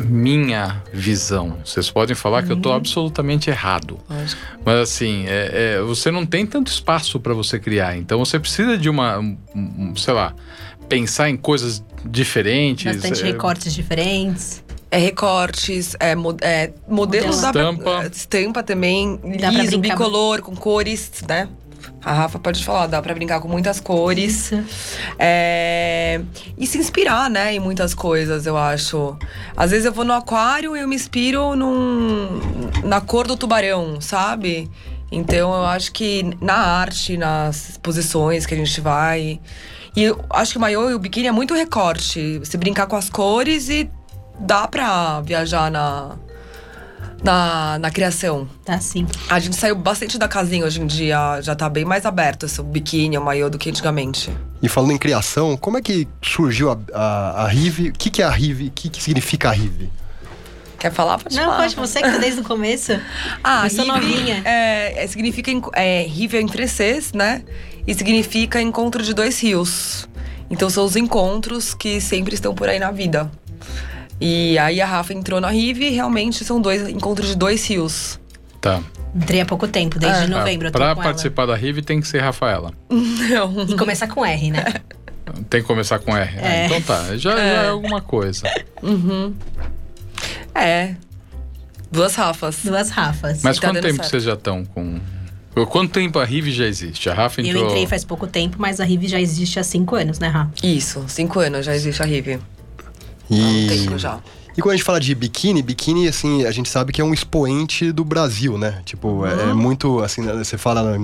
minha 0.00 0.82
visão. 0.92 1.58
Vocês 1.64 1.90
podem 1.90 2.14
falar 2.14 2.42
que 2.42 2.52
eu 2.52 2.56
tô 2.60 2.72
absolutamente 2.72 3.50
errado. 3.50 3.98
Lógico. 4.08 4.40
Mas 4.64 4.76
assim, 4.80 5.24
é, 5.26 5.76
é, 5.76 5.80
você 5.82 6.10
não 6.10 6.24
tem 6.26 6.46
tanto 6.46 6.70
espaço 6.70 7.18
para 7.20 7.34
você 7.34 7.58
criar. 7.58 7.96
Então 7.96 8.18
você 8.18 8.38
precisa 8.38 8.76
de 8.76 8.88
uma, 8.88 9.18
um, 9.18 9.94
sei 9.96 10.14
lá, 10.14 10.34
pensar 10.88 11.30
em 11.30 11.36
coisas 11.36 11.82
diferentes. 12.04 12.84
Bastante 12.96 13.22
é, 13.22 13.26
recortes 13.26 13.72
diferentes. 13.74 14.62
É 14.90 14.98
recortes, 14.98 15.96
é, 15.98 16.14
mo- 16.14 16.36
é 16.42 16.70
modelos 16.86 17.40
da 17.40 17.48
Estampa. 17.48 18.10
estampa 18.12 18.62
também, 18.62 19.18
Dá 19.40 19.48
liso, 19.50 19.78
bicolor, 19.78 20.42
com 20.42 20.54
cores, 20.54 21.10
né? 21.26 21.48
A 22.04 22.12
Rafa 22.12 22.38
pode 22.38 22.64
falar, 22.64 22.86
dá 22.86 23.00
pra 23.00 23.14
brincar 23.14 23.40
com 23.40 23.48
muitas 23.48 23.80
cores. 23.80 24.50
É, 25.18 26.20
E 26.58 26.66
se 26.66 26.78
inspirar, 26.78 27.30
né, 27.30 27.54
em 27.54 27.60
muitas 27.60 27.94
coisas, 27.94 28.46
eu 28.46 28.56
acho. 28.56 29.16
Às 29.56 29.70
vezes 29.70 29.86
eu 29.86 29.92
vou 29.92 30.04
no 30.04 30.12
aquário 30.12 30.76
e 30.76 30.80
eu 30.80 30.88
me 30.88 30.96
inspiro 30.96 31.54
num... 31.54 32.40
na 32.84 33.00
cor 33.00 33.26
do 33.26 33.36
tubarão, 33.36 34.00
sabe? 34.00 34.70
Então 35.10 35.54
eu 35.54 35.64
acho 35.66 35.92
que 35.92 36.36
na 36.40 36.54
arte, 36.54 37.16
nas 37.16 37.70
exposições 37.70 38.46
que 38.46 38.54
a 38.54 38.56
gente 38.56 38.80
vai. 38.80 39.40
E 39.94 40.02
eu 40.02 40.24
acho 40.30 40.52
que 40.52 40.58
o 40.58 40.60
maiô 40.60 40.90
e 40.90 40.94
o 40.94 40.98
biquíni 40.98 41.28
é 41.28 41.32
muito 41.32 41.54
recorte. 41.54 42.38
Você 42.38 42.56
brincar 42.56 42.86
com 42.86 42.96
as 42.96 43.10
cores 43.10 43.68
e 43.68 43.90
dá 44.40 44.66
pra 44.66 45.20
viajar 45.20 45.70
na, 45.70 46.16
na, 47.22 47.78
na 47.78 47.90
criação. 47.90 48.48
Tá 48.64 48.78
sim. 48.80 49.06
A 49.28 49.38
gente 49.38 49.56
saiu 49.56 49.74
bastante 49.76 50.18
da 50.18 50.26
casinha 50.28 50.64
hoje 50.64 50.80
em 50.80 50.86
dia, 50.86 51.40
já 51.40 51.54
tá 51.54 51.68
bem 51.68 51.84
mais 51.84 52.04
aberto 52.04 52.46
esse 52.46 52.62
biquíni, 52.62 53.16
o 53.16 53.22
maiô 53.22 53.48
do 53.48 53.58
que 53.58 53.70
antigamente. 53.70 54.30
E 54.62 54.68
falando 54.68 54.92
em 54.92 54.98
criação, 54.98 55.56
como 55.56 55.78
é 55.78 55.82
que 55.82 56.06
surgiu 56.22 56.70
a, 56.70 56.78
a, 56.92 57.44
a 57.44 57.48
Rive? 57.48 57.88
O 57.88 57.92
que, 57.92 58.10
que 58.10 58.22
é 58.22 58.24
a 58.24 58.30
Rive? 58.30 58.68
O 58.68 58.70
que, 58.70 58.88
que 58.88 59.02
significa 59.02 59.48
a 59.50 59.52
Rive? 59.52 59.90
Quer 60.78 60.92
falar? 60.92 61.18
Pode 61.18 61.36
Não, 61.36 61.44
falar. 61.44 61.56
pode, 61.58 61.76
você 61.76 62.02
que 62.02 62.10
tá 62.10 62.18
desde 62.18 62.40
o 62.40 62.44
começo. 62.44 62.92
Ah, 63.44 63.66
Eu 63.66 63.70
sou 63.70 63.84
Rive 63.84 63.96
novinha. 64.00 64.42
É, 64.44 65.04
é, 65.04 65.06
significa. 65.06 65.50
É, 65.74 66.02
Rive 66.02 66.36
é 66.38 66.40
em 66.40 66.48
francês, 66.48 67.12
né? 67.12 67.44
E 67.86 67.94
significa 67.94 68.60
encontro 68.60 69.02
de 69.02 69.14
dois 69.14 69.40
rios. 69.40 70.08
Então 70.50 70.68
são 70.68 70.84
os 70.84 70.96
encontros 70.96 71.72
que 71.72 72.00
sempre 72.00 72.34
estão 72.34 72.52
por 72.54 72.68
aí 72.68 72.78
na 72.80 72.90
vida. 72.90 73.30
E 74.24 74.56
aí 74.58 74.80
a 74.80 74.86
Rafa 74.86 75.12
entrou 75.12 75.40
na 75.40 75.48
Rive 75.50 75.84
e 75.86 75.90
realmente 75.90 76.44
são 76.44 76.60
dois 76.60 76.88
encontros 76.88 77.28
de 77.30 77.34
dois 77.36 77.66
rios. 77.68 78.20
Tá. 78.60 78.80
Entrei 79.14 79.40
há 79.40 79.44
pouco 79.46 79.66
tempo, 79.66 79.98
desde 79.98 80.24
É. 80.24 80.26
novembro. 80.28 80.68
eu 80.68 80.72
Para 80.72 80.94
com 80.94 81.02
participar 81.02 81.44
da 81.46 81.56
Rive 81.56 81.82
tem 81.82 82.00
que 82.00 82.06
ser 82.06 82.20
Rafaela. 82.20 82.72
Não. 82.88 83.36
ela. 83.36 83.64
E 83.68 83.76
começar 83.76 84.06
com 84.06 84.24
R, 84.24 84.50
né? 84.50 84.64
Tem 85.48 85.60
que 85.62 85.66
começar 85.66 85.98
com 85.98 86.14
R. 86.16 86.36
Ah, 86.40 86.46
É. 86.46 86.66
então 86.66 86.82
tá, 86.82 87.16
já, 87.16 87.34
já 87.36 87.38
é 87.40 87.68
alguma 87.68 88.00
coisa. 88.02 88.42
É. 90.54 90.94
Duas 91.90 92.14
Rafas. 92.14 92.58
Duas 92.64 92.90
Rafas. 92.90 93.40
Mas 93.42 93.58
tá 93.58 93.68
quanto 93.68 93.80
tempo 93.82 93.96
certo. 93.96 94.10
vocês 94.10 94.22
já 94.24 94.34
estão 94.34 94.64
com. 94.64 95.00
Quanto 95.68 95.92
tempo 95.92 96.18
a 96.18 96.24
Rive 96.24 96.50
já 96.50 96.64
existe? 96.66 97.10
A 97.10 97.14
Rafa 97.14 97.40
Eu 97.40 97.46
entrou. 97.46 97.66
entrei 97.66 97.86
faz 97.86 98.04
pouco 98.04 98.26
tempo, 98.26 98.56
mas 98.58 98.80
a 98.80 98.84
Rive 98.84 99.06
já 99.08 99.20
existe 99.20 99.58
há 99.58 99.64
cinco 99.64 99.94
anos, 99.96 100.18
né, 100.18 100.28
Rafa? 100.28 100.50
Isso, 100.62 101.04
cinco 101.08 101.40
anos 101.40 101.64
já 101.66 101.74
existe 101.74 102.02
a 102.02 102.06
Rive. 102.06 102.38
Há 103.30 103.34
E, 103.34 103.64
um 103.64 103.68
tempo 103.68 103.98
já. 103.98 104.18
e 104.56 104.60
quando 104.60 104.72
a 104.74 104.76
gente 104.76 104.84
fala 104.84 105.00
de 105.00 105.14
biquíni, 105.14 105.62
biquíni, 105.62 106.06
assim, 106.08 106.44
a 106.44 106.50
gente 106.50 106.68
sabe 106.68 106.92
que 106.92 107.00
é 107.00 107.04
um 107.04 107.14
expoente 107.14 107.90
do 107.92 108.04
Brasil, 108.04 108.58
né? 108.58 108.80
Tipo, 108.84 109.24
é, 109.26 109.34
Uhum. 109.34 109.50
é 109.50 109.54
muito, 109.54 110.00
assim, 110.00 110.20
né, 110.22 110.32
você 110.34 110.58
fala 110.58 110.96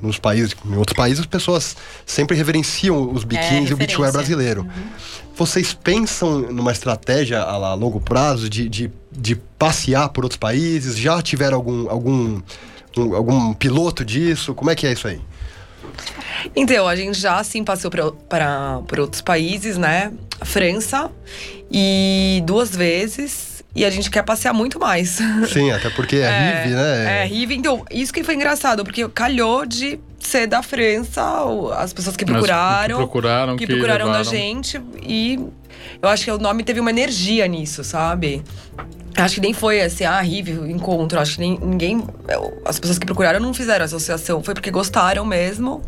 nos 0.00 0.18
países, 0.18 0.54
em 0.64 0.76
outros 0.76 0.96
países, 0.96 1.20
as 1.20 1.26
pessoas 1.26 1.76
sempre 2.06 2.36
reverenciam 2.36 3.12
os 3.12 3.24
biquínis 3.24 3.70
e 3.70 3.74
o 3.74 3.76
beachwear 3.76 4.10
É, 4.10 4.12
brasileiro. 4.12 4.66
Vocês 5.34 5.72
pensam 5.72 6.40
numa 6.52 6.70
estratégia 6.72 7.40
a 7.42 7.74
longo 7.74 7.98
prazo 8.00 8.48
de, 8.50 8.68
de, 8.68 8.90
de 9.10 9.34
passear 9.34 10.08
por 10.10 10.24
outros 10.24 10.38
países? 10.38 10.96
Já 10.96 11.20
tiveram 11.22 11.56
algum, 11.56 11.88
algum, 11.90 12.40
um- 12.96 13.14
algum 13.16 13.54
piloto 13.54 14.04
disso? 14.04 14.54
Como 14.54 14.70
é 14.70 14.74
que 14.76 14.86
é 14.86 14.92
isso 14.92 15.08
aí? 15.08 15.20
Então, 16.54 16.86
a 16.88 16.96
gente 16.96 17.18
já 17.18 17.42
sim 17.44 17.64
passou 17.64 17.90
para 17.90 18.82
outros 18.98 19.20
países, 19.20 19.76
né? 19.76 20.12
França 20.44 21.10
e 21.70 22.42
duas 22.44 22.74
vezes. 22.74 23.51
E 23.74 23.84
a 23.84 23.90
gente 23.90 24.10
quer 24.10 24.22
passear 24.22 24.52
muito 24.52 24.78
mais. 24.78 25.18
Sim, 25.50 25.70
até 25.70 25.88
porque 25.90 26.16
é, 26.22 26.62
Rive, 26.62 26.74
né? 26.74 27.22
É, 27.22 27.24
Rive. 27.24 27.54
Então, 27.54 27.84
isso 27.90 28.12
que 28.12 28.22
foi 28.22 28.34
engraçado, 28.34 28.84
porque 28.84 29.08
calhou 29.08 29.64
de 29.64 29.98
ser 30.18 30.46
da 30.46 30.62
França, 30.62 31.22
as 31.76 31.92
pessoas 31.92 32.16
que 32.16 32.24
Mas 32.24 32.34
procuraram. 32.34 32.96
que 32.96 33.02
procuraram, 33.02 33.56
que 33.56 33.66
que 33.66 33.72
procuraram 33.72 34.06
da 34.06 34.18
levaram. 34.18 34.38
gente. 34.38 34.80
E 35.02 35.40
eu 36.00 36.08
acho 36.08 36.24
que 36.24 36.30
o 36.30 36.38
nome 36.38 36.62
teve 36.62 36.80
uma 36.80 36.90
energia 36.90 37.46
nisso, 37.46 37.82
sabe? 37.82 38.42
Acho 39.16 39.36
que 39.36 39.40
nem 39.40 39.52
foi 39.52 39.80
assim, 39.82 40.04
ah, 40.04 40.20
Rive, 40.20 40.52
encontro. 40.70 41.18
Acho 41.18 41.34
que 41.34 41.40
nem, 41.40 41.58
ninguém. 41.58 42.02
As 42.64 42.78
pessoas 42.78 42.98
que 42.98 43.06
procuraram 43.06 43.40
não 43.40 43.52
fizeram 43.52 43.84
associação. 43.84 44.42
Foi 44.42 44.54
porque 44.54 44.70
gostaram 44.70 45.24
mesmo. 45.24 45.82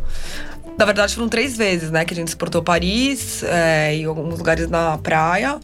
Na 0.77 0.85
verdade, 0.85 1.15
foram 1.15 1.29
três 1.29 1.57
vezes, 1.57 1.91
né? 1.91 2.05
Que 2.05 2.13
a 2.13 2.17
gente 2.17 2.29
exportou 2.29 2.63
Paris 2.63 3.43
é, 3.45 3.97
e 3.97 4.05
alguns 4.05 4.39
lugares 4.39 4.69
na 4.69 4.99
praia. 4.99 5.59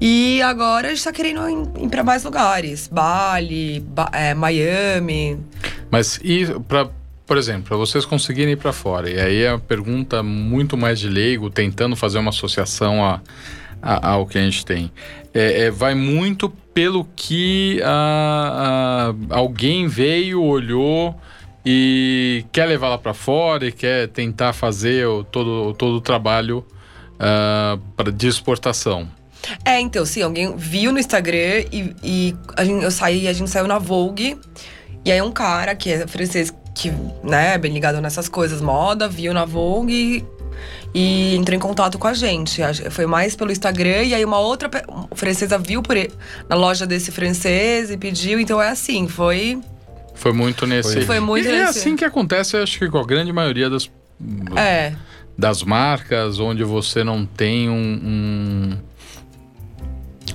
E 0.00 0.42
agora 0.42 0.88
a 0.88 0.90
gente 0.90 1.04
tá 1.04 1.12
querendo 1.12 1.40
ir, 1.78 1.88
pra 1.88 2.04
mais 2.04 2.24
lugares. 2.24 2.88
Bali, 2.88 3.80
ba 3.80 4.10
é, 4.12 4.34
Miami. 4.34 5.38
Mas 5.90 6.20
e 6.22 6.46
pra, 6.68 6.88
por 7.26 7.36
exemplo, 7.36 7.64
para 7.64 7.76
vocês 7.76 8.04
conseguirem 8.04 8.52
ir 8.52 8.56
para 8.56 8.72
fora, 8.72 9.10
e 9.10 9.18
aí 9.18 9.42
é 9.42 9.50
a 9.50 9.58
pergunta 9.58 10.22
muito 10.22 10.76
mais 10.76 11.00
de 11.00 11.08
leigo, 11.08 11.48
tentando 11.48 11.96
fazer 11.96 12.18
uma 12.18 12.30
associação 12.30 13.04
a, 13.04 13.20
a, 13.80 14.10
ao 14.10 14.26
que 14.26 14.38
a 14.38 14.42
gente 14.42 14.64
tem. 14.66 14.90
É, 15.32 15.64
é, 15.64 15.70
vai 15.70 15.94
muito 15.94 16.48
pelo 16.72 17.06
que 17.16 17.80
a, 17.82 19.12
a, 19.30 19.36
alguém 19.36 19.86
veio, 19.86 20.42
olhou 20.42 21.18
e 21.64 22.44
quer 22.52 22.66
levar 22.66 22.90
lá 22.90 22.98
para 22.98 23.12
fora 23.12 23.66
e 23.66 23.72
quer 23.72 24.08
tentar 24.08 24.52
fazer 24.52 25.06
o, 25.06 25.24
todo, 25.24 25.74
todo 25.74 25.96
o 25.96 26.00
trabalho 26.00 26.64
uh, 27.14 27.78
pra, 27.96 28.10
de 28.12 28.28
exportação. 28.28 29.08
É, 29.64 29.80
então, 29.80 30.04
sim, 30.04 30.22
alguém 30.22 30.56
viu 30.56 30.92
no 30.92 30.98
Instagram 30.98 31.64
e, 31.72 31.94
e 32.02 32.36
a 32.56 32.64
gente, 32.64 32.84
eu 32.84 32.90
saí, 32.90 33.28
a 33.28 33.32
gente 33.32 33.50
saiu 33.50 33.66
na 33.66 33.78
Vogue. 33.78 34.38
E 35.04 35.12
aí 35.12 35.22
um 35.22 35.30
cara 35.30 35.74
que 35.74 35.90
é 35.90 36.06
francês, 36.06 36.52
que 36.74 36.90
né, 37.22 37.54
é 37.54 37.58
bem 37.58 37.72
ligado 37.72 38.00
nessas 38.00 38.28
coisas, 38.28 38.60
moda, 38.60 39.08
viu 39.08 39.32
na 39.32 39.44
Vogue 39.44 40.24
e 40.94 41.36
entrou 41.36 41.56
em 41.56 41.60
contato 41.60 41.98
com 41.98 42.08
a 42.08 42.14
gente. 42.14 42.60
Foi 42.90 43.06
mais 43.06 43.36
pelo 43.36 43.52
Instagram 43.52 44.02
e 44.02 44.14
aí 44.14 44.24
uma 44.24 44.38
outra 44.38 44.70
francesa 45.14 45.58
viu 45.58 45.82
por 45.82 45.96
ele, 45.96 46.12
na 46.48 46.56
loja 46.56 46.86
desse 46.86 47.12
francês 47.12 47.90
e 47.90 47.96
pediu. 47.96 48.40
Então 48.40 48.60
é 48.60 48.70
assim, 48.70 49.06
foi. 49.06 49.60
Foi 50.14 50.32
muito 50.32 50.66
nesse. 50.66 50.94
Foi, 50.94 51.02
foi 51.02 51.20
muito 51.20 51.46
e 51.46 51.52
nesse. 51.52 51.60
é 51.60 51.64
assim 51.64 51.96
que 51.96 52.04
acontece, 52.04 52.56
acho 52.56 52.78
que 52.78 52.88
com 52.88 52.98
a 52.98 53.04
grande 53.04 53.32
maioria 53.32 53.68
das. 53.68 53.90
É. 54.56 54.94
Das 55.36 55.62
marcas 55.62 56.40
onde 56.40 56.64
você 56.64 57.04
não 57.04 57.26
tem 57.26 57.68
um, 57.68 57.74
um 57.74 58.78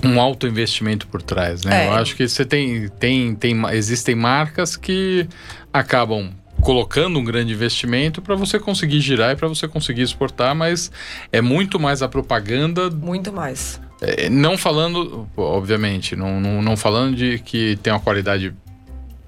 um 0.04 0.20
alto 0.20 0.46
investimento 0.46 1.06
por 1.06 1.22
trás, 1.22 1.64
né? 1.64 1.84
É. 1.84 1.88
Eu 1.88 1.92
acho 1.92 2.16
que 2.16 2.28
você 2.28 2.44
tem, 2.44 2.88
tem, 2.98 3.34
tem, 3.34 3.62
existem 3.72 4.14
marcas 4.14 4.76
que 4.76 5.28
acabam 5.72 6.30
colocando 6.60 7.18
um 7.18 7.24
grande 7.24 7.52
investimento 7.52 8.22
para 8.22 8.34
você 8.34 8.58
conseguir 8.58 9.00
girar 9.00 9.32
e 9.32 9.36
para 9.36 9.48
você 9.48 9.66
conseguir 9.66 10.02
exportar, 10.02 10.54
mas 10.54 10.90
é 11.32 11.40
muito 11.40 11.78
mais 11.78 12.02
a 12.02 12.08
propaganda. 12.08 12.90
Muito 12.90 13.32
mais. 13.32 13.80
É, 14.00 14.28
não 14.28 14.56
falando, 14.56 15.28
obviamente, 15.36 16.16
não, 16.16 16.40
não, 16.40 16.62
não, 16.62 16.76
falando 16.76 17.16
de 17.16 17.38
que 17.38 17.78
tem 17.82 17.92
uma 17.92 18.00
qualidade 18.00 18.54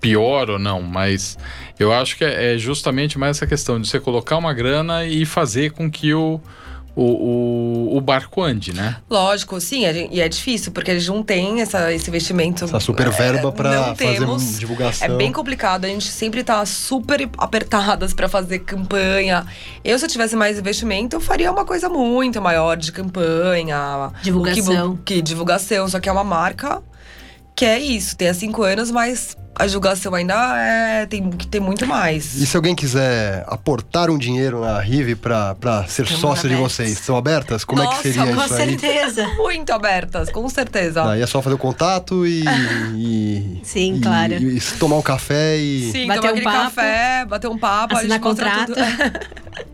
pior 0.00 0.50
ou 0.50 0.58
não, 0.58 0.82
mas 0.82 1.38
eu 1.78 1.92
acho 1.92 2.16
que 2.16 2.24
é, 2.24 2.54
é 2.54 2.58
justamente 2.58 3.18
mais 3.18 3.36
essa 3.36 3.46
questão 3.46 3.80
de 3.80 3.88
você 3.88 3.98
colocar 3.98 4.36
uma 4.36 4.52
grana 4.52 5.04
e 5.06 5.24
fazer 5.24 5.72
com 5.72 5.90
que 5.90 6.12
o 6.12 6.40
o, 6.96 7.02
o, 7.02 7.96
o, 7.96 8.00
barco 8.00 8.42
ande, 8.42 8.72
né? 8.72 8.96
Lógico, 9.10 9.60
sim, 9.60 9.84
e 10.10 10.20
é 10.20 10.28
difícil, 10.28 10.70
porque 10.70 10.92
a 10.92 10.98
gente 10.98 11.08
não 11.08 11.22
tem 11.22 11.60
essa, 11.60 11.92
esse 11.92 12.08
investimento. 12.08 12.64
Essa 12.64 12.78
super 12.78 13.10
verba 13.10 13.48
é, 13.48 13.52
para 13.52 13.94
fazer 13.94 14.58
divulgação. 14.58 15.08
É 15.08 15.10
bem 15.16 15.32
complicado, 15.32 15.84
a 15.84 15.88
gente 15.88 16.06
sempre 16.06 16.44
tá 16.44 16.64
super 16.64 17.28
apertadas 17.38 18.14
para 18.14 18.28
fazer 18.28 18.60
campanha. 18.60 19.44
Eu, 19.84 19.98
se 19.98 20.04
eu 20.04 20.08
tivesse 20.08 20.36
mais 20.36 20.58
investimento, 20.58 21.16
eu 21.16 21.20
faria 21.20 21.50
uma 21.50 21.64
coisa 21.64 21.88
muito 21.88 22.40
maior 22.40 22.76
de 22.76 22.92
campanha. 22.92 24.12
Divulgação. 24.22 24.96
Que, 25.04 25.16
que 25.16 25.22
divulgação, 25.22 25.88
só 25.88 25.98
que 25.98 26.08
é 26.08 26.12
uma 26.12 26.24
marca 26.24 26.82
que 27.54 27.64
é 27.64 27.78
isso, 27.78 28.16
tem 28.16 28.28
há 28.28 28.34
cinco 28.34 28.62
anos, 28.62 28.90
mas 28.90 29.36
a 29.56 29.68
julgação 29.68 30.14
ainda 30.14 30.34
é, 30.58 31.06
tem 31.06 31.30
que 31.30 31.46
ter 31.46 31.60
muito 31.60 31.86
mais. 31.86 32.34
E 32.34 32.46
se 32.46 32.56
alguém 32.56 32.74
quiser 32.74 33.44
aportar 33.46 34.10
um 34.10 34.18
dinheiro 34.18 34.60
na 34.60 34.80
Rive 34.80 35.14
para 35.14 35.86
ser 35.86 36.06
sócia 36.06 36.48
de 36.48 36.56
vocês, 36.56 36.98
são 36.98 37.16
abertas? 37.16 37.64
Como 37.64 37.82
Nossa, 37.82 37.98
é 37.98 38.02
que 38.02 38.12
seria 38.12 38.34
com 38.34 38.44
isso 38.44 38.54
aí? 38.54 38.78
certeza. 38.78 39.28
Muito 39.38 39.70
abertas, 39.72 40.30
com 40.30 40.48
certeza. 40.48 41.08
Aí 41.08 41.22
é 41.22 41.26
só 41.26 41.40
fazer 41.40 41.54
o 41.54 41.58
contato 41.58 42.26
e. 42.26 42.44
e 42.96 43.60
Sim, 43.62 43.96
e, 43.96 44.00
claro. 44.00 44.34
E, 44.34 44.60
tomar 44.78 44.96
um 44.96 45.02
café 45.02 45.56
e. 45.56 45.92
Sim, 45.92 46.06
Bater 46.08 46.20
tomar 46.20 46.26
um 46.26 46.30
aquele 46.30 46.44
papo, 46.44 46.64
café, 46.64 47.24
bater 47.24 47.48
um 47.48 47.58
papo, 47.58 47.96
assinar 47.96 48.18
a 48.18 48.22
gente 48.22 48.24
mostra 48.24 48.50
contrato. 48.50 49.73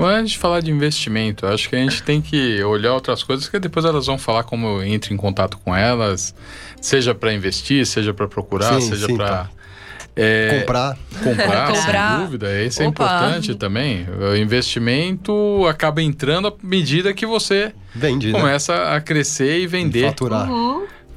tudo. 0.00 0.06
Antes 0.06 0.32
de 0.32 0.38
falar 0.38 0.60
de 0.60 0.70
investimento, 0.70 1.46
acho 1.46 1.68
que 1.68 1.76
a 1.76 1.78
gente 1.78 2.02
tem 2.02 2.20
que 2.20 2.62
olhar 2.62 2.92
outras 2.94 3.22
coisas 3.22 3.48
que 3.48 3.58
depois 3.58 3.84
elas 3.84 4.06
vão 4.06 4.18
falar 4.18 4.44
como 4.44 4.66
eu 4.66 4.84
entro 4.84 5.12
em 5.12 5.16
contato 5.16 5.58
com 5.58 5.74
elas, 5.74 6.34
seja 6.80 7.14
para 7.14 7.32
investir, 7.32 7.86
seja 7.86 8.12
para 8.14 8.28
procurar, 8.28 8.80
Sim, 8.80 8.88
seja 8.88 9.06
para 9.14 9.26
tá. 9.28 9.50
é, 10.14 10.58
Comprar. 10.60 10.98
comprar, 11.22 11.72
Comprar. 11.72 12.16
sem 12.16 12.24
dúvida. 12.24 12.62
Isso 12.64 12.82
é 12.82 12.88
Opa. 12.88 13.04
importante 13.04 13.54
também. 13.54 14.06
O 14.08 14.36
investimento 14.36 15.66
acaba 15.66 16.02
entrando 16.02 16.48
à 16.48 16.52
medida 16.62 17.12
que 17.12 17.26
você 17.26 17.72
Vende, 17.94 18.32
né? 18.32 18.38
começa 18.38 18.94
a 18.94 19.00
crescer 19.00 19.60
e 19.60 19.66
vender. 19.66 20.06
Faturar. 20.06 20.48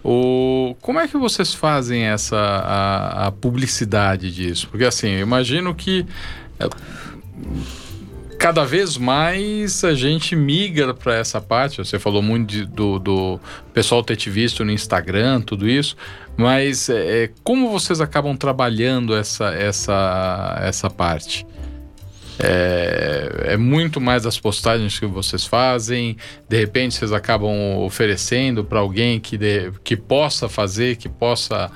O, 0.02 0.76
como 0.82 0.98
é 0.98 1.08
que 1.10 1.18
vocês 1.18 1.54
fazem 1.54 2.04
essa 2.04 2.38
a, 2.38 3.28
a 3.28 3.32
publicidade 3.32 4.32
disso? 4.34 4.70
Porque 4.70 4.86
assim, 4.86 5.10
eu 5.10 5.20
imagino 5.20 5.76
que 5.76 6.06
é, 6.58 6.70
cada 8.40 8.66
vez 8.66 8.98
mais 8.98 9.84
a 9.84 9.94
gente 9.94 10.36
migra 10.36 10.94
para 10.94 11.16
essa 11.16 11.40
parte. 11.40 11.78
Você 11.78 12.00
falou 12.00 12.22
muito 12.22 12.50
de- 12.50 12.66
do, 12.66 12.98
do 12.98 13.40
pessoal 13.74 14.02
ter 14.02 14.16
te 14.16 14.30
visto 14.30 14.64
no 14.66 14.72
Instagram, 14.72 15.42
tudo 15.42 15.68
isso. 15.70 15.96
Mas 16.38 16.90
é, 16.90 17.24
é, 17.26 17.30
como 17.44 17.70
vocês 17.70 18.00
acabam 18.02 18.36
trabalhando 18.36 19.14
essa, 19.16 19.54
essa, 19.54 20.58
essa 20.64 20.90
parte? 20.90 21.46
É, 22.42 23.54
é 23.54 23.58
muito 23.58 24.00
mais 24.00 24.24
das 24.24 24.40
postagens 24.40 24.98
que 24.98 25.06
vocês 25.06 25.46
fazem. 25.46 26.16
De 26.48 26.58
repente, 26.58 26.96
vocês 26.96 27.12
acabam 27.12 27.78
oferecendo 27.80 28.64
para 28.64 28.80
alguém 28.80 29.20
que, 29.20 29.38
de- 29.38 29.72
que 29.84 29.98
possa 29.98 30.48
fazer, 30.48 30.96
que 30.96 31.10
possa 31.10 31.70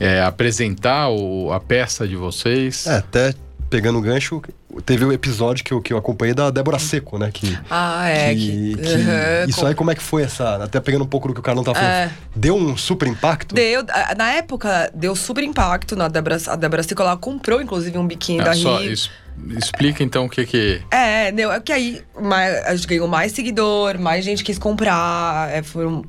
é, 0.00 0.22
apresentar 0.22 1.10
o- 1.10 1.52
a 1.52 1.60
peça 1.60 2.08
de 2.08 2.16
vocês. 2.16 2.86
É, 2.86 2.96
até 2.96 3.34
pegando 3.68 3.98
o 3.98 4.02
gancho, 4.02 4.40
teve 4.84 5.04
o 5.04 5.12
episódio 5.12 5.64
que 5.64 5.72
eu, 5.72 5.80
que 5.80 5.92
eu 5.92 5.98
acompanhei 5.98 6.34
da 6.34 6.50
Débora 6.50 6.78
Seco, 6.78 7.18
né? 7.18 7.30
Que, 7.32 7.58
Ah, 7.70 8.08
é. 8.08 8.34
que- 8.34 8.74
Que, 8.76 9.50
isso 9.50 9.60
com- 9.60 9.66
aí, 9.66 9.74
como 9.74 9.90
é 9.90 9.94
que 9.94 10.02
foi 10.02 10.22
essa. 10.22 10.62
Até 10.64 10.78
pegando 10.80 11.04
um 11.04 11.08
pouco 11.08 11.28
do 11.28 11.34
que 11.34 11.40
o 11.40 11.42
Carlão 11.42 11.64
tava 11.64 11.78
falando. 11.78 11.92
É. 11.92 12.10
Deu 12.36 12.54
um 12.56 12.76
super 12.76 13.08
impacto? 13.08 13.54
Deu, 13.54 13.82
na 14.16 14.30
época, 14.32 14.90
deu 14.94 15.14
super 15.16 15.42
impacto 15.44 15.96
na 15.96 16.08
Débora. 16.08 16.36
A 16.46 16.56
Débora 16.56 16.82
Seco, 16.82 17.02
ela 17.02 17.16
comprou, 17.16 17.60
inclusive, 17.60 17.96
um 17.98 18.06
biquíni 18.06 18.40
É, 18.40 18.44
da 18.44 18.54
só 18.54 18.76
Rio. 18.78 18.92
es- 18.92 19.10
explica 19.56 20.02
então 20.02 20.26
o 20.26 20.28
que 20.28 20.44
que. 20.46 20.82
É, 20.90 21.32
deu. 21.32 21.50
É 21.50 21.60
que 21.60 21.72
aí 21.72 22.02
mais, 22.20 22.64
a 22.64 22.74
gente 22.74 22.86
ganhou 22.86 23.08
mais 23.08 23.32
seguidor, 23.32 23.98
mais 23.98 24.24
gente 24.24 24.44
quis 24.44 24.58
comprar. 24.58 25.50
É, 25.50 25.62
foram 25.62 26.04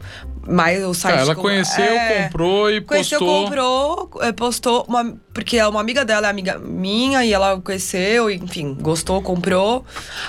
mais 0.47 0.83
o 0.83 0.93
site. 0.93 1.15
Tá, 1.15 1.21
ela 1.21 1.35
conheceu, 1.35 1.83
é, 1.83 2.23
comprou 2.23 2.71
e 2.71 2.81
Conheceu, 2.81 3.19
postou. 3.19 3.43
comprou, 3.43 4.09
é, 4.21 4.31
postou, 4.31 4.85
uma, 4.87 5.17
porque 5.33 5.61
uma 5.61 5.79
amiga 5.79 6.03
dela 6.03 6.27
é 6.27 6.29
amiga 6.29 6.57
minha 6.57 7.23
e 7.23 7.31
ela 7.31 7.59
conheceu, 7.61 8.29
enfim, 8.29 8.75
gostou, 8.79 9.21
comprou. 9.21 9.85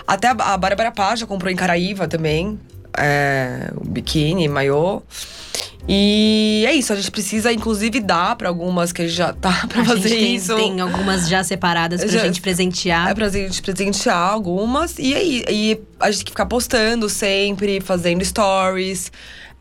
Até 0.06 0.28
a, 0.28 0.32
a 0.32 0.56
Bárbara 0.56 0.92
Paz 0.92 1.20
já 1.20 1.26
comprou 1.26 1.50
em 1.50 1.56
Caraíva 1.56 2.06
também, 2.06 2.58
é, 2.96 3.70
o 3.74 3.88
biquíni, 3.88 4.46
maiô. 4.48 5.02
E 5.88 6.64
é 6.66 6.74
isso, 6.74 6.92
a 6.92 6.96
gente 6.96 7.10
precisa 7.10 7.52
inclusive 7.52 8.00
dar 8.00 8.36
pra 8.36 8.48
algumas 8.48 8.92
que 8.92 9.02
a 9.02 9.06
gente 9.06 9.16
já 9.16 9.32
tá 9.32 9.66
pra 9.68 9.82
A 9.82 9.84
fazer 9.84 10.08
gente 10.08 10.18
tem, 10.20 10.34
isso. 10.36 10.54
tem 10.56 10.80
algumas 10.80 11.28
já 11.28 11.42
separadas 11.42 12.00
pra 12.02 12.10
Já- 12.12 12.24
gente 12.24 12.40
presentear. 12.40 13.10
É 13.10 13.14
pra 13.14 13.28
gente 13.28 13.60
presentear 13.62 14.16
algumas. 14.32 14.98
E 14.98 15.14
aí, 15.14 15.44
e 15.48 15.80
a 15.98 16.10
gente 16.10 16.18
tem 16.18 16.24
que 16.26 16.30
ficar 16.32 16.46
postando 16.46 17.08
sempre, 17.08 17.80
fazendo 17.80 18.24
stories, 18.24 19.10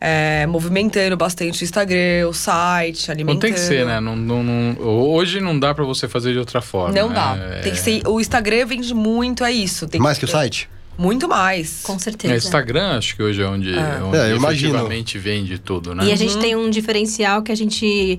é, 0.00 0.46
movimentando 0.46 1.16
bastante 1.16 1.62
o 1.62 1.64
Instagram, 1.64 2.28
o 2.28 2.32
site, 2.32 3.08
Não 3.08 3.12
alimentando. 3.14 3.40
tem 3.40 3.52
que 3.52 3.60
ser, 3.60 3.84
né? 3.84 4.00
Não, 4.00 4.14
não- 4.16 4.42
não- 4.42 4.76
hoje 4.80 5.40
não 5.40 5.58
dá 5.58 5.74
para 5.74 5.84
você 5.84 6.08
fazer 6.08 6.32
de 6.32 6.38
outra 6.38 6.60
forma. 6.62 6.94
Não 6.94 7.08
né? 7.08 7.14
dá. 7.14 7.36
É- 7.56 7.60
Tem 7.60 7.72
que 7.72 7.78
ser. 7.78 8.02
O 8.06 8.20
Instagram 8.20 8.66
vende 8.66 8.94
muito, 8.94 9.44
é 9.44 9.52
isso. 9.52 9.86
Tem 9.88 10.00
Mais 10.00 10.16
que 10.18 10.24
o 10.24 10.28
site? 10.28 10.68
Muito 11.00 11.26
mais. 11.26 11.80
Com 11.82 11.94
É, 11.94 11.98
certeza. 11.98 12.34
Instagram, 12.34 12.98
acho 12.98 13.16
que 13.16 13.22
hoje 13.22 13.40
é 13.40 13.46
onde, 13.46 13.72
É. 13.74 14.02
onde 14.02 14.18
É, 14.18 14.36
efetivamente 14.36 15.18
vende 15.18 15.58
tudo, 15.58 15.94
né? 15.94 16.04
E 16.04 16.12
a 16.12 16.16
gente 16.16 16.36
tem 16.38 16.54
um 16.54 16.68
diferencial 16.68 17.42
que 17.42 17.50
a 17.50 17.54
gente. 17.54 18.18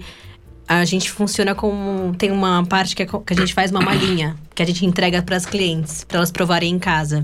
A 0.68 0.84
gente 0.84 1.12
funciona 1.12 1.54
como. 1.54 2.16
Tem 2.16 2.32
uma 2.32 2.66
parte 2.66 2.96
que, 2.96 3.04
é 3.04 3.06
que 3.06 3.34
a 3.34 3.36
gente 3.36 3.54
faz 3.54 3.70
uma 3.70 3.82
malinha, 3.82 4.36
que 4.56 4.64
a 4.64 4.66
gente 4.66 4.84
entrega 4.84 5.22
para 5.22 5.36
as 5.36 5.46
clientes, 5.46 6.04
para 6.04 6.18
elas 6.18 6.32
provarem 6.32 6.74
em 6.74 6.80
casa. 6.80 7.24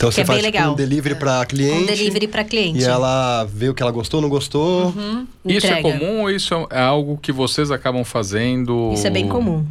Então 0.00 0.08
Que 0.08 0.14
você 0.14 0.20
é 0.22 0.24
faz 0.24 0.40
bem 0.40 0.50
tipo, 0.50 0.64
um 0.66 0.74
delivery 0.74 1.14
pra 1.14 1.44
cliente. 1.44 1.82
Um 1.82 1.86
delivery 1.86 2.26
pra 2.26 2.42
cliente. 2.42 2.78
E 2.78 2.84
ela 2.84 3.44
vê 3.44 3.68
o 3.68 3.74
que 3.74 3.82
ela 3.82 3.92
gostou, 3.92 4.22
não 4.22 4.30
gostou. 4.30 4.86
Uhum. 4.96 5.26
Isso 5.44 5.66
é 5.66 5.82
comum 5.82 6.22
ou 6.22 6.30
isso 6.30 6.54
é 6.70 6.80
algo 6.80 7.18
que 7.18 7.30
vocês 7.30 7.70
acabam 7.70 8.02
fazendo? 8.02 8.92
Isso 8.94 9.06
é 9.06 9.10
bem 9.10 9.28
comum. 9.28 9.66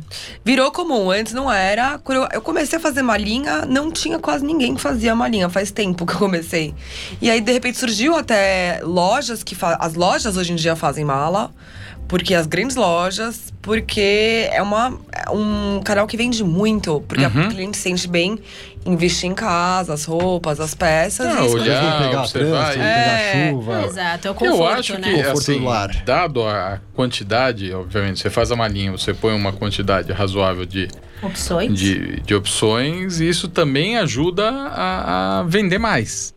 Virou 0.45 0.71
comum, 0.71 1.09
antes 1.09 1.33
não 1.33 1.51
era. 1.51 1.97
Quando 1.97 2.31
eu 2.31 2.41
comecei 2.43 2.77
a 2.77 2.79
fazer 2.79 3.01
malinha, 3.01 3.65
não 3.65 3.91
tinha 3.91 4.19
quase 4.19 4.45
ninguém 4.45 4.75
que 4.75 4.81
fazia 4.81 5.15
malinha. 5.15 5.49
Faz 5.49 5.71
tempo 5.71 6.05
que 6.05 6.13
eu 6.13 6.19
comecei. 6.19 6.75
E 7.19 7.27
aí, 7.27 7.41
de 7.41 7.51
repente, 7.51 7.79
surgiu 7.79 8.15
até 8.15 8.81
lojas 8.83 9.41
que 9.41 9.55
fa... 9.55 9.77
As 9.79 9.95
lojas 9.95 10.37
hoje 10.37 10.53
em 10.53 10.55
dia 10.55 10.75
fazem 10.75 11.03
mala. 11.03 11.49
Porque 12.09 12.33
as 12.33 12.47
grandes 12.47 12.75
lojas, 12.75 13.53
porque 13.61 14.49
é, 14.51 14.61
uma, 14.63 14.99
é 15.15 15.29
um 15.29 15.79
canal 15.85 16.07
que 16.07 16.17
vende 16.17 16.43
muito. 16.43 17.01
Porque 17.07 17.23
Uhum. 17.23 17.41
a 17.43 17.47
cliente 17.49 17.77
se 17.77 17.83
sente 17.83 18.07
bem 18.07 18.39
investir 18.83 19.29
em 19.29 19.35
casa, 19.35 19.93
as 19.93 20.05
roupas, 20.05 20.59
as 20.59 20.73
peças. 20.73 21.27
E 21.39 21.45
isso- 21.45 21.55
olhar, 21.55 22.01
pegar 22.01 22.19
observar 22.21 22.73
trânsito, 22.73 22.79
e- 22.79 22.81
pegar 22.81 23.19
É. 23.19 23.49
chuva. 23.51 23.85
Exato, 23.85 24.27
é 24.27 24.31
o 24.31 24.33
conforto, 24.33 24.57
Eu 24.59 24.67
acho 24.67 24.93
né? 24.97 25.01
que, 25.01 25.15
Conforto 25.23 25.37
assim, 25.91 26.03
dado 26.03 26.43
a 26.47 26.81
quantidade, 26.95 27.71
obviamente, 27.73 28.19
você 28.19 28.29
faz 28.31 28.51
a 28.51 28.55
malinha, 28.55 28.91
você 28.91 29.13
põe 29.13 29.35
uma 29.35 29.53
quantidade 29.53 30.11
razoável 30.11 30.65
de, 30.65 30.87
Opções. 31.21 31.77
de, 31.77 32.21
de 32.21 32.33
opções, 32.33 33.19
e 33.19 33.29
isso 33.29 33.47
também 33.47 33.97
ajuda 33.97 34.49
a, 34.49 35.39
a 35.41 35.43
vender 35.43 35.77
mais. 35.77 36.33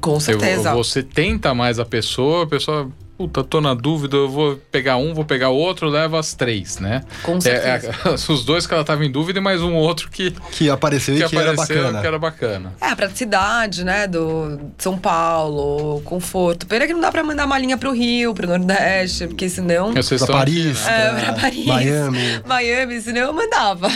Com 0.00 0.20
Você, 0.20 0.32
certeza. 0.32 0.72
você 0.72 1.02
tenta 1.02 1.52
mais 1.52 1.78
a 1.80 1.84
pessoa, 1.84 2.44
a 2.44 2.46
pessoa, 2.46 2.88
puta, 3.20 3.44
tô 3.44 3.60
na 3.60 3.74
dúvida, 3.74 4.16
eu 4.16 4.30
vou 4.30 4.56
pegar 4.72 4.96
um, 4.96 5.12
vou 5.12 5.26
pegar 5.26 5.50
outro, 5.50 5.90
leva 5.90 6.18
as 6.18 6.32
três, 6.32 6.78
né? 6.78 7.04
Com 7.22 7.36
É, 7.36 7.40
certeza. 7.42 7.94
é, 8.06 8.14
os 8.32 8.44
dois 8.46 8.66
que 8.66 8.72
ela 8.72 8.82
tava 8.82 9.04
em 9.04 9.10
dúvida 9.10 9.38
e 9.40 9.42
mais 9.42 9.60
um 9.60 9.74
outro 9.74 10.08
que, 10.10 10.30
Que 10.52 10.70
apareceu 10.70 11.14
que 11.16 11.22
e 11.22 11.28
que 11.28 11.36
era 11.36 11.50
apareceu 11.52 11.76
bacana. 11.82 12.00
que 12.00 12.06
era 12.06 12.18
bacana. 12.18 12.72
É, 12.80 12.86
a 12.86 12.96
praticidade, 12.96 13.84
né, 13.84 14.06
do 14.06 14.58
São 14.78 14.96
Paulo, 14.96 16.00
conforto. 16.02 16.66
Pena 16.66 16.86
que 16.86 16.94
não 16.94 17.00
dá 17.02 17.12
pra 17.12 17.22
mandar 17.22 17.46
malinha 17.46 17.76
pro 17.76 17.92
Rio, 17.92 18.32
pro 18.32 18.46
Nordeste, 18.46 19.26
porque 19.26 19.50
senão... 19.50 19.92
Pra 19.92 20.00
estão 20.00 20.26
Paris, 20.28 20.86
aqui, 20.86 20.90
né? 20.90 21.06
É, 21.06 21.10
pra 21.12 21.32
pra 21.34 21.42
Paris. 21.42 21.66
Miami. 21.66 22.42
Miami, 22.46 23.00
senão 23.02 23.20
eu 23.20 23.32
mandava. 23.34 23.88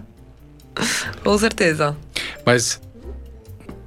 Com 1.22 1.36
certeza. 1.36 1.94
Mas 2.46 2.80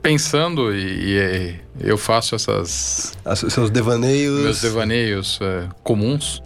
pensando, 0.09 0.73
e, 0.73 1.17
e 1.17 1.59
eu 1.79 1.97
faço 1.97 2.35
essas 2.35 3.13
As- 3.25 3.39
Seus 3.39 3.69
devaneios. 3.69 4.41
meus 4.43 4.61
devaneios 4.61 5.39
é, 5.41 5.67
comuns, 5.83 6.41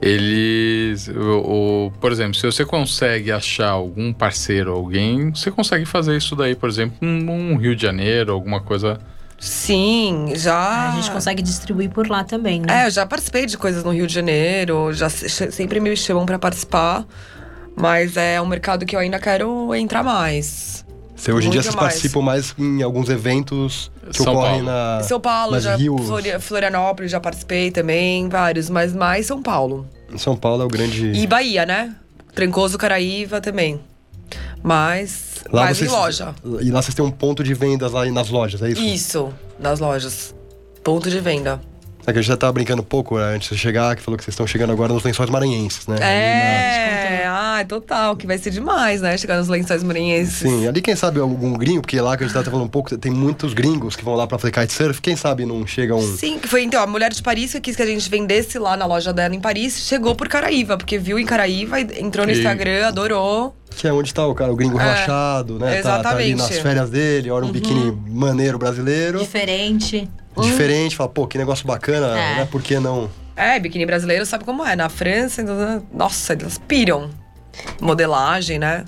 eles. 0.00 1.08
O, 1.08 1.86
o- 1.86 1.92
por 2.00 2.10
exemplo, 2.12 2.34
se 2.34 2.46
você 2.46 2.64
consegue 2.64 3.30
achar 3.32 3.70
algum 3.70 4.12
parceiro, 4.12 4.72
alguém, 4.72 5.30
você 5.30 5.50
consegue 5.50 5.84
fazer 5.84 6.16
isso 6.16 6.34
daí, 6.34 6.54
por 6.54 6.68
exemplo, 6.68 6.96
num 7.00 7.56
Rio 7.56 7.74
de 7.76 7.82
Janeiro, 7.82 8.32
alguma 8.32 8.60
coisa. 8.60 8.98
Sim, 9.38 10.32
já. 10.34 10.92
A 10.92 10.96
gente 10.96 11.10
consegue 11.10 11.42
distribuir 11.42 11.90
por 11.90 12.08
lá 12.08 12.24
também, 12.24 12.60
né? 12.60 12.82
É, 12.82 12.86
eu 12.86 12.90
já 12.90 13.06
participei 13.06 13.46
de 13.46 13.56
coisas 13.56 13.84
no 13.84 13.92
Rio 13.92 14.06
de 14.06 14.12
Janeiro, 14.14 14.92
já 14.92 15.08
se- 15.08 15.52
sempre 15.52 15.78
me 15.78 15.94
chamam 15.96 16.26
pra 16.26 16.38
participar. 16.38 17.04
Mas 17.76 18.16
é 18.16 18.40
um 18.40 18.46
mercado 18.46 18.84
que 18.84 18.96
eu 18.96 19.00
ainda 19.00 19.20
quero 19.20 19.72
entrar 19.76 20.02
mais. 20.02 20.84
Você, 21.18 21.32
hoje 21.32 21.48
em 21.48 21.50
dia 21.50 21.62
vocês 21.62 21.74
mais. 21.74 21.88
participam 21.94 22.20
mais 22.22 22.54
em 22.56 22.82
alguns 22.82 23.08
eventos 23.08 23.90
que 24.12 24.22
São 24.22 24.32
ocorrem 24.32 24.64
Paulo. 24.64 24.66
na. 24.66 25.02
São 25.02 25.20
Paulo, 25.20 25.52
nas 25.52 25.64
já, 25.64 25.76
rios. 25.76 26.06
Flori- 26.06 26.38
Florianópolis 26.40 27.10
já 27.10 27.18
participei 27.20 27.70
também, 27.70 28.28
vários, 28.28 28.70
mas 28.70 28.94
mais 28.94 29.26
São 29.26 29.42
Paulo. 29.42 29.86
São 30.16 30.36
Paulo 30.36 30.62
é 30.62 30.64
o 30.64 30.68
grande. 30.68 31.10
E 31.12 31.26
Bahia, 31.26 31.66
né? 31.66 31.94
Trancoso, 32.34 32.78
Caraíva 32.78 33.40
também. 33.40 33.80
Mas 34.62 35.44
mais 35.52 35.80
em 35.82 35.86
loja. 35.88 36.34
E 36.60 36.70
lá 36.70 36.80
vocês 36.82 36.94
têm 36.94 37.04
um 37.04 37.10
ponto 37.10 37.42
de 37.42 37.54
vendas 37.54 37.92
lá 37.92 38.04
nas 38.06 38.28
lojas, 38.28 38.62
é 38.62 38.70
isso? 38.70 38.82
Isso, 38.82 39.34
nas 39.58 39.80
lojas. 39.80 40.34
Ponto 40.84 41.10
de 41.10 41.20
venda. 41.20 41.60
É 42.06 42.12
que 42.12 42.18
a 42.18 42.22
gente 42.22 42.28
já 42.28 42.36
tava 42.38 42.52
brincando 42.54 42.80
um 42.80 42.84
pouco 42.84 43.18
né, 43.18 43.34
antes 43.34 43.50
de 43.50 43.58
chegar, 43.58 43.94
que 43.94 44.00
falou 44.02 44.16
que 44.16 44.24
vocês 44.24 44.32
estão 44.32 44.46
chegando 44.46 44.72
agora 44.72 44.92
nos 44.94 45.02
lençóis 45.04 45.28
maranhenses, 45.28 45.86
né? 45.86 45.96
É, 46.00 47.27
ah, 47.60 47.64
total, 47.64 48.16
que 48.16 48.26
vai 48.26 48.38
ser 48.38 48.50
demais, 48.50 49.00
né? 49.00 49.16
Chegar 49.16 49.38
nos 49.38 49.48
lençóis 49.48 49.82
maranhenses. 49.82 50.34
Sim, 50.38 50.66
ali 50.66 50.80
quem 50.82 50.94
sabe 50.96 51.20
algum 51.20 51.52
gringo, 51.54 51.82
porque 51.82 52.00
lá 52.00 52.16
que 52.16 52.24
a 52.24 52.26
gente 52.26 52.34
tava 52.34 52.44
falando 52.50 52.66
um 52.66 52.68
pouco, 52.68 52.96
tem 52.96 53.12
muitos 53.12 53.54
gringos 53.54 53.96
que 53.96 54.04
vão 54.04 54.14
lá 54.14 54.26
pra 54.26 54.38
fazer 54.38 54.52
kitesurf, 54.52 55.00
quem 55.00 55.16
sabe 55.16 55.44
não 55.46 55.66
chega 55.66 55.94
um... 55.94 56.16
Sim, 56.16 56.38
que 56.38 56.48
foi 56.48 56.62
então, 56.62 56.82
a 56.82 56.86
mulher 56.86 57.12
de 57.12 57.22
Paris 57.22 57.52
que 57.52 57.60
quis 57.60 57.76
que 57.76 57.82
a 57.82 57.86
gente 57.86 58.08
vendesse 58.08 58.58
lá 58.58 58.76
na 58.76 58.86
loja 58.86 59.12
dela 59.12 59.34
em 59.34 59.40
Paris, 59.40 59.78
chegou 59.86 60.14
por 60.14 60.28
Caraíva, 60.28 60.76
porque 60.76 60.98
viu 60.98 61.18
em 61.18 61.24
Caraíva, 61.26 61.80
entrou 61.80 62.26
no 62.26 62.32
E- 62.32 62.36
Instagram, 62.36 62.86
adorou. 62.86 63.54
Que 63.76 63.86
é 63.86 63.92
onde 63.92 64.12
tá 64.12 64.26
o 64.26 64.34
cara, 64.34 64.50
o 64.52 64.56
gringo 64.56 64.78
É, 64.78 64.82
relaxado, 64.82 65.58
né? 65.58 65.82
Tá, 65.82 66.00
tá 66.02 66.10
ali 66.10 66.30
exatamente. 66.32 66.36
nas 66.54 66.62
férias 66.62 66.90
dele, 66.90 67.30
olha 67.30 67.44
um 67.46 67.52
biquíni 67.52 67.96
maneiro 68.08 68.58
brasileiro, 68.58 69.18
Diferente. 69.20 70.08
diferente, 70.40 70.96
fala, 70.96 71.08
pô, 71.08 71.26
que 71.26 71.36
negócio 71.38 71.66
bacana, 71.66 72.06
É. 72.18 72.34
né? 72.36 72.48
Por 72.50 72.62
que 72.62 72.78
não... 72.80 73.08
É, 73.36 73.60
biquíni 73.60 73.86
brasileiro 73.86 74.26
sabe 74.26 74.42
como 74.44 74.64
é. 74.66 74.74
Na 74.74 74.88
França, 74.88 75.42
então, 75.42 75.84
nossa, 75.94 76.32
elas 76.32 76.58
piram. 76.58 77.08
Modelagem, 77.80 78.58
né? 78.58 78.84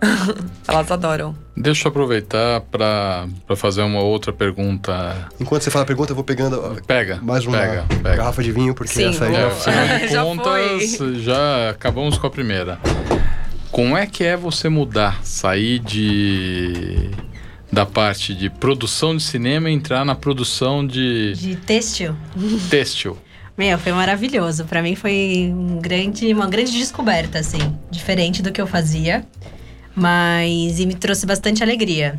elas 0.68 0.90
adoram. 0.90 1.34
Deixa 1.56 1.86
eu 1.86 1.90
aproveitar 1.90 2.60
para 2.62 3.26
fazer 3.56 3.82
uma 3.82 4.00
outra 4.00 4.32
pergunta. 4.32 5.28
Enquanto 5.40 5.62
você 5.62 5.70
fala 5.70 5.84
a 5.84 5.86
pergunta, 5.86 6.10
eu 6.12 6.16
vou 6.16 6.24
pegando 6.24 6.82
Pega. 6.86 7.20
mais 7.22 7.46
uma 7.46 7.56
pega, 7.56 7.84
pega. 8.02 8.16
garrafa 8.16 8.42
de 8.42 8.50
vinho, 8.52 8.74
porque 8.74 8.92
Sim, 8.92 9.08
essa 9.10 9.26
aí 9.26 9.34
É, 9.34 9.40
já... 9.40 9.46
afinal 9.48 9.98
de 9.98 10.08
Já 10.12 10.22
contas, 10.24 10.98
já 11.22 11.70
acabamos 11.70 12.18
com 12.18 12.26
a 12.26 12.30
primeira. 12.30 12.78
Como 13.70 13.96
é 13.96 14.06
que 14.06 14.24
é 14.24 14.36
você 14.36 14.68
mudar, 14.68 15.20
sair 15.24 15.78
de 15.78 17.10
da 17.72 17.84
parte 17.84 18.34
de 18.34 18.48
produção 18.48 19.16
de 19.16 19.22
cinema 19.22 19.68
e 19.68 19.72
entrar 19.74 20.04
na 20.04 20.14
produção 20.14 20.86
de 20.86 21.32
De 21.34 21.56
têxtil. 21.56 22.14
têxtil? 22.70 23.18
Meu, 23.56 23.78
foi 23.78 23.92
maravilhoso. 23.92 24.64
Pra 24.64 24.82
mim 24.82 24.96
foi 24.96 25.52
um 25.54 25.78
grande, 25.80 26.32
uma 26.32 26.46
grande 26.48 26.72
descoberta, 26.72 27.38
assim. 27.38 27.58
Diferente 27.90 28.42
do 28.42 28.50
que 28.50 28.60
eu 28.60 28.66
fazia. 28.66 29.24
Mas 29.94 30.80
e 30.80 30.86
me 30.86 30.94
trouxe 30.94 31.24
bastante 31.24 31.62
alegria. 31.62 32.18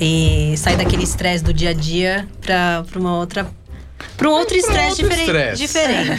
E 0.00 0.54
sair 0.56 0.76
daquele 0.76 1.02
estresse 1.02 1.42
do 1.42 1.52
dia 1.52 1.70
a 1.70 1.72
dia 1.72 2.26
pra, 2.40 2.84
pra 2.88 3.00
uma 3.00 3.16
outra. 3.16 3.46
Pra 4.16 4.28
um 4.28 4.32
outro 4.32 4.56
estresse 4.56 5.02
outro 5.02 5.08
diferen- 5.16 5.52
estresse. 5.54 5.62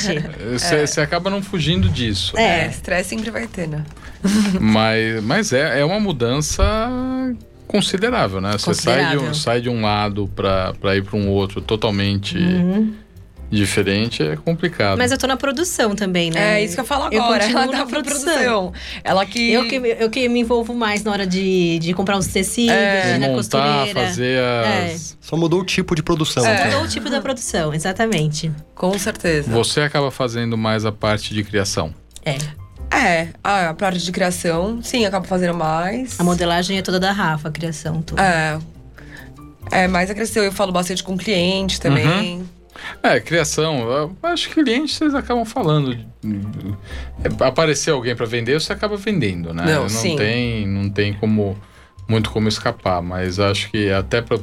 diferente. 0.07 0.29
Você 0.59 0.85
você 0.87 0.99
acaba 1.01 1.29
não 1.29 1.41
fugindo 1.41 1.87
disso. 1.87 2.37
É, 2.37 2.65
É. 2.65 2.67
estresse 2.67 3.09
sempre 3.09 3.29
vai 3.31 3.47
ter, 3.47 3.67
né? 3.67 3.83
Mas, 4.59 5.23
mas 5.23 5.53
é, 5.53 5.79
é 5.79 5.85
uma 5.85 5.97
mudança 5.97 6.61
considerável, 7.67 8.41
né? 8.41 8.51
Você 8.51 8.73
sai 8.73 9.11
de, 9.11 9.17
um, 9.17 9.33
sai 9.33 9.61
de 9.61 9.69
um 9.69 9.81
lado 9.81 10.29
para 10.35 10.73
ir 10.97 11.03
para 11.03 11.15
um 11.15 11.29
outro 11.29 11.61
totalmente 11.61 12.35
diferente, 13.49 14.21
é 14.21 14.35
complicado. 14.35 14.97
Mas 14.97 15.11
eu 15.11 15.17
tô 15.17 15.25
na 15.27 15.35
produção 15.37 15.95
também, 15.95 16.29
né? 16.31 16.59
É 16.59 16.63
isso 16.63 16.75
que 16.75 16.81
eu 16.81 16.85
falo 16.85 17.11
Eu 17.11 17.23
agora. 17.23 17.39
continuo 17.41 17.61
ela 17.63 17.71
tá 17.71 17.77
na 17.79 17.85
produção. 17.85 18.23
produção. 18.23 18.73
Ela 19.03 19.25
que. 19.25 19.51
Eu 19.51 19.67
que, 19.67 19.75
eu 19.75 20.09
que 20.09 20.29
me 20.29 20.39
envolvo 20.41 20.73
mais 20.73 21.03
na 21.03 21.11
hora 21.11 21.25
de, 21.27 21.79
de 21.79 21.93
comprar 21.93 22.17
os 22.17 22.27
tecidos, 22.27 22.71
É. 22.75 23.01
de 23.01 23.07
ir 23.09 23.19
na 23.19 23.27
montar, 23.27 23.35
costureira. 23.37 23.99
fazer 24.07 24.39
as. 24.39 25.17
Só 25.21 25.35
mudou 25.35 25.61
o 25.61 25.65
tipo 25.65 25.95
de 25.95 26.03
produção. 26.03 26.45
É. 26.45 26.53
então. 26.53 26.65
Mudou 26.67 26.83
o 26.83 26.87
tipo 26.87 27.09
da 27.09 27.21
produção, 27.21 27.73
exatamente. 27.73 28.51
Com 28.75 28.97
certeza. 28.97 29.51
Você 29.51 29.81
acaba 29.81 30.11
fazendo 30.11 30.57
mais 30.57 30.85
a 30.85 30.91
parte 30.91 31.33
de 31.33 31.43
criação. 31.43 31.93
É. 32.25 32.37
É, 32.91 33.27
a 33.43 33.73
parte 33.75 33.99
de 33.99 34.11
criação, 34.11 34.79
sim, 34.81 35.05
acabo 35.05 35.27
fazendo 35.27 35.53
mais. 35.53 36.19
A 36.19 36.23
modelagem 36.23 36.77
é 36.79 36.81
toda 36.81 36.99
da 36.99 37.11
Rafa, 37.11 37.49
a 37.49 37.51
criação, 37.51 38.01
tudo. 38.01 38.19
É. 38.19 38.57
É, 39.71 39.87
mais 39.87 40.09
a 40.09 40.15
criação. 40.15 40.43
Eu 40.43 40.51
falo 40.51 40.71
bastante 40.71 41.03
com 41.03 41.15
cliente 41.15 41.79
também. 41.79 42.43
É, 43.01 43.19
criação. 43.19 43.81
eu 43.89 44.15
acho 44.23 44.49
que 44.49 44.63
clientes 44.63 44.95
vocês 44.95 45.15
acabam 45.15 45.45
falando. 45.45 45.93
É, 45.93 47.45
Aparecer 47.45 47.91
alguém 47.91 48.15
para 48.15 48.25
vender, 48.25 48.59
você 48.59 48.73
acaba 48.73 48.97
vendendo, 48.97 49.53
né? 49.53 49.65
Não, 49.65 49.89
sim. 49.89 50.15
tem, 50.15 50.67
não 50.67 50.89
tem 50.89 51.13
como 51.13 51.57
muito 52.07 52.31
como 52.31 52.47
escapar, 52.47 53.01
mas 53.01 53.39
acho 53.39 53.69
que 53.69 53.91
até 53.91 54.19
pra, 54.21 54.39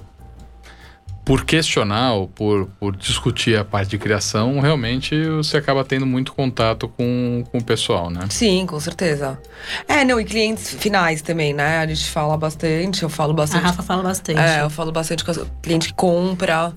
por 1.27 1.45
questionar 1.45 2.13
ou 2.13 2.29
por, 2.29 2.67
por 2.79 2.95
discutir 2.97 3.59
a 3.59 3.65
parte 3.65 3.91
de 3.91 3.99
criação, 3.99 4.61
realmente 4.61 5.21
você 5.31 5.57
acaba 5.57 5.85
tendo 5.85 6.07
muito 6.07 6.33
contato 6.33 6.87
com, 6.87 7.43
com 7.51 7.59
o 7.59 7.65
pessoal, 7.65 8.09
né? 8.09 8.21
Sim, 8.31 8.65
com 8.65 8.79
certeza. 8.79 9.37
É, 9.89 10.05
não, 10.05 10.21
e 10.21 10.25
clientes 10.25 10.77
finais 10.79 11.21
também, 11.23 11.53
né? 11.53 11.79
A 11.79 11.87
gente 11.89 12.09
fala 12.09 12.37
bastante, 12.37 13.03
eu 13.03 13.09
falo 13.09 13.33
A 13.33 13.37
bastante. 13.37 13.65
Rafa 13.65 13.83
fala 13.83 14.05
bastante. 14.05 14.39
É, 14.39 14.63
eu 14.63 14.71
falo 14.71 14.93
bastante 14.93 15.25
com 15.25 15.33
o 15.33 15.47
cliente 15.61 15.89
que 15.89 15.95
compra. 15.95 16.73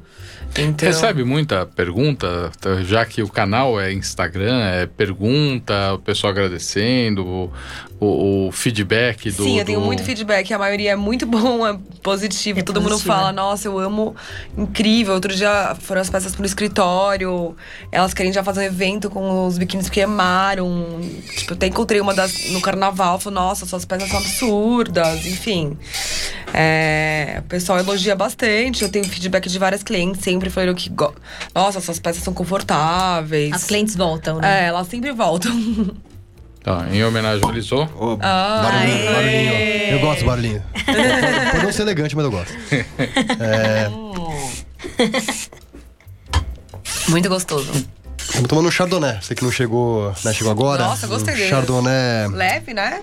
Então, 0.58 0.88
Recebe 0.88 1.24
muita 1.24 1.66
pergunta, 1.66 2.52
já 2.84 3.06
que 3.06 3.22
o 3.22 3.30
canal 3.30 3.80
é 3.80 3.94
Instagram, 3.94 4.60
é 4.62 4.86
pergunta, 4.88 5.94
o 5.94 6.00
pessoal 6.00 6.32
agradecendo, 6.32 7.26
o, 7.26 7.52
o- 8.00 8.48
o 8.48 8.52
feedback 8.52 9.32
do. 9.32 9.44
Sim, 9.44 9.60
eu 9.60 9.66
tenho 9.66 9.80
do- 9.80 9.86
muito 9.86 10.04
feedback. 10.04 10.54
A 10.54 10.58
maioria 10.60 10.92
é 10.92 10.96
muito 10.96 11.26
bom, 11.28 11.66
é 11.66 11.78
positivo. 12.02 12.60
É 12.60 12.64
Todo 12.64 12.82
mundo 12.82 12.92
positiva. 12.92 13.14
fala, 13.16 13.32
nossa, 13.32 13.68
eu 13.68 13.78
amo. 13.80 14.16
Incrível. 14.58 15.14
Outro 15.14 15.34
dia 15.34 15.76
foram 15.82 16.02
as 16.02 16.10
peças 16.10 16.36
pro 16.36 16.46
escritório. 16.46 17.56
Elas 17.92 18.14
querem 18.14 18.34
já 18.34 18.44
fazer 18.44 18.62
um 18.62 18.64
evento 18.64 19.10
com 19.10 19.46
os 19.48 19.58
biquínis 19.58 19.90
que 19.90 20.02
amaram. 20.02 21.00
Tipo, 21.38 21.54
eu 21.54 21.56
até 21.56 21.68
encontrei 21.68 22.02
uma 22.02 22.14
das 22.14 22.50
no 22.52 22.60
carnaval. 22.62 23.20
Falei, 23.20 23.36
nossa, 23.40 23.66
suas 23.66 23.86
peças 23.86 24.10
são 24.10 24.18
absurdas. 24.20 25.26
Enfim. 25.26 25.78
É, 26.54 27.38
o 27.40 27.44
pessoal 27.44 27.80
elogia 27.80 28.16
bastante. 28.16 28.84
Eu 28.84 28.90
tenho 28.90 29.06
feedback 29.06 29.48
de 29.48 29.60
várias 29.60 29.84
clientes. 29.84 30.22
Sempre 30.22 30.39
falaram 30.50 30.76
que, 30.76 30.90
go- 30.90 31.14
nossa, 31.56 31.82
suas 31.82 32.00
peças 32.00 32.22
são 32.24 32.34
confortáveis. 32.34 33.52
As 33.52 33.64
clientes 33.66 33.96
voltam, 33.96 34.38
né? 34.38 34.66
É, 34.66 34.68
elas 34.68 34.88
sempre 34.88 35.12
voltam. 35.12 35.52
Tá, 36.64 36.88
em 36.92 37.04
homenagem 37.04 37.44
ao 37.44 37.52
Lisô. 37.52 37.84
Ô, 37.98 38.18
Ah, 38.22 38.62
barulhinho, 38.64 38.98
aê. 39.10 39.14
barulhinho. 39.14 39.54
Eu 39.94 40.00
gosto 40.02 40.20
do 40.20 40.26
barulhinho. 40.26 40.64
Pode- 41.52 41.64
não 41.66 41.72
ser 41.72 41.82
elegante, 41.84 42.16
mas 42.16 42.26
eu 42.26 42.32
gosto. 42.32 42.54
Muito 47.08 47.30
gostoso. 47.30 47.72
Estamos 48.18 48.48
tomando 48.48 48.68
um 48.68 48.72
chardonnay. 48.72 49.20
Você 49.22 49.34
que 49.34 49.44
não 49.44 49.52
chegou, 49.52 50.14
né, 50.24 50.34
chegou 50.34 50.52
agora. 50.52 50.84
Nossa, 50.84 51.08
gostei 51.08 51.34
Um 51.34 51.50
chardonnay. 51.50 52.28
Leve, 52.30 52.74
né? 52.74 53.02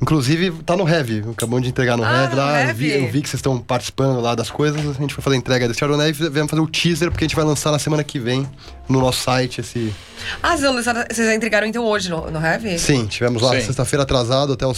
Inclusive, 0.00 0.52
tá 0.64 0.76
no 0.76 0.88
Heavy. 0.88 1.24
Acabamos 1.32 1.62
de 1.64 1.70
entregar 1.70 1.96
no 1.96 2.04
Ah, 2.04 2.22
Heavy 2.22 2.36
lá. 2.36 2.50
Eu 2.62 2.66
Heavy. 2.68 2.72
vi, 2.88 2.90
eu 3.04 3.10
vi 3.10 3.20
que 3.22 3.28
vocês 3.28 3.38
estão 3.40 3.58
participando 3.58 4.20
lá 4.20 4.34
das 4.36 4.48
coisas. 4.48 4.78
A 4.80 4.92
gente 5.00 5.12
foi 5.12 5.22
fazer 5.24 5.34
a 5.34 5.38
entrega 5.38 5.66
desse 5.66 5.80
chardonnay 5.80 6.10
e 6.10 6.12
viemos 6.12 6.48
fazer 6.50 6.62
o 6.62 6.68
teaser, 6.68 7.10
porque 7.10 7.24
a 7.24 7.26
gente 7.28 7.34
vai 7.34 7.44
lançar 7.44 7.72
na 7.72 7.80
semana 7.80 8.04
que 8.04 8.16
vem 8.18 8.48
no 8.88 9.00
nosso 9.00 9.20
site 9.22 9.60
esse. 9.60 9.92
Ah, 10.40 10.56
vocês 10.56 10.72
lançaram- 10.72 11.04
vocês 11.10 11.26
já 11.26 11.34
entregaram 11.34 11.66
então 11.66 11.84
hoje 11.84 12.08
no, 12.10 12.30
no 12.30 12.38
Heavy? 12.40 12.78
Sim, 12.78 13.06
tivemos 13.06 13.42
lá 13.42 13.50
sexta-feira 13.60 14.04
atrasado. 14.04 14.52
Até 14.52 14.64
o... 14.66 14.72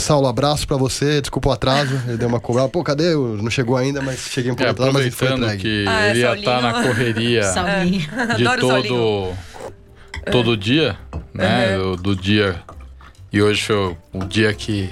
Saulo, 0.00 0.26
abraço 0.26 0.66
pra 0.66 0.76
você. 0.76 1.20
Desculpa 1.20 1.50
o 1.50 1.52
atraso. 1.52 1.94
Ele 2.08 2.16
deu 2.16 2.26
uma 2.28 2.40
cobrada. 2.40 2.68
Pô, 2.68 2.82
cadê? 2.82 3.14
Eu 3.14 3.36
Não 3.40 3.50
chegou 3.50 3.76
ainda, 3.76 4.02
mas 4.02 4.18
cheguei 4.18 4.50
um 4.50 4.56
pouco 4.56 4.66
É, 4.68 4.72
atrasado, 4.72 4.94
mas 4.94 5.02
ele 5.02 5.10
foi 5.12 5.32
entregue. 5.32 5.62
que 5.62 5.84
Ah, 5.88 6.06
é, 6.06 6.10
ele 6.10 6.18
ia 6.20 6.34
estar 6.34 6.60
Saulinho. 6.60 6.72
na 6.72 6.82
correria 6.88 7.42
Saulinho. 7.54 8.08
de 8.36 8.46
Adoro 8.46 8.66
o 8.66 8.68
Saulinho. 8.68 8.88
todo, 8.96 10.32
todo 10.32 10.56
dia, 10.56 10.98
né? 11.32 11.78
Uhum. 11.78 11.92
Do, 11.92 12.02
do 12.14 12.16
dia. 12.16 12.56
E 13.36 13.42
hoje 13.42 13.64
foi 13.64 13.94
o 14.14 14.24
dia 14.24 14.50
que 14.54 14.88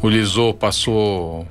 o 0.00 0.08
Lisô 0.08 0.54
passou 0.54 1.44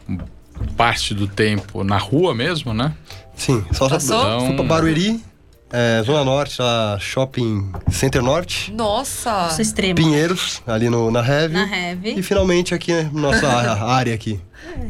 parte 0.77 1.13
do 1.13 1.27
tempo 1.27 1.83
na 1.83 1.97
rua 1.97 2.33
mesmo, 2.33 2.73
né? 2.73 2.93
Sim, 3.35 3.61
só 3.73 3.89
Passou? 3.89 4.45
fui 4.45 4.55
pra 4.55 4.63
Barueri, 4.63 5.21
é, 5.69 6.01
Zona 6.01 6.23
Norte, 6.23 6.61
lá, 6.61 6.97
Shopping 6.97 7.69
Center 7.91 8.23
Norte. 8.23 8.71
Nossa! 8.71 9.53
Extremo. 9.59 9.95
Pinheiros, 9.95 10.61
ali 10.65 10.89
no, 10.89 11.11
na 11.11 11.19
Heavy. 11.27 11.55
Na 11.55 11.67
Heavy. 11.67 12.17
E 12.17 12.23
finalmente 12.23 12.73
aqui, 12.73 12.93
né, 12.93 13.09
nossa 13.11 13.45
área 13.85 14.15
aqui. 14.15 14.39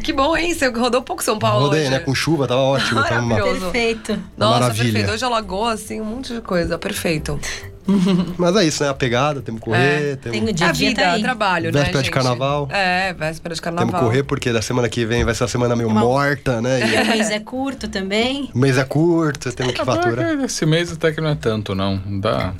Que 0.04 0.14
bom, 0.14 0.38
hein? 0.38 0.54
Você 0.54 0.68
rodou 0.68 1.02
um 1.02 1.04
pouco 1.04 1.24
São 1.24 1.40
Paulo 1.40 1.66
Rodei, 1.66 1.82
hoje. 1.82 1.90
né? 1.90 1.98
Com 1.98 2.14
chuva, 2.14 2.48
tava 2.48 2.62
ótimo. 2.62 3.02
Tava 3.02 3.22
uma... 3.22 3.30
Maravilhoso. 3.30 3.72
Perfeito. 3.72 4.20
Nossa, 4.38 4.60
Maravilha. 4.60 4.84
perfeito. 4.84 5.12
Hoje 5.14 5.26
Alagoas, 5.26 5.82
assim, 5.84 6.00
um 6.00 6.06
monte 6.06 6.32
de 6.32 6.42
coisa. 6.42 6.78
Perfeito. 6.78 7.40
Mas 8.38 8.56
é 8.56 8.66
isso, 8.66 8.84
né? 8.84 8.90
A 8.90 8.94
pegada, 8.94 9.42
temos 9.42 9.60
que 9.60 9.66
correr, 9.66 10.18
Tem 10.18 10.32
temos, 10.32 10.50
o 10.50 10.54
dia 10.54 10.68
a 10.68 10.72
dia 10.72 10.90
vida, 10.90 11.02
tá 11.02 11.12
aí. 11.14 11.22
trabalho, 11.22 11.66
né, 11.66 11.72
Véspera 11.72 12.00
de 12.00 12.06
gente? 12.06 12.14
carnaval. 12.14 12.68
É, 12.72 13.14
véspera 13.14 13.56
de 13.56 13.62
carnaval. 13.62 13.88
temos 13.88 14.00
que 14.00 14.06
correr, 14.08 14.24
porque 14.24 14.52
da 14.54 14.62
semana 14.62 14.88
que 14.90 15.06
vem 15.06 15.24
vai 15.24 15.34
ser 15.36 15.44
uma 15.44 15.50
semana 15.50 15.76
meio 15.76 15.90
Uma- 15.90 16.02
morta, 16.02 16.62
né? 16.62 16.80
E 16.80 16.84
O 17.04 17.08
mês 17.18 17.30
é 17.30 17.40
curto 17.40 17.88
também. 17.88 18.50
o 18.54 18.58
mês 18.58 18.78
é 18.78 18.84
curto, 18.84 19.52
temos 19.52 19.74
que 19.74 19.82
Ah, 19.82 19.86
faturar. 19.86 20.40
Esse 20.44 20.66
mês 20.66 20.92
até 20.92 21.12
que 21.12 21.20
não 21.22 21.30
é 21.30 21.36
tanto, 21.36 21.76
não. 21.76 22.02
Dá 22.22 22.54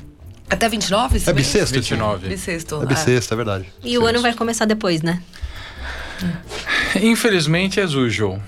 Até 0.50 0.68
29? 0.68 1.16
esse 1.16 1.28
É 1.30 1.32
bissexto? 1.32 1.74
29. 1.74 2.28
Bissexto. 2.28 2.82
É 2.82 2.86
bissexto, 2.86 3.32
é 3.32 3.36
verdade. 3.36 3.64
E 3.82 3.96
o 3.98 4.06
ano 4.06 4.20
vai 4.20 4.34
começar 4.34 4.66
depois, 4.66 5.00
né? 5.02 5.20
Infelizmente 7.00 7.80
é 7.80 7.84
usual. 7.84 8.38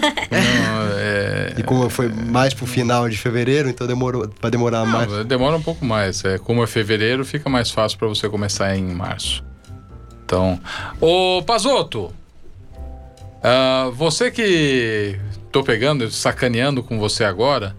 Não, 0.00 0.98
é- 0.98 1.54
E 1.58 1.62
como 1.62 1.88
foi 1.88 2.08
mais 2.08 2.52
pro 2.54 2.66
final 2.66 3.08
de 3.08 3.16
fevereiro, 3.16 3.68
então 3.68 3.86
demorou, 3.86 4.28
vai 4.40 4.50
demorar 4.50 4.84
mais. 4.84 5.10
Não, 5.10 5.24
demora 5.24 5.56
um 5.56 5.62
pouco 5.62 5.84
mais. 5.84 6.24
É, 6.24 6.38
como 6.38 6.62
é 6.62 6.66
fevereiro, 6.66 7.24
fica 7.24 7.48
mais 7.48 7.70
fácil 7.70 7.98
para 7.98 8.08
você 8.08 8.28
começar 8.28 8.76
em 8.76 8.84
março. 8.84 9.42
Então, 10.24 10.60
ô 11.00 11.42
Pazoto, 11.44 12.12
ah, 13.42 13.90
você 13.94 14.30
que 14.30 15.18
tô 15.52 15.62
pegando, 15.62 16.10
sacaneando 16.10 16.82
com 16.82 16.98
você 16.98 17.24
agora, 17.24 17.76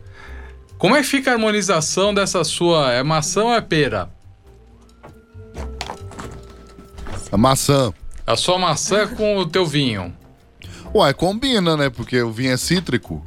como 0.78 0.95
é 0.95 1.01
que 1.01 1.07
fica 1.07 1.30
a 1.32 1.34
harmonização 1.34 2.13
dessa 2.13 2.43
sua? 2.43 2.93
É 2.93 3.03
maçã 3.03 3.43
ou 3.43 3.53
é 3.53 3.61
pera? 3.61 4.09
A 7.32 7.38
maçã. 7.38 7.93
A 8.26 8.36
sua 8.36 8.57
maçã 8.57 9.07
com 9.07 9.38
o 9.38 9.45
teu 9.45 9.65
vinho. 9.65 10.13
Uai, 10.93 11.13
combina, 11.13 11.75
né? 11.77 11.89
Porque 11.89 12.21
o 12.21 12.31
vinho 12.31 12.51
é 12.53 12.57
cítrico. 12.57 13.23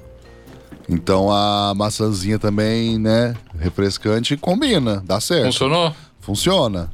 Então 0.89 1.31
a 1.31 1.73
maçãzinha 1.77 2.39
também, 2.39 2.99
né? 2.99 3.35
Refrescante, 3.59 4.37
combina. 4.37 5.03
Dá 5.07 5.21
certo. 5.21 5.45
Funcionou? 5.47 5.95
Funciona. 6.21 6.91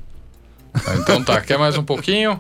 Ah, 0.74 0.96
Então 0.96 1.22
tá, 1.24 1.40
quer 1.40 1.58
mais 1.58 1.78
um 1.78 1.82
pouquinho? 1.82 2.38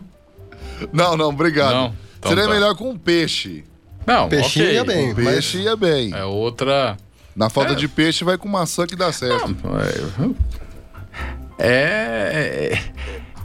Não, 0.92 1.16
não, 1.16 1.30
obrigado. 1.30 1.72
Não? 1.72 1.94
Então 2.18 2.30
Seria 2.30 2.44
tá. 2.44 2.50
melhor 2.50 2.74
com 2.74 2.90
um 2.90 2.98
peixe. 2.98 3.64
Não, 4.06 4.28
Peixinho 4.28 4.66
ok. 4.66 4.74
ia 4.74 4.84
bem. 4.84 5.14
Com 5.14 5.24
peixe 5.24 5.58
ia 5.58 5.74
bem. 5.76 6.12
É 6.14 6.24
outra. 6.24 6.96
Na 7.34 7.48
falta 7.50 7.72
É. 7.72 7.74
de 7.74 7.88
peixe, 7.88 8.22
vai 8.24 8.36
com 8.38 8.48
maçã 8.48 8.86
que 8.86 8.94
dá 8.94 9.10
certo. 9.12 9.56
É. 11.58 12.72
É, 12.74 12.78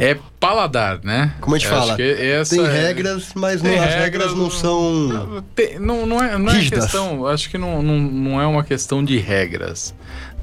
é 0.03 0.17
paladar, 0.39 0.99
né? 1.03 1.35
Como 1.39 1.55
a 1.55 1.59
gente 1.59 1.71
Eu 1.71 1.77
fala, 1.77 1.95
que 1.95 2.15
Tem 2.49 2.65
é- 2.65 2.71
regras, 2.87 3.33
mas 3.35 3.61
não, 3.61 3.69
as 3.71 3.77
regras, 3.79 3.99
regras 4.01 4.33
não 4.35 4.49
são. 4.49 5.43
Tem- 5.53 5.77
não, 5.77 6.07
não 6.07 6.23
é, 6.23 6.39
não 6.39 6.51
é 6.51 6.65
questão. 6.65 7.27
Acho 7.27 7.47
que 7.51 7.57
não, 7.57 7.83
não, 7.83 7.99
não 7.99 8.41
é 8.41 8.47
uma 8.47 8.63
questão 8.63 9.05
de 9.05 9.19
regras. 9.19 9.93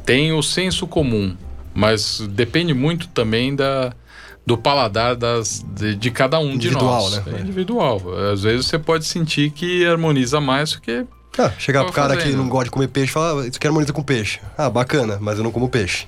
Tem 0.06 0.32
o 0.32 0.42
senso 0.44 0.86
comum, 0.86 1.36
mas 1.74 2.20
depende 2.30 2.72
muito 2.72 3.08
também 3.08 3.56
da, 3.56 3.92
do 4.46 4.56
paladar 4.56 5.16
das, 5.16 5.64
de, 5.74 5.96
de 5.96 6.10
cada 6.12 6.38
um 6.38 6.52
Individual, 6.52 7.10
de 7.10 7.16
nós. 7.16 7.26
né? 7.26 7.38
É 7.38 7.40
individual. 7.40 8.00
Às 8.32 8.44
vezes 8.44 8.66
você 8.66 8.78
pode 8.78 9.06
sentir 9.06 9.50
que 9.50 9.84
harmoniza 9.84 10.40
mais 10.40 10.70
do 10.72 10.80
que. 10.80 11.04
Ah, 11.36 11.50
chegar 11.58 11.82
pro 11.84 11.92
cara 11.92 12.16
que 12.16 12.22
fazendo. 12.22 12.38
não 12.38 12.48
gosta 12.48 12.66
de 12.66 12.70
comer 12.70 12.88
peixe 12.88 13.10
e 13.10 13.12
falar, 13.12 13.42
ah, 13.42 13.46
isso 13.48 13.58
quer 13.58 13.68
harmoniza 13.68 13.92
com 13.92 14.02
peixe. 14.04 14.38
Ah, 14.56 14.70
bacana, 14.70 15.18
mas 15.20 15.36
eu 15.38 15.42
não 15.44 15.50
como 15.50 15.68
peixe. 15.68 16.06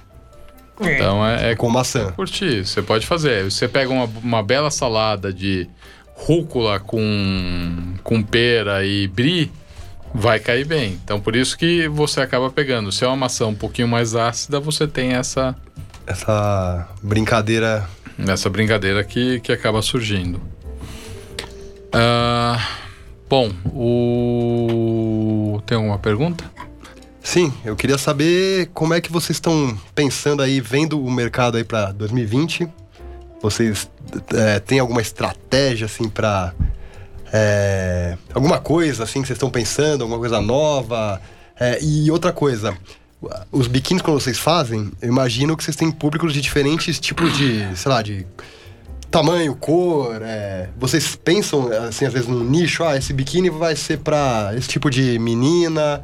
Então 0.81 1.26
é, 1.26 1.53
é 1.53 1.57
Com 1.57 1.68
maçã. 1.68 2.11
curtir. 2.12 2.64
Você 2.66 2.81
pode 2.83 3.07
fazer. 3.07 3.45
Você 3.51 3.68
pega 3.68 3.91
uma, 3.93 4.05
uma 4.22 4.43
bela 4.43 4.70
salada 4.70 5.33
de 5.33 5.68
rúcula 6.14 6.78
com, 6.81 7.95
com 8.03 8.22
pera 8.22 8.85
e 8.85 9.07
brie, 9.09 9.51
vai 10.14 10.39
cair 10.39 10.64
bem. 10.66 10.99
Então 11.05 11.20
por 11.20 11.35
isso 11.37 11.57
que 11.57 11.89
você 11.89 12.20
acaba 12.20 12.51
pegando. 12.51 12.91
Se 12.93 13.05
é 13.05 13.07
uma 13.07 13.16
maçã 13.16 13.47
um 13.47 13.55
pouquinho 13.55 13.89
mais 13.89 14.14
ácida, 14.14 14.59
você 14.61 14.87
tem 14.87 15.12
essa, 15.12 15.55
Essa 16.07 16.89
brincadeira. 17.03 17.89
essa 18.28 18.49
brincadeira 18.51 19.03
que, 19.05 19.41
que 19.41 19.53
acaba 19.53 19.81
surgindo. 19.83 20.41
Ah, 21.93 22.59
bom, 23.28 23.51
o... 23.74 25.61
tem 25.66 25.76
alguma 25.76 25.99
pergunta? 25.99 26.45
Sim, 27.31 27.53
eu 27.64 27.76
queria 27.76 27.97
saber 27.97 28.70
como 28.74 28.93
é 28.93 29.01
que 29.01 29.12
vocês 29.12 29.37
estão 29.37 29.78
pensando 29.95 30.43
aí, 30.43 30.61
vendo 30.61 31.01
o 31.01 31.09
mercado 31.09 31.57
aí 31.57 31.62
pra 31.62 31.93
2020. 31.93 32.68
Vocês 33.41 33.89
é, 34.35 34.59
têm 34.59 34.81
alguma 34.81 35.01
estratégia, 35.01 35.85
assim, 35.85 36.09
pra. 36.09 36.53
é, 37.33 38.18
alguma 38.35 38.59
coisa, 38.59 39.05
assim, 39.05 39.22
que 39.22 39.28
vocês 39.28 39.37
estão 39.37 39.49
pensando, 39.49 40.03
alguma 40.03 40.18
coisa 40.18 40.41
nova? 40.41 41.20
É, 41.61 41.78
e 41.81 42.11
outra 42.11 42.33
coisa, 42.33 42.76
os 43.53 43.68
biquínis, 43.68 44.03
quando 44.03 44.20
vocês 44.20 44.37
fazem, 44.37 44.91
eu 45.01 45.09
imagino 45.09 45.57
que 45.57 45.62
vocês 45.62 45.76
têm 45.76 45.89
públicos 45.89 46.35
de 46.35 46.41
diferentes 46.41 46.99
tipos 46.99 47.39
de, 47.39 47.76
sei 47.76 47.93
lá, 47.93 48.03
de 48.03 48.26
tamanho, 49.09 49.55
cor. 49.55 50.20
é, 50.20 50.68
vocês 50.76 51.14
pensam, 51.14 51.70
assim, 51.89 52.07
às 52.07 52.12
vezes 52.12 52.26
num 52.26 52.43
nicho, 52.43 52.83
ah, 52.83 52.97
esse 52.97 53.12
biquíni 53.12 53.51
vai 53.51 53.76
ser 53.76 54.01
pra 54.01 54.51
esse 54.57 54.66
tipo 54.66 54.91
de 54.91 55.16
menina. 55.20 56.03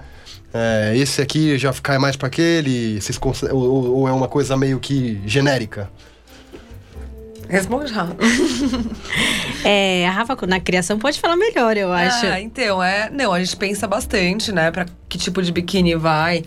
É, 0.56 0.96
esse 0.96 1.20
aqui 1.20 1.56
já 1.58 1.72
cai 1.74 1.98
mais 1.98 2.16
pra 2.16 2.28
aquele, 2.28 3.00
vocês 3.00 3.18
ou, 3.52 3.96
ou- 3.98 4.08
é 4.08 4.12
uma 4.12 4.28
coisa 4.28 4.56
meio 4.56 4.78
que 4.80 5.20
genérica? 5.26 5.90
Responde 7.48 7.92
já. 7.92 8.06
É, 9.64 10.06
a 10.06 10.10
Rafa, 10.12 10.36
na 10.46 10.60
criação, 10.60 10.96
pode 10.96 11.18
falar 11.18 11.34
melhor, 11.36 11.76
eu 11.76 11.92
acho. 11.92 12.24
Ah, 12.26 12.40
então, 12.40 12.80
é. 12.80 13.10
Não, 13.10 13.32
a 13.32 13.40
gente 13.42 13.56
pensa 13.56 13.84
bastante, 13.88 14.52
né? 14.52 14.70
Pra 14.70 14.86
que 15.08 15.18
tipo 15.18 15.42
de 15.42 15.50
biquíni 15.50 15.96
vai. 15.96 16.44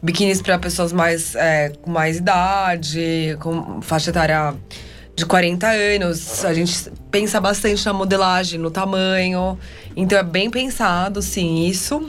Biquínis 0.00 0.40
pra 0.40 0.56
pessoas 0.56 0.92
mais 0.92 1.34
é, 1.34 1.70
com 1.82 1.90
mais 1.90 2.18
idade, 2.18 3.36
com 3.40 3.82
faixa 3.82 4.10
etária 4.10 4.54
de 5.16 5.26
40 5.26 5.66
anos. 5.68 6.44
A 6.44 6.54
gente 6.54 6.92
pensa 7.10 7.40
bastante 7.40 7.84
na 7.84 7.92
modelagem, 7.92 8.60
no 8.60 8.70
tamanho. 8.70 9.58
Então 9.96 10.16
é 10.16 10.22
bem 10.22 10.48
pensado, 10.48 11.20
sim, 11.22 11.66
isso. 11.66 12.08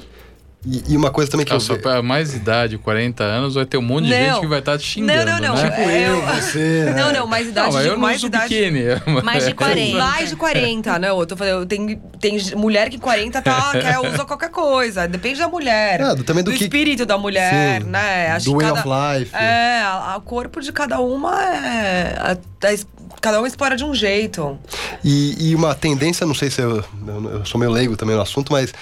E, 0.64 0.94
e 0.94 0.98
uma 0.98 1.10
coisa 1.10 1.32
também 1.32 1.44
que 1.44 1.52
eu 1.52 1.56
Nossa, 1.56 1.74
vi... 1.74 1.82
pra 1.82 2.04
mais 2.04 2.36
idade, 2.36 2.78
40 2.78 3.24
anos, 3.24 3.56
vai 3.56 3.66
ter 3.66 3.78
um 3.78 3.82
monte 3.82 4.06
de 4.06 4.12
Não. 4.12 4.18
gente 4.36 4.40
que 4.42 4.48
vai 4.48 4.60
estar 4.60 4.78
te 4.78 4.84
xingando, 4.86 5.26
Não, 5.26 5.40
não, 5.40 5.56
não. 5.56 5.56
né? 5.56 5.70
Tipo 5.72 5.82
É, 5.90 6.08
eu, 6.08 6.14
eu- 6.18 6.22
você, 6.22 6.84
né? 6.86 6.94
Não, 6.94 7.12
não, 7.12 7.28
mais 7.28 7.48
idade, 7.48 7.68
Não, 7.68 7.74
mas 7.74 7.86
eu 7.88 7.92
não 7.94 8.00
mais 8.00 8.22
idade. 8.24 8.56
biquíni. 8.56 8.82
Mais 9.24 9.46
de 9.48 9.54
40. 9.56 9.98
Mais 9.98 10.30
de 10.30 10.36
40, 10.36 11.00
não. 11.00 11.20
Eu 11.20 11.26
tô 11.26 11.36
falando, 11.36 11.66
tem, 11.66 12.00
tem 12.20 12.38
mulher 12.56 12.90
que 12.92 13.00
40 13.00 13.42
tá, 13.42 13.72
quer, 13.72 14.00
usa 14.00 14.24
qualquer 14.24 14.50
coisa. 14.52 15.08
Depende 15.08 15.40
da 15.40 15.48
mulher. 15.48 16.00
É, 16.00 16.16
do- 16.16 16.24
também 16.24 16.44
do 16.44 16.52
que- 16.52 16.64
espírito 16.66 17.08
da 17.08 17.18
mulher, 17.18 17.82
Sim, 17.82 17.88
né? 17.90 18.28
Acho 18.32 18.46
do 18.46 18.52
que 18.58 18.64
way 18.64 18.74
cada, 18.76 18.88
of 18.88 19.20
life. 19.20 19.36
É, 19.36 19.82
o 20.16 20.22
corpo 20.22 20.62
de 20.62 20.72
cada 20.72 21.00
uma 21.00 21.44
é. 21.44 22.16
a- 22.20 22.32
a 22.68 23.02
cada 23.20 23.38
uma 23.40 23.48
explora 23.48 23.76
de 23.76 23.84
um 23.84 23.94
jeito. 23.94 24.58
E, 25.04 25.50
e 25.50 25.56
uma 25.56 25.76
tendência, 25.76 26.26
não 26.26 26.34
sei 26.34 26.50
se 26.50 26.62
eu, 26.62 26.84
eu, 27.08 27.32
eu 27.34 27.46
sou 27.46 27.60
meio 27.60 27.72
leigo 27.72 27.96
também 27.96 28.16
no 28.16 28.22
assunto, 28.22 28.52
mas 28.52 28.74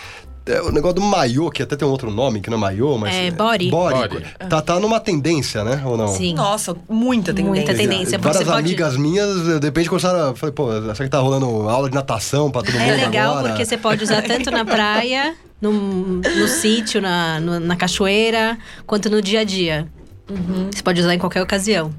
é, 0.50 0.62
o 0.62 0.72
negócio 0.72 0.96
do 0.96 1.02
maiô, 1.02 1.50
que 1.50 1.62
até 1.64 1.76
tem 1.76 1.88
um 1.88 1.92
outro 1.92 2.10
nome, 2.12 2.42
que 2.42 2.50
não 2.50 2.58
é 2.58 2.62
maiô, 2.62 2.98
mas... 2.98 3.14
É, 3.16 3.32
body. 3.32 3.70
Body. 3.70 4.26
Tá, 4.50 4.62
tá 4.62 4.80
numa 4.80 5.00
tendência, 5.00 5.64
né? 5.64 5.82
Ou 5.86 5.96
não? 5.96 6.08
Sim. 6.08 6.34
Nossa, 6.34 6.76
muita 6.90 7.34
tendência. 7.34 7.50
Muita 7.66 7.74
tendência. 7.76 8.20
porque 8.20 8.34
Várias 8.34 8.38
você 8.44 8.46
pode- 8.46 8.68
amigas 8.68 8.98
minhas, 8.98 9.60
de 9.60 9.66
repente 9.66 9.88
começaram 9.90 10.32
a... 10.32 10.36
Falei, 10.36 10.54
pô, 10.54 10.72
será 10.72 10.94
que 10.96 11.10
tá 11.10 11.20
rolando 11.20 11.46
aula 11.70 11.90
de 11.90 11.96
natação 11.96 12.50
pra 12.52 12.62
todo 12.64 12.74
mundo 12.74 12.84
É 12.90 12.96
legal 13.06 13.32
agora? 13.38 13.50
porque 13.50 13.66
você 13.66 13.78
pode 13.78 14.04
usar 14.04 14.22
tanto 14.24 14.50
na 14.52 14.64
praia, 14.66 15.36
no, 15.62 15.72
no 15.72 16.48
sítio, 16.48 17.02
na, 17.02 17.40
no- 17.40 17.60
na 17.60 17.76
cachoeira, 17.76 18.58
quanto 18.88 19.10
no 19.10 19.22
dia 19.22 19.42
a 19.42 19.44
dia. 19.44 19.88
Você 20.72 20.82
pode 20.84 21.00
usar 21.02 21.14
em 21.14 21.20
qualquer 21.20 21.42
ocasião. 21.42 21.92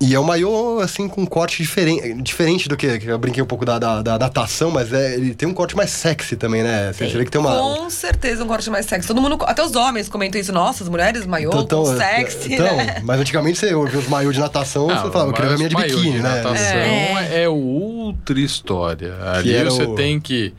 E 0.00 0.14
é 0.14 0.20
um 0.20 0.22
maiô, 0.22 0.78
assim, 0.78 1.08
com 1.08 1.22
um 1.22 1.26
corte 1.26 1.60
diferente, 1.60 2.22
diferente 2.22 2.68
do 2.68 2.76
que, 2.76 3.00
que 3.00 3.06
eu 3.08 3.18
brinquei 3.18 3.42
um 3.42 3.46
pouco 3.46 3.64
da, 3.64 3.80
da, 3.80 4.00
da 4.00 4.16
natação, 4.16 4.70
mas 4.70 4.92
é, 4.92 5.14
ele 5.14 5.34
tem 5.34 5.48
um 5.48 5.52
corte 5.52 5.74
mais 5.76 5.90
sexy 5.90 6.36
também, 6.36 6.62
né? 6.62 6.92
Você 6.92 7.06
vê 7.08 7.24
que 7.24 7.30
tem 7.32 7.40
uma... 7.40 7.52
Com 7.58 7.90
certeza 7.90 8.44
um 8.44 8.46
corte 8.46 8.70
mais 8.70 8.86
sexy. 8.86 9.08
Todo 9.08 9.20
mundo, 9.20 9.36
até 9.44 9.60
os 9.60 9.74
homens 9.74 10.08
comentam 10.08 10.40
isso. 10.40 10.52
Nossa, 10.52 10.84
as 10.84 10.88
mulheres, 10.88 11.26
maiô, 11.26 11.48
Então, 11.50 11.62
então, 11.62 11.96
sexy, 11.96 12.54
então, 12.54 12.76
né? 12.76 13.00
mas 13.02 13.18
antigamente 13.20 13.58
você 13.58 13.74
ouvia 13.74 13.98
os 13.98 14.06
maiôs 14.06 14.36
de 14.36 14.40
natação, 14.40 14.86
você 14.86 15.10
falava, 15.10 15.30
eu 15.30 15.34
queria 15.34 15.48
ver 15.48 15.54
a 15.54 15.58
minha 15.58 15.68
de 15.68 15.74
maiô 15.74 15.96
biquíni, 15.96 16.18
né? 16.20 16.42
natação 16.42 16.76
É. 16.76 17.42
é. 17.42 17.48
outra 17.48 18.38
história. 18.40 19.16
Ali 19.32 19.52
era 19.52 19.68
você 19.68 19.82
o- 19.82 19.96
tem 19.96 20.20
que 20.20 20.54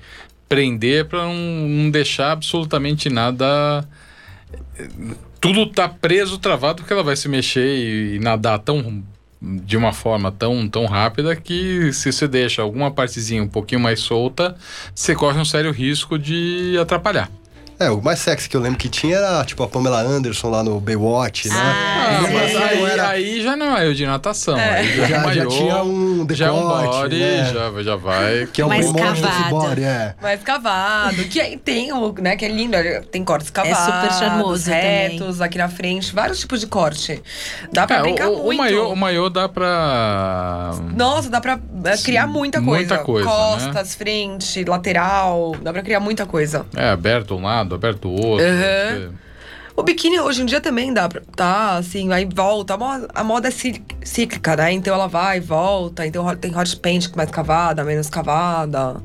prender 0.49 1.05
pra 1.05 1.23
não, 1.23 1.33
não 1.33 1.89
deixar 1.89 2.33
absolutamente 2.33 3.09
nada. 3.09 3.87
Tudo 5.39 5.65
tá 5.67 5.87
preso, 5.87 6.37
travado, 6.37 6.81
porque 6.81 6.91
ela 6.91 7.03
vai 7.03 7.15
se 7.15 7.29
mexer 7.29 7.65
e, 7.77 8.15
e 8.15 8.19
nadar 8.19 8.59
tão 8.59 9.01
de 9.41 9.77
uma 9.77 9.93
forma 9.93 10.31
tão, 10.31 10.67
tão 10.67 10.85
rápida 10.85 11.35
que 11.35 11.93
se 11.93 12.11
você 12.11 12.27
deixa 12.27 12.61
alguma 12.61 12.91
partezinha 12.91 13.41
um 13.41 13.47
pouquinho 13.47 13.81
mais 13.81 13.99
solta, 14.01 14.55
você 14.93 15.15
corre 15.15 15.39
um 15.39 15.45
sério 15.45 15.71
risco 15.71 16.19
de 16.19 16.77
atrapalhar. 16.79 17.29
É, 17.79 17.89
o 17.89 18.01
mais 18.01 18.19
sexy 18.19 18.49
que 18.49 18.57
eu 18.57 18.61
lembro 18.61 18.77
que 18.77 18.89
tinha 18.89 19.15
era, 19.17 19.45
tipo, 19.45 19.63
a 19.63 19.67
Pamela 19.67 20.01
Anderson 20.01 20.49
lá 20.49 20.61
no 20.63 20.79
Baywatch, 20.81 21.47
né? 21.47 21.55
Ah, 21.55 22.19
mas 22.23 22.55
aí, 22.55 22.83
era- 22.83 23.07
aí 23.09 23.41
já 23.41 23.55
não 23.55 23.77
é 23.77 23.87
eu 23.87 23.93
de 23.93 24.05
natação. 24.05 24.55
aí 24.57 24.95
já, 24.97 25.03
é 25.03 25.07
Já- 25.07 25.17
já 25.17 25.21
maiô, 25.25 25.47
tinha 25.47 25.83
um 25.83 26.27
já 26.29 26.47
é 26.47 26.51
um 26.51 26.55
decote, 26.67 26.87
body, 26.87 27.19
né? 27.19 27.51
já, 27.53 27.83
já 27.83 27.95
vai. 27.95 28.47
Que 28.51 28.61
é 28.61 28.65
o 28.65 28.67
Mais 28.67 28.91
cavado. 28.91 29.49
body, 29.49 29.83
é. 29.83 30.13
Mais 30.21 30.43
cavado. 30.43 31.23
Que 31.25 31.39
aí 31.39 31.57
tem 31.57 31.93
o, 31.93 32.13
né, 32.19 32.35
que 32.35 32.43
é 32.43 32.49
lindo. 32.49 32.75
Tem 33.11 33.23
cortes 33.23 33.49
cavados. 33.49 33.77
super 33.79 34.11
charmoso 34.19 34.65
também. 34.65 34.81
retos, 35.11 35.39
aqui 35.41 35.57
na 35.57 35.69
frente. 35.69 36.13
Vários 36.13 36.39
tipos 36.39 36.59
de 36.59 36.67
corte. 36.67 37.21
Dá 37.71 37.87
pra 37.87 37.97
É, 37.97 38.01
brincar 38.01 38.27
o, 38.29 38.39
o, 38.41 38.43
muito. 38.43 38.57
maiô, 38.57 38.91
o 38.91 38.95
maiô 38.97 39.29
dá 39.29 39.47
pra. 39.47 40.73
Nossa, 40.95 41.29
dá 41.29 41.39
pra 41.39 41.59
é, 41.85 41.97
criar 41.97 42.27
muita 42.27 42.61
coisa. 42.61 42.75
muita 42.95 42.97
coisa, 43.05 43.29
né? 43.29 43.33
Costas, 43.35 43.95
frente, 43.95 44.63
lateral. 44.65 45.55
Dá 45.61 45.71
pra 45.71 45.81
criar 45.81 45.99
muita 45.99 46.25
coisa. 46.25 46.65
É, 46.75 46.89
aberto 46.89 47.35
um 47.35 47.43
lado, 47.43 47.68
aberto 47.75 48.05
o 48.09 48.11
outro. 48.25 48.45
Uhum. 48.45 48.51
você- 48.57 49.09
O 49.75 49.83
biquíni 49.83 50.19
hoje 50.19 50.41
em 50.41 50.45
dia 50.45 50.59
também 50.59 50.93
dá 50.93 51.07
pra. 51.07 51.21
Tá, 51.35 51.77
assim, 51.77 52.11
aí 52.11 52.27
volta. 52.33 52.73
A 52.73 52.77
moda, 52.77 53.07
a 53.15 53.23
moda 53.23 53.47
é 53.47 53.51
cí- 53.51 53.81
cíclica, 54.03 54.55
né? 54.57 54.73
Então 54.73 54.93
ela 54.93 55.07
vai 55.07 55.37
e 55.37 55.39
volta. 55.39 56.05
Então 56.05 56.35
tem 56.35 56.53
hot 56.53 56.75
paint 56.77 57.07
mais 57.15 57.31
cavada, 57.31 57.81
menos 57.85 58.09
cavada. 58.09 58.95
O 58.97 59.01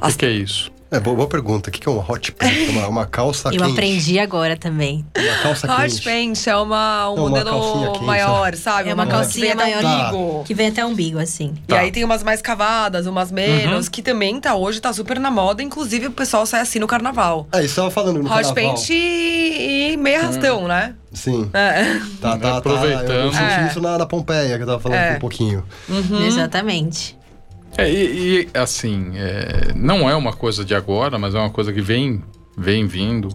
As- 0.00 0.16
que 0.16 0.24
é 0.24 0.30
isso? 0.30 0.72
É, 0.90 0.98
boa, 0.98 1.14
boa 1.16 1.28
pergunta. 1.28 1.68
O 1.68 1.72
que 1.72 1.86
é 1.86 1.92
um 1.92 1.98
hot 1.98 2.32
pant? 2.32 2.70
Uma, 2.70 2.88
uma 2.88 3.06
calça 3.06 3.48
Eu 3.50 3.58
quente. 3.60 3.72
aprendi 3.72 4.18
agora 4.18 4.56
também. 4.56 5.04
Uma 5.16 5.36
calça 5.42 5.66
Hot 5.70 5.82
quente. 5.82 6.02
paint 6.02 6.46
é 6.46 6.56
uma, 6.56 7.10
um 7.10 7.16
Não, 7.16 7.26
uma 7.26 7.44
calcinha 7.44 7.74
modelo 7.74 7.92
quente, 7.92 8.04
maior, 8.06 8.54
sabe? 8.54 8.88
É 8.88 8.94
uma 8.94 9.04
que 9.04 9.12
calcinha 9.12 9.54
maior. 9.54 9.84
umbigo. 9.84 10.44
Que 10.44 10.54
vem 10.54 10.68
até 10.68 10.82
o 10.82 10.88
umbigo, 10.88 11.18
assim. 11.18 11.52
E 11.56 11.66
Tá. 11.66 11.80
aí 11.80 11.92
tem 11.92 12.04
umas 12.04 12.22
mais 12.22 12.40
cavadas, 12.40 13.06
umas 13.06 13.30
menos, 13.30 13.84
Uhum. 13.84 13.92
que 13.92 14.00
também 14.00 14.40
tá 14.40 14.54
hoje, 14.54 14.80
tá 14.80 14.90
super 14.90 15.20
na 15.20 15.30
moda. 15.30 15.62
Inclusive 15.62 16.06
o 16.06 16.10
pessoal 16.10 16.46
sai 16.46 16.62
assim 16.62 16.78
no 16.78 16.86
carnaval. 16.86 17.46
É, 17.52 17.62
isso 17.62 17.76
tava 17.76 17.90
falando 17.90 18.22
no 18.22 18.24
Hot 18.24 18.30
carnaval. 18.30 18.54
paint 18.54 18.88
e, 18.88 19.90
e 19.92 19.96
meia 19.98 20.20
arrastão, 20.20 20.66
né? 20.66 20.94
Sim. 21.12 21.50
É. 21.52 21.98
Tá, 22.20 22.30
tá, 22.32 22.38
tá. 22.38 22.56
Aproveitando. 22.58 23.10
Eu 23.10 23.32
senti 23.32 23.42
É. 23.44 23.66
isso 23.66 23.80
na, 23.82 23.98
na 23.98 24.06
Pompeia, 24.06 24.56
que 24.56 24.62
eu 24.62 24.66
tava 24.66 24.80
falando 24.80 24.98
É. 24.98 25.08
aqui 25.08 25.16
um 25.16 25.20
pouquinho. 25.20 25.64
Exatamente. 26.26 27.17
É, 27.78 27.88
e, 27.90 28.40
e, 28.42 28.48
assim, 28.58 29.12
é, 29.14 29.72
não 29.74 30.10
é 30.10 30.14
uma 30.16 30.32
coisa 30.32 30.64
de 30.64 30.74
agora, 30.74 31.18
mas 31.18 31.34
é 31.34 31.38
uma 31.38 31.50
coisa 31.50 31.72
que 31.72 31.80
vem, 31.80 32.22
vem 32.56 32.86
vindo 32.86 33.28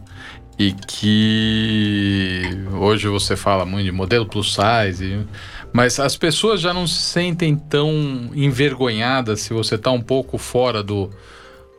e 0.60 0.74
que 0.74 2.42
hoje 2.74 3.08
você 3.08 3.36
fala 3.36 3.66
muito 3.66 3.86
de 3.86 3.92
modelo 3.92 4.26
plus 4.26 4.54
size, 4.56 5.26
mas 5.72 6.00
as 6.00 6.16
pessoas 6.16 6.62
já 6.62 6.74
não 6.74 6.86
se 6.86 7.02
sentem 7.02 7.56
tão 7.56 8.30
envergonhadas 8.36 9.40
se 9.42 9.54
você 9.54 9.78
tá 9.78 9.90
um 9.92 10.02
pouco 10.02 10.38
fora 10.38 10.84
do 10.84 11.10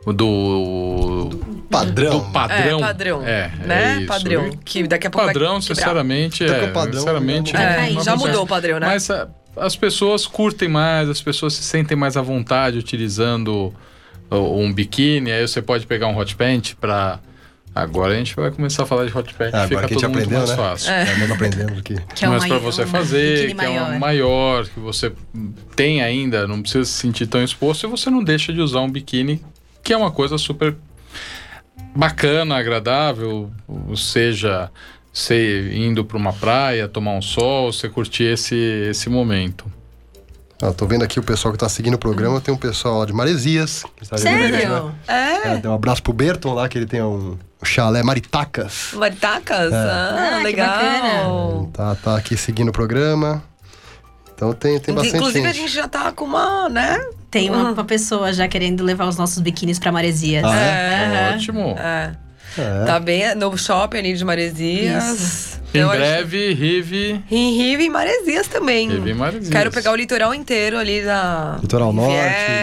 do 0.07 1.29
Padrão. 1.69 2.19
do 2.19 2.31
padrão. 2.31 2.77
É, 2.77 2.81
padrão. 2.81 3.21
É, 3.25 3.51
né? 3.65 3.93
é 3.93 3.97
isso. 3.97 4.07
padrão. 4.07 4.49
Que 4.63 4.87
daqui 4.87 5.07
a 5.07 5.09
pouco 5.09 5.25
Padrão, 5.27 5.59
sinceramente, 5.59 6.43
é, 6.43 6.65
o 6.65 6.73
padrão 6.73 6.99
sinceramente, 6.99 7.51
já 7.53 7.57
não- 7.57 7.65
É, 7.65 8.03
já 8.03 8.15
mudou 8.15 8.43
o 8.43 8.47
padrão, 8.47 8.79
né? 8.79 8.85
Mas 8.85 9.09
a- 9.09 9.27
as 9.57 9.75
pessoas 9.75 10.25
curtem 10.27 10.67
mais, 10.69 11.09
as 11.09 11.21
pessoas 11.21 11.53
se 11.53 11.63
sentem 11.63 11.95
mais 11.97 12.15
à 12.17 12.21
vontade 12.21 12.77
utilizando 12.77 13.73
um 14.31 14.71
biquíni. 14.73 15.31
Aí 15.31 15.47
você 15.47 15.61
pode 15.61 15.85
pegar 15.85 16.07
um 16.07 16.17
hot 16.17 16.35
paint 16.35 16.73
pra. 16.75 17.19
Agora 17.73 18.13
a 18.13 18.15
gente 18.15 18.33
vai 18.33 18.51
começar 18.51 18.83
a 18.83 18.85
falar 18.85 19.05
de 19.05 19.17
hot 19.17 19.33
paint, 19.33 19.53
Ah, 19.53 19.67
fica 19.67 19.81
aprendeu, 19.81 20.09
mais 20.37 20.49
né? 20.49 20.55
fácil. 20.55 20.91
É, 20.93 21.17
nós 21.17 21.31
aprendemos 21.31 21.77
aqui. 21.79 21.95
Que 22.15 22.23
é 22.23 22.29
um 22.29 22.31
Mas 22.31 22.45
pra 22.45 22.55
maior, 22.55 22.61
você 22.71 22.83
um 22.83 22.87
fazer, 22.87 23.35
biquíni 23.41 23.59
que 23.59 23.65
é 23.65 23.69
maior. 23.69 23.91
um 23.91 23.99
maior, 23.99 24.65
que 24.65 24.79
você 24.79 25.11
tem 25.75 26.01
ainda, 26.01 26.47
não 26.47 26.61
precisa 26.61 26.85
se 26.85 26.93
sentir 26.93 27.27
tão 27.27 27.43
exposto, 27.43 27.85
e 27.85 27.89
você 27.89 28.09
não 28.09 28.23
deixa 28.23 28.53
de 28.53 28.61
usar 28.61 28.79
um 28.79 28.89
biquíni, 28.89 29.43
que 29.83 29.91
é 29.91 29.97
uma 29.97 30.09
coisa 30.09 30.37
super 30.37 30.73
bacana, 31.93 32.55
agradável, 32.55 33.51
ou 33.67 33.97
seja, 33.97 34.71
você 35.15 35.71
indo 35.73 36.03
para 36.03 36.17
uma 36.17 36.33
praia, 36.33 36.89
tomar 36.89 37.13
um 37.13 37.21
sol, 37.21 37.71
você 37.71 37.87
curtir 37.87 38.25
esse, 38.25 38.55
esse 38.89 39.09
momento. 39.09 39.65
Ó, 40.61 40.71
tô 40.73 40.85
vendo 40.85 41.03
aqui 41.03 41.19
o 41.19 41.23
pessoal 41.23 41.53
que 41.53 41.57
tá 41.57 41.69
seguindo 41.69 41.93
o 41.93 41.97
programa. 41.97 42.41
Tem 42.41 42.53
um 42.53 42.57
pessoal 42.57 42.99
lá 42.99 43.05
de 43.05 43.13
Maresias. 43.13 43.83
que 43.95 44.03
está 44.03 44.17
vendo 44.17 44.27
a 44.27 44.41
gente, 44.41 44.51
né? 44.51 44.59
Sério? 44.59 44.95
É. 45.07 45.65
É, 45.65 45.69
um 45.69 45.73
abraço 45.73 46.03
pro 46.03 46.11
Berton 46.11 46.53
lá, 46.53 46.67
que 46.67 46.77
ele 46.77 46.85
tem 46.85 47.01
um 47.01 47.37
chalé 47.63 48.03
Maritacas. 48.03 48.89
Maritacas? 48.93 49.73
Ah, 49.73 50.15
Ah, 50.33 50.37
que 50.37 50.43
legal. 50.43 51.69
Tá, 51.73 51.95
tá 51.95 52.17
aqui 52.17 52.35
seguindo 52.35 52.69
o 52.69 52.73
programa. 52.73 53.41
Então 54.33 54.51
tem, 54.53 54.77
tem 54.79 54.93
bastante 54.93 55.15
Inclusive, 55.15 55.45
gente. 55.45 55.49
a 55.49 55.61
gente 55.61 55.71
já 55.73 55.87
tá 55.87 56.11
com 56.11 56.25
uma, 56.25 56.67
né? 56.67 56.99
Tem 57.31 57.49
uma, 57.49 57.71
uma 57.71 57.85
pessoa 57.85 58.33
já 58.33 58.47
querendo 58.49 58.83
levar 58.83 59.07
os 59.07 59.15
nossos 59.17 59.39
biquínis 59.39 59.79
pra 59.79 59.93
Maresias. 59.93 60.43
Ah, 60.43 60.55
É. 60.55 61.33
Ótimo. 61.35 61.75
É. 61.79 62.11
É. 62.57 62.85
Tá 62.85 62.99
bem 62.99 63.35
no 63.35 63.57
shopping 63.57 63.97
ali 63.97 64.13
de 64.13 64.23
Maresias. 64.25 65.59
Em 65.73 65.81
acho- 65.81 65.89
breve, 65.97 66.53
Rive. 66.53 67.21
Em 67.29 67.57
Rio 67.57 67.81
e 67.81 67.89
Maresias 67.89 68.47
também. 68.47 68.89
Rive 68.89 69.09
e 69.09 69.13
Maresias. 69.13 69.49
Quero 69.49 69.71
pegar 69.71 69.91
o 69.91 69.95
litoral 69.95 70.33
inteiro 70.33 70.77
ali 70.77 71.01
da 71.03 71.57
Litoral 71.61 71.91
Norte, 71.91 72.13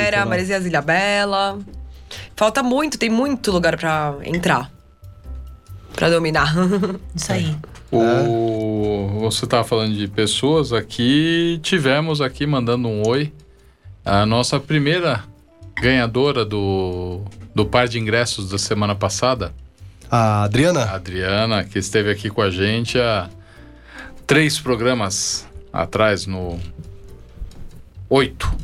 litoral- 0.05 0.29
Maresias 0.29 0.65
Ilha 0.65 0.81
Bela. 0.81 1.59
Falta 2.35 2.63
muito, 2.63 2.99
tem 2.99 3.11
muito 3.11 3.51
lugar 3.53 3.77
pra 3.77 4.15
entrar. 4.25 4.71
Pra 5.95 6.09
dominar. 6.09 6.55
Isso 7.15 7.33
aí. 7.33 7.55
O, 7.91 9.19
você 9.21 9.45
estava 9.45 9.63
falando 9.65 9.95
de 9.95 10.09
pessoas 10.09 10.73
aqui. 10.73 11.61
Tivemos 11.63 12.21
aqui 12.23 12.47
mandando 12.47 12.89
um 12.89 13.07
oi. 13.07 13.31
A 14.05 14.25
nossa 14.25 14.59
primeira 14.59 15.23
ganhadora 15.81 16.45
do, 16.45 17.21
do 17.55 17.67
par 17.67 17.87
de 17.87 17.99
ingressos 17.99 18.49
da 18.51 18.59
semana 18.59 18.95
passada, 18.95 19.53
A 20.13 20.43
a 20.43 20.43
Adriana? 20.45 20.85
Adriana, 20.91 21.65
que 21.65 21.79
esteve 21.79 22.11
aqui 22.11 22.29
com 22.29 22.43
a 22.43 22.51
gente 22.51 23.01
há 23.01 23.31
três 24.27 24.61
programas 24.61 25.47
atrás, 25.73 26.27
no 26.27 26.61
oito 28.11 28.55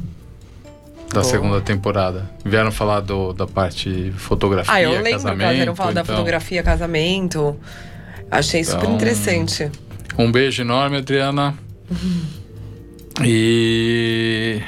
da 1.11 1.25
segunda 1.25 1.63
temporada. 1.63 2.31
Vieram 2.45 2.71
falar 2.71 3.01
do, 3.01 3.33
da 3.33 3.47
parte 3.47 4.13
fotografia, 4.19 4.75
ah, 4.75 4.83
eu 4.83 4.91
lembro 4.91 5.05
que 5.05 5.13
casamento. 5.13 5.43
elas 5.43 5.57
vieram 5.57 5.75
falar 5.75 5.93
da 5.93 6.03
então, 6.03 6.15
fotografia, 6.15 6.63
casamento. 6.63 7.57
Achei 8.31 8.63
super 8.63 8.83
Então, 8.83 8.95
interessante. 8.97 9.71
Um 10.19 10.31
beijo 10.31 10.61
enorme, 10.61 10.99
Adriana. 10.99 11.55
E. 13.25 14.63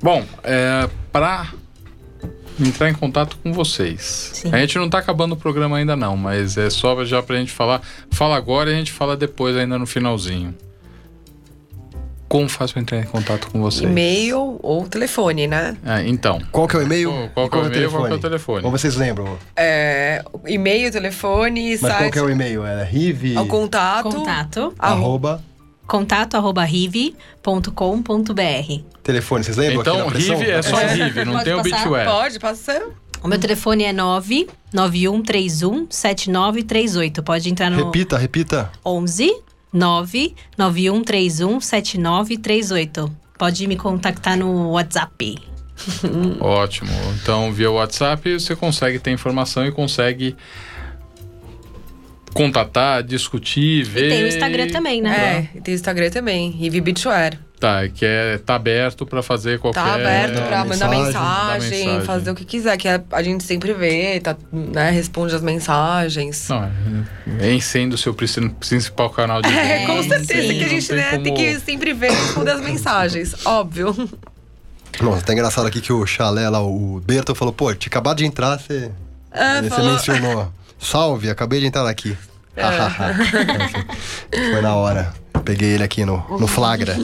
Bom, 0.00 0.24
é, 0.44 0.88
para 1.10 1.48
entrar 2.60 2.88
em 2.90 2.94
contato 2.94 3.36
com 3.42 3.52
vocês. 3.52 4.30
Sim. 4.34 4.50
A 4.52 4.58
gente 4.58 4.78
não 4.78 4.88
tá 4.88 4.98
acabando 4.98 5.32
o 5.32 5.36
programa 5.36 5.76
ainda 5.78 5.96
não, 5.96 6.16
mas 6.16 6.56
é 6.56 6.70
só 6.70 7.04
já 7.04 7.22
pra 7.22 7.36
gente 7.36 7.52
falar. 7.52 7.80
Fala 8.10 8.36
agora 8.36 8.70
e 8.70 8.74
a 8.74 8.76
gente 8.76 8.92
fala 8.92 9.16
depois 9.16 9.56
ainda 9.56 9.78
no 9.78 9.86
finalzinho. 9.86 10.54
Como 12.28 12.48
faz 12.48 12.72
pra 12.72 12.80
entrar 12.80 12.98
em 12.98 13.04
contato 13.04 13.46
com 13.48 13.60
vocês? 13.60 13.88
E-mail 13.88 14.58
ou 14.60 14.88
telefone, 14.88 15.46
né? 15.46 15.76
Ah, 15.84 16.02
então. 16.02 16.40
Qual 16.50 16.66
que 16.66 16.74
é 16.74 16.80
o 16.80 16.82
e-mail? 16.82 17.10
Qual- 17.32 17.48
qual 17.48 17.48
que 17.50 17.56
é 17.56 17.60
o 17.60 17.66
e-mail, 17.66 17.90
qual 17.90 18.06
é 18.08 18.12
o 18.14 18.18
telefone? 18.18 18.62
Como 18.62 18.76
vocês 18.76 18.96
lembram? 18.96 19.38
É, 19.54 20.24
e-mail, 20.46 20.90
telefone, 20.90 21.72
Mas 21.72 21.80
qual 21.80 21.92
site. 21.92 22.12
que 22.12 22.18
é 22.18 22.22
o 22.22 22.30
e-mail? 22.30 22.66
É 22.66 22.82
rive... 22.82 23.36
O 23.38 23.46
contato. 23.46 24.10
Contato. 24.10 24.74
Arroba... 24.78 24.78
Contato 24.82 24.94
arroba 25.02 25.53
rive.com.br. 26.66 27.12
Telefone, 29.02 29.44
vocês 29.44 29.56
lembram? 29.56 29.80
Então? 29.80 30.08
Rive 30.08 30.50
é 30.50 30.62
só 30.62 30.80
É. 30.80 30.94
Rive, 30.94 31.24
não 31.24 31.32
Pode 31.34 31.44
tem 31.44 31.54
o 31.54 31.62
passar? 31.62 31.76
Bitware. 31.78 32.06
Pode, 32.06 32.38
passa. 32.38 32.88
O 33.22 33.28
meu 33.28 33.38
telefone 33.38 33.84
é 33.84 33.92
99131 33.92 35.86
7938. 35.88 37.22
Pode 37.22 37.50
entrar 37.50 37.70
no 37.70 37.86
Repita, 37.86 38.18
repita. 38.18 38.70
11 38.84 39.34
99131 39.72 41.60
7938. 41.60 43.10
Pode 43.38 43.66
me 43.66 43.76
contactar 43.76 44.36
no 44.36 44.70
WhatsApp. 44.70 45.38
Ótimo. 46.40 46.90
Então, 47.20 47.52
via 47.52 47.70
WhatsApp 47.70 48.38
você 48.38 48.54
consegue 48.54 48.98
ter 48.98 49.10
informação 49.10 49.66
e 49.66 49.72
consegue 49.72 50.36
contatar, 52.34 53.02
discutir, 53.02 53.84
ver. 53.84 54.06
E 54.06 54.08
tem 54.10 54.24
o 54.24 54.26
Instagram 54.28 54.68
também, 54.68 55.00
né? 55.00 55.48
É, 55.54 55.58
e 55.58 55.60
tem 55.60 55.72
o 55.72 55.76
Instagram 55.76 56.10
também, 56.10 56.50
Rivi 56.50 56.80
Beachwear. 56.80 57.38
Tá, 57.60 57.88
que 57.88 58.04
é, 58.04 58.36
tá 58.44 58.56
aberto 58.56 59.06
pra 59.06 59.22
fazer 59.22 59.58
qualquer. 59.58 59.80
Tá 59.82 59.94
aberto 59.94 60.42
pra 60.42 60.64
mandar 60.66 60.88
mensagem, 60.88 61.70
mensagem, 61.70 62.00
fazer 62.02 62.30
o 62.30 62.34
que 62.34 62.44
quiser, 62.44 62.76
que 62.76 62.86
a, 62.86 63.00
a 63.12 63.22
gente 63.22 63.42
sempre 63.44 63.72
vê, 63.72 64.20
tá, 64.20 64.36
né, 64.52 64.90
responde 64.90 65.34
as 65.34 65.40
mensagens. 65.40 66.48
Não, 66.50 66.70
é, 67.40 67.50
em 67.52 67.60
sendo 67.60 67.94
o 67.94 67.98
seu 67.98 68.12
princi- 68.12 68.50
principal 68.60 69.08
canal 69.08 69.40
de 69.40 69.48
É, 69.56 69.86
com 69.86 70.02
certeza 70.02 70.26
tem- 70.48 70.58
que 70.58 70.64
a 70.64 70.68
gente 70.68 70.92
né, 70.92 71.10
tem 71.12 71.22
como- 71.22 71.36
que 71.36 71.58
sempre 71.60 71.94
ver 71.94 72.10
e 72.10 72.14
responder 72.14 72.50
as 72.50 72.60
mensagens, 72.60 73.34
óbvio. 73.46 74.10
Nossa, 75.00 75.22
tá 75.24 75.32
engraçado 75.32 75.66
aqui 75.66 75.80
que 75.80 75.92
o 75.92 76.04
chalé 76.06 76.48
lá, 76.50 76.62
o 76.62 77.00
Berto 77.06 77.34
falou, 77.34 77.54
pô, 77.54 77.72
tinha 77.74 77.88
acabado 77.88 78.18
de 78.18 78.26
entrar, 78.26 78.58
você, 78.58 78.90
É, 79.32 79.62
você 79.62 79.70
falou- 79.70 79.92
mencionou. 79.92 80.52
Salve, 80.78 81.30
acabei 81.30 81.60
de 81.60 81.66
entrar 81.66 81.88
aqui. 81.88 82.16
Foi 84.30 84.60
na 84.60 84.74
hora. 84.76 85.12
Peguei 85.44 85.70
ele 85.74 85.82
aqui 85.82 86.04
no, 86.04 86.24
no 86.38 86.46
flagra. 86.46 86.96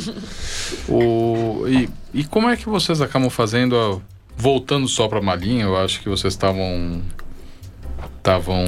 O, 0.88 1.64
e, 1.68 1.88
e 2.14 2.24
como 2.24 2.48
é 2.48 2.56
que 2.56 2.68
vocês 2.68 3.00
acabam 3.00 3.28
fazendo, 3.28 3.76
a- 3.76 3.98
voltando 4.36 4.88
só 4.88 5.08
pra 5.08 5.20
malinha, 5.20 5.64
eu 5.64 5.76
acho 5.76 6.00
que 6.00 6.08
vocês 6.08 6.32
estavam 6.34 7.02
estavam 8.18 8.64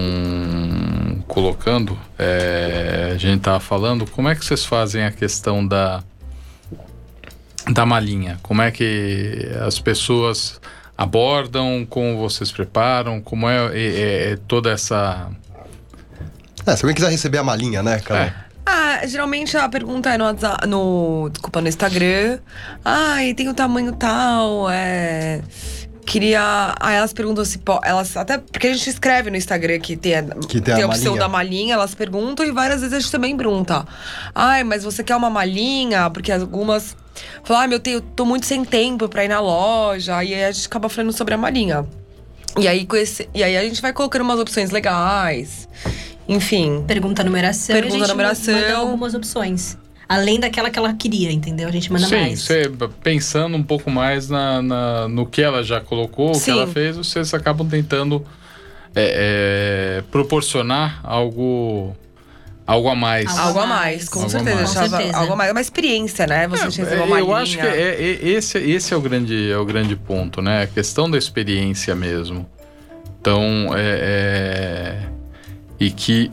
colocando, 1.28 1.96
é, 2.18 3.10
a 3.14 3.18
gente 3.18 3.42
tava 3.42 3.60
falando, 3.60 4.06
como 4.10 4.28
é 4.28 4.34
que 4.34 4.42
vocês 4.44 4.64
fazem 4.64 5.04
a 5.04 5.10
questão 5.10 5.66
da 5.66 6.02
da 7.70 7.84
malinha? 7.86 8.38
Como 8.42 8.60
é 8.62 8.70
que 8.70 9.48
as 9.66 9.78
pessoas 9.78 10.60
abordam, 10.96 11.86
como 11.88 12.18
vocês 12.18 12.50
preparam, 12.52 13.20
como 13.20 13.48
é, 13.48 13.70
é- 13.76 14.32
é 14.32 14.38
toda 14.48 14.70
essa 14.70 15.30
É, 16.66 16.76
se 16.76 16.84
alguém 16.84 16.94
quiser 16.94 17.10
receber 17.10 17.38
a 17.38 17.42
malinha, 17.42 17.82
né, 17.82 17.98
cara? 18.00 18.24
É. 18.26 18.34
Ah, 18.64 19.04
geralmente 19.06 19.56
a 19.56 19.68
pergunta 19.68 20.10
é 20.14 20.16
no 20.16 20.24
WhatsApp, 20.24 20.66
no, 20.68 21.28
desculpa, 21.32 21.60
no 21.60 21.68
Instagram. 21.68 22.38
Ai, 22.84 23.34
tem 23.34 23.48
o 23.48 23.54
tamanho 23.54 23.92
tal, 23.96 24.70
é... 24.70 25.42
Queria... 26.04 26.74
Aí 26.80 26.96
elas 26.96 27.12
perguntam 27.12 27.44
se 27.44 27.58
pode... 27.58 27.86
Elas, 27.88 28.16
até 28.16 28.38
porque 28.38 28.66
a 28.66 28.72
gente 28.72 28.88
escreve 28.90 29.30
no 29.30 29.36
Instagram 29.36 29.78
que 29.78 29.96
tem, 29.96 30.16
a- 30.16 30.22
Que 30.48 30.60
tem 30.60 30.74
a 30.74 30.84
a 30.84 30.86
opção 30.86 31.12
malinha. 31.12 31.20
da 31.20 31.28
malinha, 31.28 31.74
elas 31.74 31.94
perguntam 31.94 32.44
e 32.44 32.50
várias 32.50 32.80
vezes 32.80 32.94
a 32.96 33.00
gente 33.00 33.10
também 33.10 33.36
pergunta. 33.36 33.86
Ai, 34.34 34.64
mas 34.64 34.84
você 34.84 35.02
quer 35.02 35.16
uma 35.16 35.30
malinha? 35.30 36.10
Porque 36.10 36.30
algumas... 36.32 36.96
Falam, 37.44 37.62
ai, 37.62 37.68
meu, 37.68 37.80
eu 37.86 38.00
tô 38.00 38.24
muito 38.24 38.46
sem 38.46 38.64
tempo 38.64 39.08
pra 39.08 39.24
ir 39.24 39.28
na 39.28 39.40
loja. 39.40 40.22
E 40.24 40.34
aí 40.34 40.44
a 40.44 40.50
gente 40.50 40.66
acaba 40.66 40.88
falando 40.88 41.12
sobre 41.12 41.34
a 41.34 41.38
malinha. 41.38 41.86
E 42.58 42.68
aí, 42.68 42.84
com 42.84 42.96
esse, 42.96 43.28
e 43.34 43.42
aí 43.42 43.56
a 43.56 43.62
gente 43.62 43.80
vai 43.80 43.92
colocando 43.92 44.22
umas 44.22 44.38
opções 44.38 44.70
legais. 44.70 45.68
Enfim. 46.28 46.84
Pergunta 46.86 47.22
a 47.22 47.24
numeração. 47.24 47.74
Pergunta 47.74 48.04
a 48.04 48.08
numeração. 48.08 48.54
Manda 48.54 48.76
algumas 48.76 49.14
opções. 49.14 49.76
Além 50.14 50.38
daquela 50.40 50.68
que 50.70 50.78
ela 50.78 50.92
queria, 50.94 51.30
entendeu? 51.32 51.68
A 51.68 51.72
gente 51.72 51.92
manda 51.92 52.06
Sim, 52.06 52.16
mais. 52.16 52.40
você 52.42 52.70
pensando 53.02 53.56
um 53.56 53.62
pouco 53.62 53.90
mais 53.90 54.28
na, 54.28 54.60
na- 54.62 55.08
no 55.08 55.24
que 55.26 55.40
ela 55.42 55.62
já 55.62 55.80
colocou, 55.80 56.28
o 56.30 56.32
que 56.32 56.38
Sim. 56.40 56.50
ela 56.52 56.66
fez, 56.66 56.96
vocês 56.96 57.32
acabam 57.34 57.66
tentando 57.68 58.24
é, 58.94 59.98
é, 59.98 60.02
proporcionar 60.10 61.00
algo, 61.02 61.96
algo 62.66 62.88
a 62.88 62.94
mais. 62.94 63.38
Algo 63.38 63.58
a 63.60 63.66
mais, 63.66 64.08
com 64.08 64.18
Algo 64.18 64.30
certeza. 64.30 64.54
mais. 64.56 64.74
Com 64.74 64.88
certeza. 64.88 65.16
Algo 65.16 65.32
a 65.32 65.36
mais. 65.36 65.48
É 65.48 65.52
uma 65.52 65.60
experiência, 65.60 66.26
né? 66.26 66.46
Você 66.48 66.82
é, 66.82 67.00
uma 67.02 67.18
eu 67.18 67.24
linha. 67.26 67.36
acho 67.38 67.56
que 67.56 67.66
é, 67.66 67.94
é- 68.02 68.28
esse, 68.28 68.58
esse 68.58 68.92
é, 68.92 68.96
o 68.96 69.00
grande, 69.00 69.50
é 69.50 69.56
o 69.56 69.64
grande 69.64 69.96
ponto, 69.96 70.42
né? 70.42 70.62
A 70.62 70.66
questão 70.66 71.10
da 71.10 71.16
experiência 71.16 71.94
mesmo. 71.94 72.46
Então, 73.20 73.70
é, 73.74 74.98
é- 75.00 75.08
e 75.80 75.90
que 75.90 76.30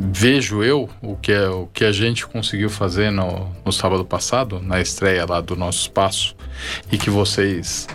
vejo 0.00 0.62
eu 0.62 0.88
o 1.02 1.16
que, 1.16 1.32
é, 1.32 1.48
o 1.48 1.66
que 1.66 1.84
a 1.84 1.90
gente 1.90 2.24
conseguiu 2.24 2.70
fazer 2.70 3.10
no, 3.10 3.50
no 3.64 3.72
sábado 3.72 4.04
passado, 4.04 4.60
na 4.62 4.80
estreia 4.80 5.26
lá 5.28 5.40
do 5.40 5.56
nosso 5.56 5.80
espaço, 5.80 6.36
e 6.92 6.96
que 6.96 7.10
vocês 7.10 7.88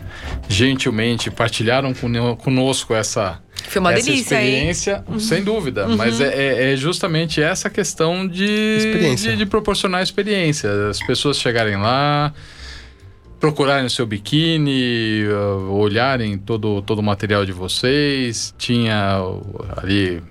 gentilmente 0.49 1.31
partilharam 1.31 1.93
cono- 1.93 2.35
conosco 2.35 2.93
essa, 2.93 3.39
Foi 3.69 3.79
uma 3.79 3.93
essa 3.93 4.05
delícia, 4.05 4.35
hein? 4.35 4.69
experiência, 4.69 5.03
sem 5.17 5.43
dúvida. 5.43 5.87
Mas 5.87 6.19
é, 6.19 6.33
é- 6.69 6.73
é 6.73 6.75
justamente 6.75 7.41
essa 7.41 7.69
questão 7.69 8.27
de, 8.27 8.75
Experiência. 8.77 9.31
de, 9.31 9.37
de 9.37 9.45
proporcionar 9.45 10.03
experiência. 10.03 10.69
As 10.89 10.99
pessoas 11.05 11.37
chegarem 11.37 11.77
lá, 11.77 12.33
procurarem 13.39 13.85
o 13.85 13.89
seu 13.89 14.05
biquíni, 14.05 15.23
uh, 15.25 15.71
olharem 15.73 16.37
todo, 16.37 16.81
todo 16.81 16.99
o 16.99 17.03
material 17.03 17.45
de 17.45 17.51
vocês. 17.53 18.53
Tinha 18.57 19.19
ali 19.77 20.21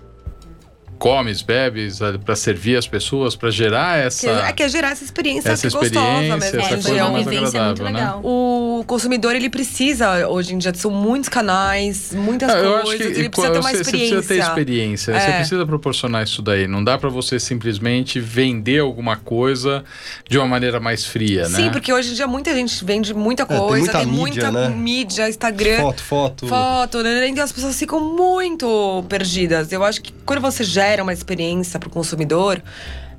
comes, 1.03 1.43
bebes 1.43 1.99
para 2.25 2.37
servir 2.37 2.77
as 2.77 2.87
pessoas, 2.87 3.35
para 3.35 3.51
gerar 3.51 3.99
Que- 4.01 4.07
essa. 4.07 4.31
É 4.31 4.53
que 4.53 4.63
é 4.63 4.69
gerar 4.69 4.91
essa 4.93 5.03
experiência 5.03 5.49
essa 5.51 5.67
é 5.67 5.71
gostosa 5.71 5.87
experiência, 5.87 6.37
mesmo. 6.37 6.45
essa 6.45 6.57
É, 6.57 6.61
assim, 6.61 6.69
coisa 6.69 6.89
foi 6.89 7.01
uma 7.01 7.19
vivência 7.19 7.41
muito 7.43 7.83
agradável, 7.83 7.85
né? 7.87 8.01
legal. 8.01 8.21
O 8.23 8.85
consumidor, 8.87 9.35
ele 9.35 9.51
precisa, 9.51 10.29
hoje 10.29 10.55
em 10.55 10.59
dia, 10.59 10.73
são 10.75 10.93
muitos 10.93 11.29
canais, 11.29 12.13
muitas 12.15 12.51
Ah, 12.51 12.59
eu 12.59 12.75
acho 12.77 12.85
coisas, 12.85 13.07
que 13.13 13.19
ele 13.19 13.29
precisa 13.29 13.53
ter 13.53 13.59
uma 13.59 13.63
você, 13.71 13.75
você 13.77 13.81
experiência. 13.83 14.17
precisa 14.19 14.35
ter 14.45 14.49
experiência, 14.49 15.13
você 15.21 15.27
É. 15.31 15.37
precisa 15.39 15.67
proporcionar 15.67 16.23
isso 16.23 16.41
daí. 16.41 16.69
Não 16.69 16.85
dá 16.85 16.97
para 16.97 17.09
você 17.09 17.41
simplesmente 17.41 18.21
vender 18.21 18.79
alguma 18.79 19.17
coisa 19.17 19.83
de 20.29 20.39
uma 20.39 20.47
maneira 20.47 20.79
mais 20.79 21.05
fria, 21.05 21.49
né? 21.49 21.57
Sim, 21.57 21.71
porque 21.71 21.93
hoje 21.93 22.13
em 22.13 22.15
dia 22.15 22.29
muita 22.29 22.55
gente 22.55 22.85
vende 22.85 23.13
muita 23.13 23.45
tem 23.45 23.57
coisa, 23.59 23.77
muita 23.79 23.99
tem 23.99 24.07
mídia, 24.07 24.23
muita 24.23 24.51
né? 24.53 24.69
mídia, 24.69 25.29
Instagram. 25.29 25.81
Foto, 25.81 26.03
foto. 26.03 26.47
Foto, 26.47 27.03
né? 27.03 27.27
então 27.27 27.43
as 27.43 27.51
pessoas 27.51 27.77
ficam 27.77 27.99
muito 28.01 29.05
perdidas. 29.09 29.73
Eu 29.73 29.83
acho 29.83 30.01
que 30.01 30.13
quando 30.25 30.41
você 30.41 30.63
gera 30.63 30.92
uma 31.01 31.13
experiência 31.13 31.79
pro 31.79 31.89
consumidor, 31.89 32.61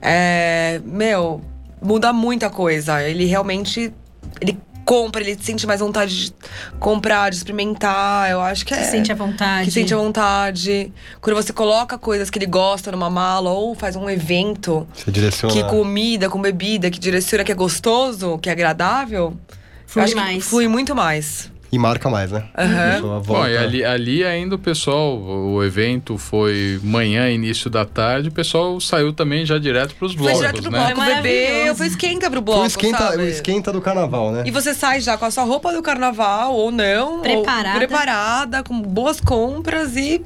é, 0.02 0.82
meu, 0.84 1.42
muda 1.82 2.12
muita 2.12 2.50
coisa. 2.50 3.02
Ele 3.02 3.26
realmente 3.26 3.94
ele 4.42 4.58
compra, 4.86 5.22
ele 5.22 5.38
sente 5.42 5.66
mais 5.66 5.80
vontade 5.80 6.26
de 6.26 6.34
comprar, 6.78 7.30
de 7.30 7.38
experimentar. 7.38 8.30
Eu 8.30 8.42
acho 8.42 8.66
que 8.66 8.74
é 8.74 8.84
Se 8.84 8.92
sente 8.92 9.12
à 9.12 9.16
vontade. 9.16 9.66
que 9.66 9.72
sente 9.72 9.94
à 9.94 9.98
vontade. 9.98 10.92
Quando 11.22 11.36
você 11.38 11.54
coloca 11.54 11.98
coisas 11.98 12.30
que 12.30 12.38
ele 12.38 12.46
gosta 12.46 12.92
numa 12.92 13.10
mala 13.10 13.50
ou 13.52 13.74
faz 13.76 13.96
um 13.96 14.10
evento 14.10 14.86
que 15.50 15.64
comida, 15.70 16.30
com 16.30 16.42
bebida, 16.42 16.92
que 16.92 17.00
direciona, 17.00 17.44
que 17.46 17.52
é 17.52 17.56
gostoso, 17.56 18.38
que 18.40 18.50
é 18.50 18.52
agradável, 18.52 19.34
Flui 19.88 20.02
eu 20.02 20.06
acho 20.06 20.16
que 20.16 20.20
mais. 20.22 20.44
flui 20.44 20.68
muito 20.68 20.94
mais. 20.94 21.53
E 21.74 21.80
marca 21.80 22.08
mais, 22.08 22.32
né? 22.32 22.44
Pessoa 22.94 23.20
Bom, 23.20 23.48
e 23.48 23.58
ali, 23.58 23.84
ali 23.84 24.24
ainda 24.24 24.54
o 24.54 24.60
pessoal, 24.60 25.18
o 25.20 25.64
evento 25.64 26.20
foi 26.20 26.80
manhã, 26.84 27.28
início 27.32 27.68
da 27.68 27.84
tarde, 27.84 28.30
o 28.30 28.32
pessoal 28.32 28.80
saiu 28.80 29.12
também 29.12 29.44
já 29.44 29.58
direto 29.58 29.96
pros 29.96 30.14
Foi 30.14 30.22
blocos, 30.22 30.38
direto 30.40 30.62
pro 30.62 30.72
né? 30.72 30.78
bloco, 30.78 30.96
Foi 31.02 31.16
bebê, 31.16 31.46
maravilhoso. 31.48 31.78
foi 31.80 31.88
esquenta 31.88 32.30
pro 32.30 32.36
Foi 32.36 32.42
bloco, 32.46 32.62
o 32.62 32.68
esquenta, 32.68 32.98
sabe? 33.00 33.24
o 33.24 33.28
esquenta 33.28 33.72
do 33.72 33.82
carnaval, 33.82 34.32
né? 34.32 34.44
E 34.46 34.52
você 34.52 34.76
sai 34.76 35.02
já 35.02 35.18
com 35.18 35.26
a 35.26 35.32
sua 35.32 35.46
roupa 35.46 35.74
do 35.74 35.82
carnaval, 35.82 36.54
ou 36.54 36.70
não. 36.70 37.14
ou 37.16 37.22
Preparada. 37.22 37.80
preparada, 37.80 38.64
com 38.64 38.80
boas 38.80 39.20
compras 39.20 39.96
e... 39.98 40.24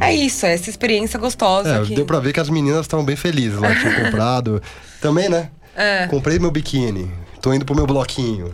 É 0.00 0.12
isso, 0.12 0.44
é 0.44 0.54
essa 0.54 0.68
experiência 0.68 1.20
gostosa. 1.20 1.82
É, 1.82 1.84
que... 1.84 1.94
deu 1.94 2.04
pra 2.04 2.18
ver 2.18 2.32
que 2.32 2.40
as 2.40 2.50
meninas 2.50 2.80
estavam 2.80 3.04
bem 3.06 3.14
felizes 3.14 3.60
lá, 3.60 3.72
tinham 3.76 3.94
comprado. 4.06 4.60
Também, 5.00 5.28
né? 5.28 5.50
É. 5.76 6.08
Comprei 6.08 6.40
meu 6.40 6.50
biquíni, 6.50 7.08
tô 7.40 7.54
indo 7.54 7.64
pro 7.64 7.76
meu 7.76 7.86
bloquinho. 7.86 8.52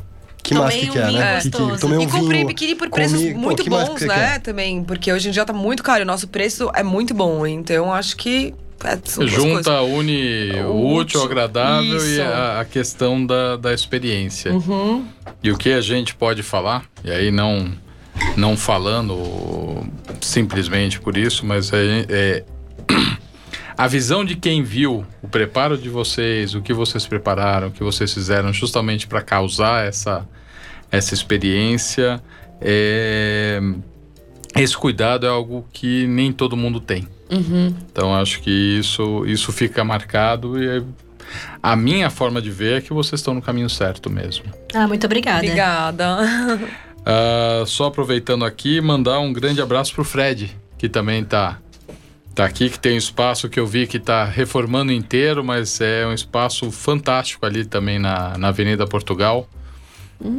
Que 0.50 0.54
Tomei 0.56 0.68
mais 0.68 0.80
que 0.80 0.90
um 0.90 0.92
quer, 0.92 1.06
vinho 1.06 1.18
né? 1.20 1.34
gostoso. 1.36 1.80
tomei 1.80 1.98
um 1.98 2.02
e 2.02 2.06
comprei 2.08 2.38
vinho, 2.38 2.46
biquíni 2.48 2.74
por 2.74 2.88
comi- 2.90 3.08
preços 3.08 3.32
Pô, 3.32 3.38
muito 3.38 3.62
que 3.62 3.70
bons, 3.70 3.88
você 3.88 4.06
né? 4.06 4.40
Também, 4.40 4.82
porque 4.82 5.12
hoje 5.12 5.28
em 5.28 5.30
dia 5.30 5.44
tá 5.44 5.52
muito 5.52 5.80
caro. 5.80 6.02
O 6.02 6.06
nosso 6.06 6.26
preço 6.26 6.68
é 6.74 6.82
muito 6.82 7.14
bom, 7.14 7.46
então 7.46 7.94
acho 7.94 8.16
que... 8.16 8.52
É. 8.82 8.98
Junta, 9.28 9.80
une 9.82 10.50
o 10.64 10.70
O 10.72 10.94
útil, 10.94 11.20
útil, 11.20 11.22
agradável 11.24 12.04
e 12.04 12.12
isso. 12.14 12.22
a, 12.22 12.60
a 12.62 12.64
questão 12.64 13.24
da, 13.24 13.56
da 13.56 13.72
experiência. 13.72 14.52
Uhum. 14.52 15.06
E 15.40 15.52
o 15.52 15.56
que 15.56 15.70
a 15.72 15.80
gente 15.80 16.16
pode 16.16 16.42
falar, 16.42 16.84
e 17.04 17.12
aí 17.12 17.30
não 17.30 17.70
não 18.36 18.56
falando 18.56 19.86
simplesmente 20.20 20.98
por 21.00 21.16
isso, 21.16 21.46
mas 21.46 21.72
é, 21.72 22.06
é 22.08 22.44
a 23.78 23.86
visão 23.86 24.24
de 24.24 24.34
quem 24.34 24.62
viu 24.62 25.04
o 25.22 25.28
preparo 25.28 25.76
de 25.78 25.88
vocês, 25.88 26.54
o 26.54 26.60
que 26.60 26.72
vocês 26.72 27.06
prepararam, 27.06 27.68
o 27.68 27.70
que 27.70 27.82
vocês 27.82 28.12
fizeram 28.12 28.52
justamente 28.52 29.06
para 29.06 29.22
causar 29.22 29.86
essa, 29.86 30.26
essa 30.90 31.14
experiência, 31.14 32.20
é, 32.60 33.60
esse 34.56 34.76
cuidado 34.76 35.26
é 35.26 35.28
algo 35.28 35.66
que 35.72 36.06
nem 36.06 36.32
todo 36.32 36.56
mundo 36.56 36.80
tem. 36.80 37.06
Então 37.92 38.14
acho 38.14 38.40
que 38.40 38.50
isso, 38.50 39.24
isso 39.26 39.52
fica 39.52 39.84
marcado 39.84 40.60
e 40.62 40.78
é- 40.78 40.82
a 41.62 41.76
minha 41.76 42.10
forma 42.10 42.42
de 42.42 42.50
ver 42.50 42.78
é 42.78 42.80
que 42.80 42.92
vocês 42.92 43.20
estão 43.20 43.34
no 43.34 43.40
caminho 43.40 43.70
certo 43.70 44.10
mesmo. 44.10 44.46
Ah, 44.74 44.88
muito 44.88 45.04
obrigada. 45.06 45.38
Obrigada. 45.38 46.16
Ah, 47.06 47.64
só 47.66 47.86
aproveitando 47.86 48.44
aqui, 48.44 48.78
mandar 48.78 49.20
um 49.20 49.32
grande 49.32 49.62
abraço 49.62 49.94
pro 49.94 50.04
Fred, 50.04 50.54
que 50.76 50.86
também 50.86 51.24
tá, 51.24 51.58
tá 52.34 52.44
aqui, 52.44 52.68
que 52.68 52.78
tem 52.78 52.92
um 52.92 52.98
espaço 52.98 53.48
que 53.48 53.58
eu 53.58 53.66
vi 53.66 53.86
que 53.86 53.98
tá 53.98 54.26
reformando 54.26 54.92
inteiro, 54.92 55.42
mas 55.42 55.80
é 55.80 56.06
um 56.06 56.12
espaço 56.12 56.70
fantástico 56.70 57.46
ali 57.46 57.64
também 57.64 57.98
na, 57.98 58.36
na 58.36 58.48
Avenida 58.48 58.86
Portugal. 58.86 59.48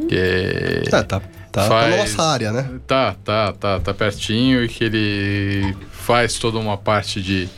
Que 0.08 0.16
é- 0.16 0.90
tá, 0.90 1.04
tá, 1.04 1.22
tá 1.52 1.68
Faz- 1.68 1.90
na 1.92 1.98
nossa 1.98 2.24
área, 2.24 2.52
né? 2.52 2.70
Tá, 2.86 3.16
tá, 3.24 3.54
tá, 3.54 3.80
tá 3.80 3.94
pertinho 3.94 4.64
e 4.64 4.68
que 4.68 4.84
ele 4.84 5.76
faz 5.92 6.36
toda 6.36 6.58
uma 6.60 6.78
parte 6.78 7.22
de 7.22 7.50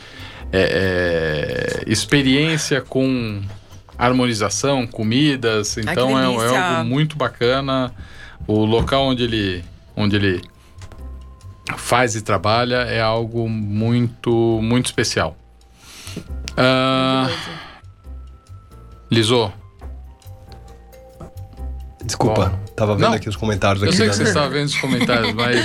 é, 0.52 1.82
é, 1.82 1.90
experiência 1.90 2.80
com 2.80 3.42
harmonização, 3.98 4.86
comidas. 4.86 5.74
que 5.74 5.80
Então 5.80 6.18
é, 6.18 6.22
é 6.24 6.56
algo 6.56 6.84
muito 6.88 7.16
bacana. 7.16 7.92
O 8.46 8.64
local 8.64 9.04
onde 9.06 9.22
ele, 9.24 9.64
onde 9.96 10.16
ele 10.16 10.42
faz 11.76 12.14
e 12.14 12.22
trabalha 12.22 12.76
é 12.84 13.00
algo 13.00 13.48
muito, 13.48 14.60
muito 14.62 14.86
especial. 14.86 15.36
Ah, 16.56 17.28
Lisô, 19.10 19.52
Desculpa, 22.04 22.46
Bom. 22.50 22.58
tava 22.76 22.94
vendo 22.94 23.06
Não. 23.08 23.14
aqui 23.14 23.28
os 23.28 23.36
comentários 23.36 23.82
Eu 23.82 23.88
aqui. 23.88 23.96
sei 23.96 24.06
da- 24.06 24.10
que 24.12 24.16
você 24.18 24.22
estava 24.24 24.48
vendo 24.50 24.66
os 24.66 24.76
comentários, 24.78 25.32
mas 25.34 25.58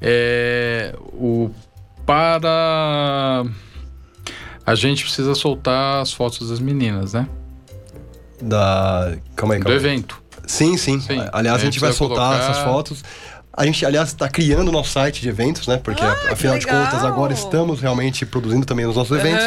é, 0.00 0.94
o 1.12 1.50
para 2.04 3.44
a 4.66 4.74
gente 4.74 5.04
precisa 5.04 5.34
soltar 5.34 6.02
as 6.02 6.12
fotos 6.12 6.48
das 6.50 6.58
meninas, 6.60 7.12
né? 7.12 7.28
da... 8.40 9.16
Calma 9.36 9.54
aí, 9.54 9.60
Do 9.60 9.64
calma 9.64 9.78
aí. 9.78 9.84
evento. 9.84 10.22
Sim, 10.46 10.76
sim, 10.76 10.98
Sim. 11.00 11.18
Aliás, 11.32 11.58
a 11.58 11.60
A 11.60 11.64
gente 11.64 11.74
gente 11.74 11.80
vai 11.80 11.92
soltar 11.92 12.16
colocar- 12.38 12.50
essas 12.50 12.58
fotos. 12.64 13.04
A 13.58 13.64
gente, 13.66 13.84
aliás, 13.84 14.08
está 14.10 14.28
criando 14.28 14.68
o 14.68 14.72
nosso 14.72 14.90
site 14.92 15.20
de 15.20 15.28
eventos, 15.28 15.66
né? 15.66 15.78
Porque, 15.82 16.00
Ah, 16.02 16.16
afinal 16.30 16.56
de 16.58 16.64
contas, 16.64 17.02
agora 17.04 17.32
estamos 17.32 17.80
realmente 17.80 18.24
produzindo 18.24 18.64
também 18.64 18.86
os 18.86 18.94
nossos 18.94 19.18
eventos. 19.18 19.44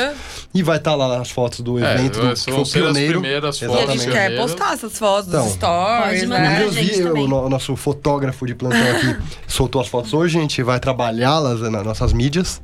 E 0.53 0.62
vai 0.62 0.76
estar 0.76 0.95
lá 0.95 1.22
as 1.22 1.32
fotos 1.32 1.62
do 1.62 1.80
É, 1.80 1.93
evento, 1.95 2.20
do, 2.20 2.26
vão 2.26 2.34
que 2.36 2.51
foi 2.51 2.53
o 2.62 2.66
pioneiro. 2.66 3.22
primeiras 3.22 3.62
E 3.62 3.64
a 3.66 3.68
gente 3.70 3.78
Exatamente. 3.78 4.12
quer 4.12 4.36
postar 4.36 4.74
essas 4.74 4.99
fotos 4.99 5.30
Então, 5.30 5.43
dos 5.45 5.53
stories, 5.53 6.28
né? 6.28 6.59
Inclusive, 6.59 6.86
gente 6.95 7.03
o, 7.07 7.26
no- 7.28 7.47
nosso 7.49 7.74
fotógrafo 7.78 8.45
de 8.45 8.53
plantão 8.53 8.82
aqui 8.91 9.16
soltou 9.47 9.80
as 9.82 9.88
fotos 9.88 10.14
hoje, 10.14 10.38
a 10.38 10.41
gente 10.41 10.62
vai 10.62 10.78
trabalhá-las 10.80 11.62
nas 11.62 11.86
nossas 11.86 12.12
mídias. 12.12 12.62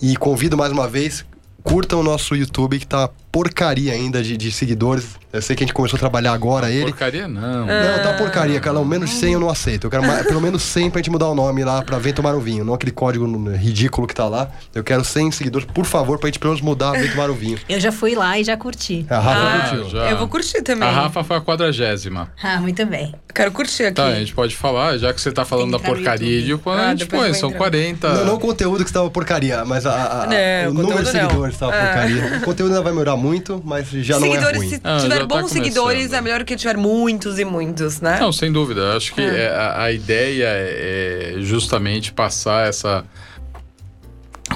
E 0.00 0.16
convido 0.16 0.56
mais 0.56 0.70
uma 0.70 0.86
vez, 0.86 1.24
curtam 1.64 1.98
o 1.98 2.02
nosso 2.04 2.36
YouTube, 2.36 2.78
que 2.78 2.86
tá 2.86 3.10
porcaria 3.40 3.92
ainda 3.92 4.22
de, 4.22 4.34
de 4.34 4.50
seguidores. 4.50 5.04
Eu 5.30 5.42
sei 5.42 5.54
que 5.54 5.62
a 5.62 5.66
gente 5.66 5.74
começou 5.74 5.98
a 5.98 6.00
trabalhar 6.00 6.32
agora 6.32 6.70
ele. 6.70 6.86
Porcaria 6.86 7.28
não. 7.28 7.66
Não, 7.66 8.02
tá 8.02 8.14
porcaria, 8.16 8.58
cara. 8.58 8.82
Menos 8.82 9.10
de 9.10 9.16
100 9.16 9.32
eu 9.34 9.40
não 9.40 9.50
aceito. 9.50 9.84
Eu 9.86 9.90
quero 9.90 10.02
mais- 10.06 10.26
pelo 10.26 10.40
menos 10.40 10.62
100 10.62 10.88
pra 10.90 11.00
gente 11.00 11.10
mudar 11.10 11.28
o 11.28 11.34
nome 11.34 11.62
lá 11.62 11.82
pra 11.82 11.98
Vem 11.98 12.14
Tomar 12.14 12.34
um 12.34 12.40
Vinho. 12.40 12.64
Não 12.64 12.72
aquele 12.72 12.92
código 12.92 13.26
ridículo 13.54 14.06
que 14.06 14.14
tá 14.14 14.26
lá. 14.26 14.48
Eu 14.74 14.82
quero 14.82 15.04
100 15.04 15.32
seguidores, 15.32 15.68
por 15.74 15.84
favor, 15.84 16.18
pra 16.18 16.28
gente 16.28 16.38
pelo 16.38 16.54
menos 16.54 16.64
mudar 16.64 16.92
Vem 16.92 17.10
Tomar 17.10 17.28
um 17.28 17.34
Vinho. 17.34 17.58
Eu 17.68 17.78
já 17.78 17.92
fui 17.92 18.14
lá 18.14 18.38
e 18.38 18.44
já 18.44 18.56
curti. 18.56 19.04
A 19.10 19.18
Rafa 19.18 19.38
Ah, 19.38 19.68
curtiu. 19.68 19.90
já. 19.90 20.10
Eu 20.10 20.16
vou 20.16 20.28
curtir 20.28 20.62
também. 20.62 20.88
A 20.88 20.92
Rafa 20.92 21.22
foi 21.22 21.36
a 21.36 21.40
quadragésima. 21.42 22.32
Ah, 22.42 22.58
muito 22.58 22.86
bem. 22.86 23.14
Quero 23.34 23.52
curtir 23.52 23.82
aqui. 23.84 23.94
Tá, 23.96 24.06
a 24.06 24.14
gente 24.14 24.32
pode 24.34 24.56
falar, 24.56 24.96
já 24.96 25.12
que 25.12 25.20
você 25.20 25.30
tá 25.30 25.44
falando 25.44 25.72
da 25.72 25.78
no 25.78 25.84
porcaria 25.84 26.40
de 26.40 26.50
YouTube. 26.52 26.62
quando 26.64 26.80
Ah, 26.80 26.86
a 26.86 26.90
gente 26.94 27.04
põe, 27.06 27.34
são 27.34 27.50
entrar. 27.50 27.58
40. 27.58 28.14
Não, 28.14 28.24
não 28.24 28.34
o 28.36 28.38
conteúdo 28.40 28.82
que 28.82 28.88
estava 28.88 29.10
porcaria, 29.10 29.62
mas 29.66 29.84
a, 29.84 29.92
a- 29.92 30.24
a- 30.24 30.68
o 30.68 30.70
o 30.70 30.72
número 30.72 31.02
de 31.04 31.10
seguidores 31.10 31.52
estava 31.54 31.72
Ah. 31.74 31.84
porcaria. 31.84 32.38
O 32.38 32.40
conteúdo 32.40 32.70
ainda 32.70 32.82
vai 32.82 32.92
melhorar 32.94 33.16
muito, 33.16 33.25
mas 33.64 33.88
já 33.88 34.18
não 34.18 34.26
é 34.28 34.30
seguidores, 34.30 34.58
ruim. 34.58 34.68
se 34.68 34.80
Ah, 34.84 34.98
tiver 35.00 35.18
tá 35.18 35.26
bons 35.26 35.50
seguidores, 35.50 35.96
começando. 35.98 36.18
é 36.18 36.20
melhor 36.20 36.44
que 36.44 36.56
tiver 36.56 36.76
muitos 36.76 37.38
e 37.38 37.44
muitos, 37.44 38.00
né? 38.00 38.18
Não, 38.20 38.32
sem 38.32 38.50
dúvida. 38.52 38.96
Acho 38.96 39.14
que 39.14 39.20
é, 39.20 39.48
a, 39.48 39.82
a 39.84 39.92
ideia 39.92 40.46
é 40.48 41.34
é 41.36 41.40
justamente 41.40 42.12
passar 42.12 42.68
essa. 42.68 43.04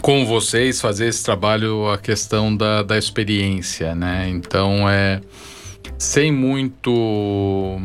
Com 0.03 0.25
vocês, 0.25 0.81
fazer 0.81 1.07
esse 1.09 1.23
trabalho, 1.25 1.91
a 1.91 1.99
questão 1.99 2.55
da, 2.57 2.83
da 2.83 2.97
experiência, 2.97 3.95
né? 3.95 4.29
Então 4.29 4.89
é. 4.89 5.21
Sem 5.99 6.31
muito. 6.33 7.79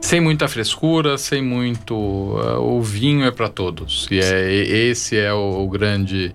Sem 0.00 0.20
muita 0.20 0.46
frescura, 0.46 1.18
sem 1.18 1.42
muito. 1.42 1.94
uh, 1.94 2.60
o 2.60 2.80
vinho 2.80 3.24
é 3.24 3.30
para 3.30 3.48
todos. 3.48 4.06
E 4.10 4.20
é, 4.20 4.52
esse 4.52 5.16
é 5.16 5.32
o, 5.32 5.64
o 5.64 5.68
grande. 5.68 6.34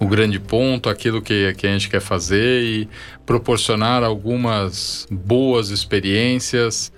O 0.00 0.06
grande 0.06 0.40
ponto, 0.40 0.88
aquilo 0.88 1.20
que, 1.20 1.52
que 1.52 1.66
a 1.66 1.72
gente 1.72 1.90
quer 1.90 2.00
fazer 2.00 2.62
e 2.62 2.88
proporcionar 3.26 4.02
algumas 4.02 5.06
boas 5.10 5.68
experiências, 5.68 6.90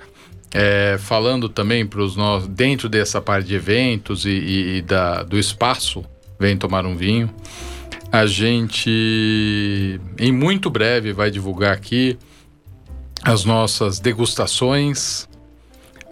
é, 0.54 0.96
falando 1.00 1.48
também 1.48 1.84
para 1.84 2.00
os 2.00 2.14
nós 2.14 2.46
dentro 2.46 2.88
dessa 2.88 3.20
parte 3.20 3.48
de 3.48 3.56
eventos 3.56 4.24
e, 4.24 4.30
e- 4.30 4.76
e 4.76 4.82
da, 4.82 5.24
do 5.24 5.36
espaço, 5.36 6.04
vem 6.38 6.56
tomar 6.56 6.86
um 6.86 6.94
vinho. 6.94 7.28
A 8.12 8.24
gente, 8.24 10.00
em 10.16 10.30
muito 10.30 10.70
breve, 10.70 11.12
vai 11.12 11.28
divulgar 11.28 11.74
aqui 11.74 12.16
as 13.24 13.44
nossas 13.44 13.98
degustações 13.98 15.28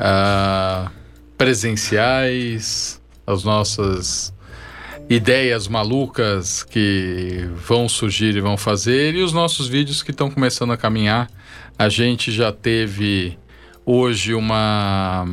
ah, 0.01 0.91
presenciais, 1.37 3.01
as 3.27 3.45
nossas 3.45 4.33
ideias 5.09 5.69
malucas 5.69 6.63
que 6.63 7.49
vão 7.67 7.89
surgir 7.89 8.35
e 8.37 8.41
vão 8.41 8.57
fazer 8.57 9.15
e 9.15 9.23
os 9.23 9.33
nossos 9.33 9.69
vídeos 9.69 10.03
que 10.03 10.11
estão 10.11 10.31
começando 10.31 10.73
a 10.73 10.77
caminhar. 10.77 11.29
A 11.79 11.89
gente 11.89 12.33
já 12.33 12.51
teve 12.53 13.39
hoje 13.85 14.35
uma 14.35 15.27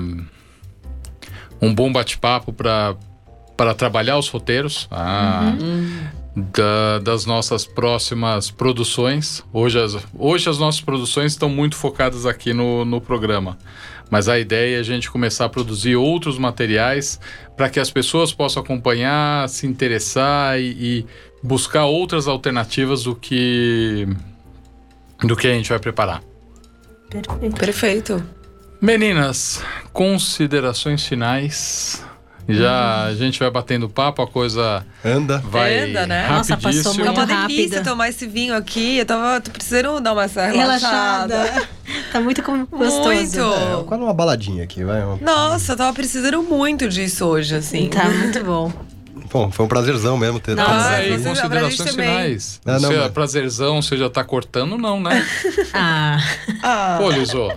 um 1.61 1.74
bom 1.74 1.91
bate-papo 1.91 2.51
para 2.53 2.95
para 3.55 3.74
trabalhar 3.74 4.20
os 4.20 4.30
roteiros 4.30 4.88
ah, 4.91 5.53
da- 6.36 6.99
das 6.99 7.26
nossas 7.26 7.65
próximas 7.65 8.51
produções. 8.51 9.43
Hoje 9.51 9.80
as, 9.82 9.97
hoje 10.15 10.47
as 10.47 10.59
nossas 10.59 10.80
produções 10.82 11.32
estão 11.32 11.49
muito 11.49 11.76
focadas 11.76 12.28
aqui 12.28 12.53
no, 12.53 12.86
no 12.86 13.01
programa. 13.01 13.57
Mas 14.10 14.30
a 14.30 14.39
ideia 14.39 14.78
é 14.78 14.80
a 14.80 14.84
gente 14.84 15.12
começar 15.12 15.45
a 15.45 15.49
produzir 15.49 15.95
outros 15.95 16.38
materiais 16.38 17.20
para 17.55 17.70
que 17.70 17.80
as 17.80 17.91
pessoas 17.91 18.32
possam 18.32 18.64
acompanhar, 18.64 19.47
se 19.49 19.68
interessar 19.68 20.60
e, 20.60 20.66
e 20.80 21.05
buscar 21.43 21.86
outras 21.86 22.28
alternativas 22.28 23.03
do 23.03 23.16
que 23.16 24.08
do 25.20 25.36
que 25.36 25.47
a 25.47 25.53
gente 25.53 25.70
vai 25.70 25.80
preparar. 25.80 26.22
Perfeito. 27.10 27.55
Perfeito. 27.55 28.24
Meninas, 28.80 29.64
considerações 29.91 31.05
finais. 31.05 32.05
Já 32.50 33.04
a 33.06 33.14
gente 33.16 33.39
vai 33.39 33.50
batendo 33.52 33.89
papo, 33.89 34.22
a 34.22 34.28
coisa 34.28 34.86
Anda. 35.04 35.39
vai 35.45 35.80
Anda, 35.89 36.08
né? 36.08 36.28
Nossa, 36.30 36.56
passou 36.58 36.93
muito 36.93 37.12
uma 37.12 37.26
delícia 37.26 37.84
tomar 37.84 38.10
esse 38.10 38.26
vinho 38.26 38.56
aqui. 38.56 38.98
Eu 39.00 39.06
tava 39.06 39.41
tô 39.41 39.52
precisando 39.52 40.00
dar 40.00 40.14
uma 40.14 40.26
relaxada. 40.26 40.54
Relaxada. 40.56 41.68
tá 42.12 42.22
muito 42.22 42.41
com- 42.43 42.66
gostoso. 42.66 43.10
Muito. 43.10 43.39
É, 43.39 43.84
quase 43.86 44.04
uma 44.04 44.14
baladinha 44.14 44.64
aqui, 44.64 44.84
vai. 44.84 45.02
Nossa, 45.22 45.74
eu 45.74 45.78
tava 45.78 45.93
precisando 45.93 46.41
muito 46.43 46.88
disso 46.88 47.26
hoje, 47.26 47.56
assim. 47.56 47.89
Tá 47.89 48.06
muito 48.06 48.43
bom. 48.43 48.72
Bom, 49.30 49.52
foi 49.52 49.66
um 49.66 49.68
prazerzão 49.68 50.16
mesmo 50.18 50.39
ter 50.39 50.56
Nossa, 50.56 50.89
Ah, 50.89 51.04
e 51.06 51.22
considerações 51.22 51.89
finais. 51.91 52.62
Ah, 52.66 52.80
não, 52.80 52.89
Você, 52.89 52.98
mas- 52.98 53.12
prazerzão, 53.12 53.82
você 53.82 53.98
já 53.98 54.10
tá 54.10 54.24
cortando, 54.24 54.78
não, 54.78 55.02
né? 55.02 55.22
Ah, 55.74 56.18
Ah, 56.64 56.95
Pô, 56.98 57.10
Lisô. 57.12 57.52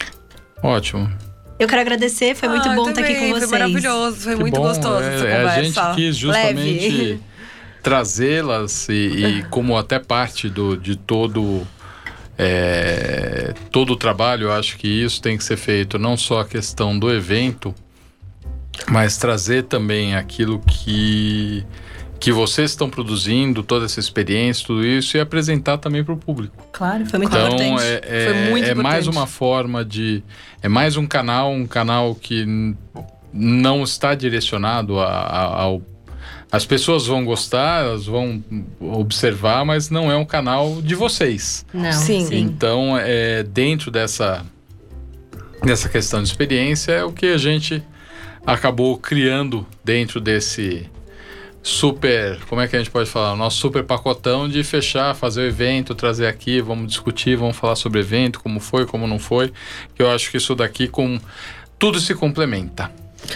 Ótimo. 0.64 1.12
Eu 1.60 1.68
quero 1.68 1.82
agradecer, 1.82 2.36
foi 2.36 2.50
muito 2.50 2.70
Ah, 2.70 2.76
bom 2.76 2.90
estar 2.90 3.02
aqui 3.02 3.16
com 3.16 3.30
vocês. 3.30 3.50
Foi 3.50 3.60
maravilhoso, 3.60 4.18
foi 4.22 4.36
Que 4.36 4.42
muito 4.42 4.56
bom, 4.56 4.68
gostoso 4.68 5.04
é, 5.04 5.16
essa 5.16 5.28
é, 5.28 5.38
conversa. 5.38 5.60
A 5.60 5.64
gente 5.64 5.96
quis 5.96 6.16
justamente 6.16 7.20
trazê-las 7.82 8.90
e, 8.90 8.94
e 8.94 9.44
como 9.50 9.78
até 9.78 10.00
parte 10.00 10.50
do, 10.50 10.78
de 10.78 10.96
todo 10.96 11.66
é, 12.38 13.54
todo 13.72 13.94
o 13.94 13.96
trabalho, 13.96 14.46
eu 14.46 14.52
acho 14.52 14.78
que 14.78 14.88
isso 14.88 15.22
tem 15.22 15.38
que 15.38 15.44
ser 15.44 15.58
feito 15.58 15.98
não 15.98 16.16
só 16.16 16.42
a 16.42 16.46
questão 16.46 16.98
do 16.98 17.12
evento, 17.12 17.74
mas 18.90 19.18
trazer 19.18 19.64
também 19.64 20.16
aquilo 20.16 20.60
que 20.60 21.66
que 22.20 22.32
vocês 22.32 22.72
estão 22.72 22.90
produzindo, 22.90 23.62
toda 23.62 23.86
essa 23.86 24.00
experiência, 24.00 24.66
tudo 24.66 24.84
isso 24.84 25.16
e 25.16 25.20
apresentar 25.20 25.78
também 25.78 26.04
para 26.04 26.16
o 26.16 26.18
público. 26.18 26.66
Claro, 26.74 27.06
foi 27.06 27.20
muito 27.20 27.32
Então 27.38 27.48
importante. 27.48 27.84
é, 27.84 28.02
é, 28.04 28.26
Foi 28.26 28.50
muito 28.50 28.66
é 28.70 28.74
mais 28.74 29.04
importante. 29.06 29.18
uma 29.18 29.28
forma 29.28 29.86
de. 29.86 30.24
É 30.64 30.68
mais 30.68 30.98
um 30.98 31.06
canal, 31.06 31.52
um 31.52 31.68
canal 31.68 32.16
que 32.16 32.44
não 33.32 33.84
está 33.84 34.16
direcionado 34.16 35.00
a, 35.00 35.06
a- 35.08 35.62
ao. 35.62 35.82
As 36.52 36.66
pessoas 36.66 37.06
vão 37.06 37.24
gostar, 37.24 37.84
elas 37.86 38.08
vão 38.08 38.44
observar, 38.82 39.64
mas 39.64 39.92
não 39.92 40.10
é 40.12 40.18
um 40.18 40.26
canal 40.26 40.82
de 40.82 40.96
vocês. 40.96 41.64
Não, 41.72 41.92
Sim. 41.92 42.26
sim. 42.26 42.40
Então, 42.40 42.98
é, 42.98 43.44
dentro 43.44 43.92
dessa, 43.92 44.44
dessa 45.64 45.88
questão 45.90 46.24
de 46.24 46.30
experiência, 46.30 46.94
é 46.94 47.04
o 47.04 47.12
que 47.12 47.28
a 47.28 47.38
gente 47.38 47.84
acabou 48.48 48.98
criando 48.98 49.68
dentro 49.84 50.22
desse 50.22 50.90
super. 51.62 52.40
Como 52.48 52.62
é 52.62 52.68
que 52.68 52.76
a 52.78 52.80
gente 52.80 52.90
pode 52.90 53.10
falar? 53.10 53.36
Nosso 53.36 53.58
super 53.58 53.84
pacotão 53.84 54.48
de 54.48 54.64
fechar, 54.64 55.14
fazer 55.14 55.42
o 55.42 55.46
evento, 55.46 55.94
trazer 55.94 56.28
aqui, 56.28 56.62
vamos 56.62 56.88
discutir, 56.88 57.36
vamos 57.36 57.58
falar 57.58 57.76
sobre 57.76 58.00
o 58.00 58.02
evento, 58.02 58.40
como 58.40 58.62
foi, 58.62 58.86
como 58.86 59.06
não 59.06 59.20
foi. 59.20 59.52
Que 59.94 60.02
eu 60.02 60.10
acho 60.10 60.32
que 60.32 60.38
isso 60.38 60.56
daqui 60.56 60.88
com. 60.88 61.20
Tudo 61.78 62.00
se 62.00 62.16
complementa. 62.16 62.90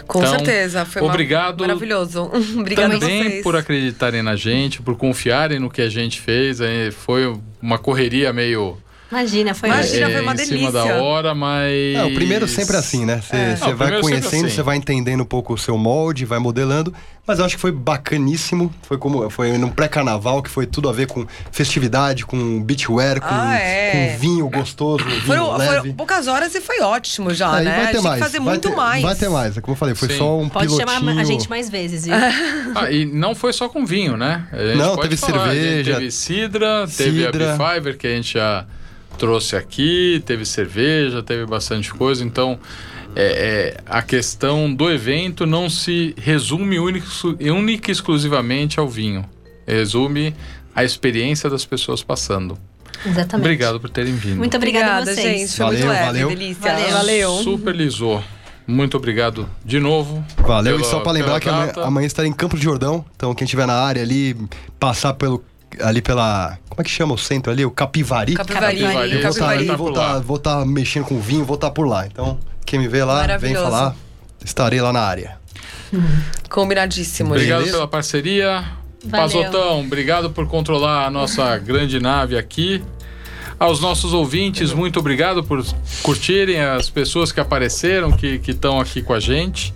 Com 0.08 0.20
Então, 0.20 0.36
certeza, 0.36 0.86
foi 0.86 1.02
obrigado 1.02 1.62
maravilhoso. 1.62 2.32
Obrigada 2.58 2.96
a 2.96 3.00
Também 3.00 3.42
por 3.42 3.58
acreditarem 3.58 4.22
na 4.22 4.38
gente, 4.38 4.82
por 4.82 4.96
confiarem 4.96 5.60
no 5.60 5.70
que 5.70 5.82
a 5.82 5.90
gente 5.90 6.22
fez. 6.22 6.60
Foi 6.94 7.38
uma 7.62 7.78
correria 7.78 8.32
meio. 8.32 8.78
Imagina, 9.12 9.54
foi 9.54 9.70
Imagina, 9.70 10.10
é, 10.10 10.14
foi 10.14 10.22
uma 10.22 10.34
em 10.34 10.38
cima 10.38 10.72
da 10.72 10.84
delícia. 10.84 11.04
hora, 11.04 11.36
mas. 11.36 11.96
É, 11.96 12.04
o 12.06 12.14
primeiro 12.14 12.48
sempre 12.48 12.76
é 12.76 12.80
assim, 12.80 13.06
né? 13.06 13.22
Você 13.22 13.66
Não, 13.66 13.74
o 13.74 13.76
vai 13.76 14.00
conhecendo, 14.02 14.46
assim. 14.46 14.56
você 14.56 14.64
vai 14.64 14.78
entendendo 14.78 15.22
um 15.22 15.26
pouco 15.26 15.54
o 15.54 15.58
seu 15.58 15.78
molde, 15.78 16.24
vai 16.26 16.40
modelando. 16.40 16.94
Mas 17.28 17.38
eu 17.40 17.46
acho 17.46 17.56
que 17.56 17.62
foi 17.62 17.72
bacaníssimo. 17.72 18.74
Foi 18.84 18.98
como 18.98 19.30
foi 19.30 19.58
no 19.58 19.70
pré-carnaval, 19.70 20.42
que 20.42 20.50
foi 20.50 20.66
tudo 20.66 20.90
a 20.90 20.94
ver 20.94 21.08
com 21.08 21.26
festividade, 21.52 22.26
com 22.26 22.62
beachwear, 22.64 23.20
com, 23.22 23.28
Ah, 23.30 23.56
é. 23.56 24.14
com 24.14 24.20
vinho 24.20 24.50
gostoso, 24.50 25.04
vinho 25.04 25.22
Foram, 25.22 25.58
leve. 25.58 25.76
foram 25.78 25.94
poucas 25.94 26.28
horas 26.28 26.56
e 26.56 26.62
foi 26.62 26.80
ótimo 26.82 27.34
já, 27.34 27.54
Aí 27.54 27.66
né? 27.66 27.72
vai 27.76 27.80
ter 27.80 27.90
a 27.90 27.94
gente 27.94 28.04
mais. 28.04 28.04
tem 28.04 28.14
que 28.14 28.20
fazer 28.32 28.40
vai 28.40 28.54
muito 28.54 28.70
ter, 28.70 28.76
mais. 28.76 29.02
Vai 29.04 29.16
ter 29.16 29.30
mais. 29.30 29.58
É 29.58 29.62
como 29.62 29.74
eu 29.74 29.78
falei, 29.78 29.94
foi 29.94 30.10
Sim. 30.10 30.18
só 30.18 30.38
um 30.40 30.50
Pode 30.50 30.68
pilotinho. 30.68 30.90
chamar 31.00 31.18
a 31.20 31.24
gente 31.24 31.50
mais 31.50 31.70
vezes, 31.70 32.06
viu? 32.06 32.16
Ah, 32.76 32.90
e 32.90 33.06
não 33.06 33.36
foi 33.36 33.52
só 33.54 33.68
com 33.70 33.86
vinho, 33.86 34.16
né? 34.18 34.48
A 34.52 34.58
gente 34.58 34.78
Não, 34.78 34.96
pode 34.96 35.10
teve 35.10 35.18
falar, 35.18 35.44
a 35.50 35.54
gente 35.54 35.62
cerveja. 35.64 35.94
Teve 35.96 36.12
cidra, 36.12 36.88
teve 36.98 37.24
a 37.24 37.32
Cidra. 37.32 37.58
Befiver, 37.58 37.98
que 37.98 38.08
a 38.08 38.16
gente 38.16 38.34
já 38.34 38.66
trouxe 39.22 39.56
aqui, 39.56 40.20
teve 40.26 40.44
cerveja, 40.46 41.22
teve 41.22 41.46
bastante 41.46 41.94
coisa. 41.94 42.24
Então, 42.24 42.58
é, 43.16 43.76
é, 43.78 43.78
a 43.86 44.02
questão 44.02 44.74
do 44.74 44.90
evento 44.92 45.46
não 45.46 45.70
se 45.70 46.16
resume 46.18 46.80
única, 46.80 47.06
única 47.54 47.92
e 47.92 47.94
exclusivamente 47.94 48.80
ao 48.80 48.90
vinho. 48.90 49.24
Resume 49.68 50.34
a 50.76 50.84
experiência 50.84 51.48
das 51.52 51.64
pessoas 51.64 52.02
passando. 52.02 52.58
Exatamente. 53.06 53.46
Obrigado 53.46 53.80
por 53.80 53.92
terem 53.92 54.16
vindo. 54.16 54.38
Muito 54.38 54.58
obrigada, 54.58 54.86
a 54.86 55.02
Obrigada, 55.02 55.14
vocês. 55.22 55.40
gente. 55.52 55.56
Foi 55.56 55.66
Valeu, 55.66 55.80
muito 55.86 55.90
leve, 55.92 56.06
valeu. 56.08 56.30
delícia. 56.30 56.72
Valeu. 56.72 56.92
Valeu. 56.92 57.32
Super 57.44 57.76
lisou. 57.76 58.24
Muito 58.66 58.98
obrigado 58.98 59.48
de 59.64 59.80
novo. 59.80 60.26
Valeu, 60.38 60.78
pela- 60.78 60.88
e 60.88 60.90
só 60.90 61.00
pra 61.02 61.12
lembrar 61.12 61.40
que 61.40 61.48
amanhã, 61.48 61.74
amanhã 61.78 62.08
estarei 62.08 62.30
em 62.32 62.34
Campos 62.34 62.60
de 62.60 62.66
Jordão. 62.66 63.06
Então, 63.16 63.36
quem 63.36 63.46
estiver 63.46 63.68
na 63.68 63.74
área 63.76 64.02
ali, 64.02 64.36
passar 64.80 65.14
pelo. 65.14 65.44
Ali 65.80 66.02
pela. 66.02 66.58
Como 66.70 66.82
é 66.82 66.84
que 66.84 66.90
chama 66.90 67.14
o 67.14 67.18
centro 67.18 67.52
ali? 67.52 67.66
O 67.66 67.72
Capivari. 67.72 68.34
Capivari. 68.34 68.80
Capivari. 68.80 69.12
Eu 69.12 69.22
vou 69.22 69.30
estar 69.32 69.46
Capivari. 69.46 69.78
vou 69.78 69.90
estar 69.90 70.20
vou 70.20 70.38
tá 70.40 70.66
mexendo 70.66 71.06
com 71.06 71.20
vinho, 71.20 71.46
vou 71.46 71.56
estar 71.56 71.72
por 71.72 71.88
lá. 71.88 72.06
Então, 72.06 72.38
quem 72.66 72.80
me 72.80 72.88
vê 72.88 73.04
lá, 73.04 73.38
vem 73.38 73.54
falar. 73.56 73.96
Estarei 74.44 74.82
lá 74.82 74.92
na 74.92 75.02
área. 75.02 75.38
Combinadíssimo, 76.50 77.32
Obrigado 77.32 77.60
Beleza? 77.60 77.78
pela 77.78 77.88
parceria. 77.88 78.64
Valeu. 79.04 79.42
Pazotão, 79.42 79.80
obrigado 79.82 80.30
por 80.30 80.48
controlar 80.48 81.06
a 81.06 81.10
nossa 81.10 81.58
grande 81.58 82.00
nave 82.00 82.38
aqui. 82.38 82.84
Aos 83.60 83.80
nossos 83.80 84.14
ouvintes, 84.14 84.74
muito 84.74 85.00
obrigado 85.00 85.44
por 85.44 85.64
curtirem 86.02 86.62
as 86.62 86.90
pessoas 86.90 87.32
que 87.32 87.40
apareceram, 87.40 88.12
que 88.12 88.42
estão 88.48 88.80
aqui 88.80 89.02
com 89.02 89.14
a 89.14 89.20
gente. 89.20 89.74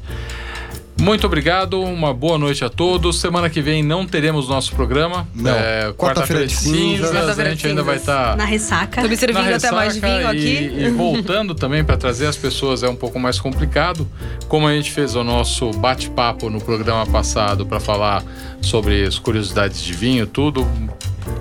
Muito 0.99 1.27
obrigado, 1.27 1.81
uma 1.81 2.13
boa 2.13 2.37
noite 2.37 2.63
a 2.63 2.69
todos. 2.69 3.19
Semana 3.19 3.49
que 3.49 3.61
vem 3.61 3.83
não 3.83 4.05
teremos 4.05 4.47
nosso 4.47 4.73
programa. 4.73 5.27
Não. 5.35 5.51
É, 5.51 5.91
Quarta-feira 5.93 6.47
de 6.47 6.55
cinzas. 6.55 7.11
a 7.11 7.13
Quarta-feira 7.13 7.49
gente 7.51 7.67
ainda 7.67 7.83
vai 7.83 7.97
estar 7.97 8.37
Na 8.37 8.45
ressaca. 8.45 9.01
Tô 9.01 9.07
me 9.07 9.17
servindo 9.17 9.53
até 9.53 9.71
mais 9.71 9.95
de 9.95 9.99
vinho 9.99 10.21
e, 10.21 10.25
aqui. 10.25 10.73
E 10.85 10.89
voltando 10.89 11.53
também 11.53 11.83
para 11.83 11.97
trazer 11.97 12.27
as 12.27 12.37
pessoas 12.37 12.81
é 12.81 12.87
um 12.89 12.95
pouco 12.95 13.19
mais 13.19 13.39
complicado. 13.39 14.07
Como 14.47 14.67
a 14.67 14.73
gente 14.73 14.89
fez 14.91 15.15
o 15.15 15.23
nosso 15.23 15.71
bate-papo 15.71 16.49
no 16.49 16.61
programa 16.61 17.05
passado 17.05 17.65
para 17.65 17.79
falar 17.79 18.23
sobre 18.61 19.03
as 19.03 19.19
curiosidades 19.19 19.81
de 19.81 19.93
vinho, 19.93 20.25
tudo. 20.25 20.65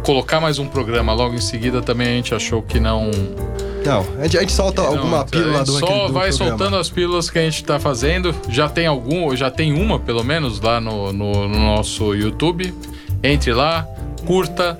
Colocar 0.02 0.40
mais 0.40 0.58
um 0.58 0.66
programa 0.66 1.12
logo 1.14 1.34
em 1.34 1.40
seguida 1.40 1.80
também 1.80 2.08
a 2.08 2.10
gente 2.10 2.34
achou 2.34 2.60
que 2.60 2.80
não. 2.80 3.10
Não, 3.84 4.00
a 4.18 4.22
gente, 4.24 4.36
a 4.38 4.40
gente 4.40 4.52
solta 4.52 4.82
alguma 4.82 5.18
não, 5.18 5.26
pílula 5.26 5.60
a 5.60 5.62
do 5.62 5.72
Só 5.72 6.06
do 6.06 6.12
vai 6.12 6.28
programa. 6.28 6.50
soltando 6.58 6.76
as 6.76 6.88
pílulas 6.90 7.28
que 7.30 7.38
a 7.38 7.42
gente 7.42 7.56
está 7.56 7.78
fazendo. 7.78 8.34
Já 8.48 8.68
tem 8.68 8.86
algum, 8.86 9.34
já 9.36 9.50
tem 9.50 9.72
uma 9.72 9.98
pelo 9.98 10.24
menos 10.24 10.60
lá 10.60 10.80
no, 10.80 11.12
no- 11.12 11.48
no 11.48 11.58
nosso 11.60 12.14
YouTube. 12.14 12.72
Entre 13.22 13.52
lá, 13.52 13.86
curta, 14.26 14.78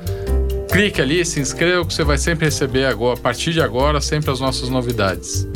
clique 0.71 1.01
ali, 1.01 1.25
se 1.25 1.41
inscreva, 1.41 1.85
que 1.85 1.93
você 1.95 2.05
vai 2.05 2.19
sempre 2.19 2.47
receber 2.47 2.87
agora, 2.87 3.19
a 3.19 3.23
partir 3.23 3.53
de 3.53 3.61
agora, 3.61 4.01
sempre 4.01 4.31
as 4.31 4.41
nossas 4.41 4.69
novidades. 4.69 5.47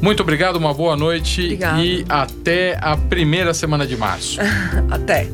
Muito 0.00 0.22
obrigado, 0.22 0.56
uma 0.56 0.72
boa 0.72 0.96
noite 0.96 1.42
Obrigada. 1.42 1.82
e 1.82 2.04
até 2.08 2.78
a 2.80 2.96
primeira 2.96 3.52
semana 3.52 3.86
de 3.86 3.96
março. 3.96 4.38
Até. 4.90 5.28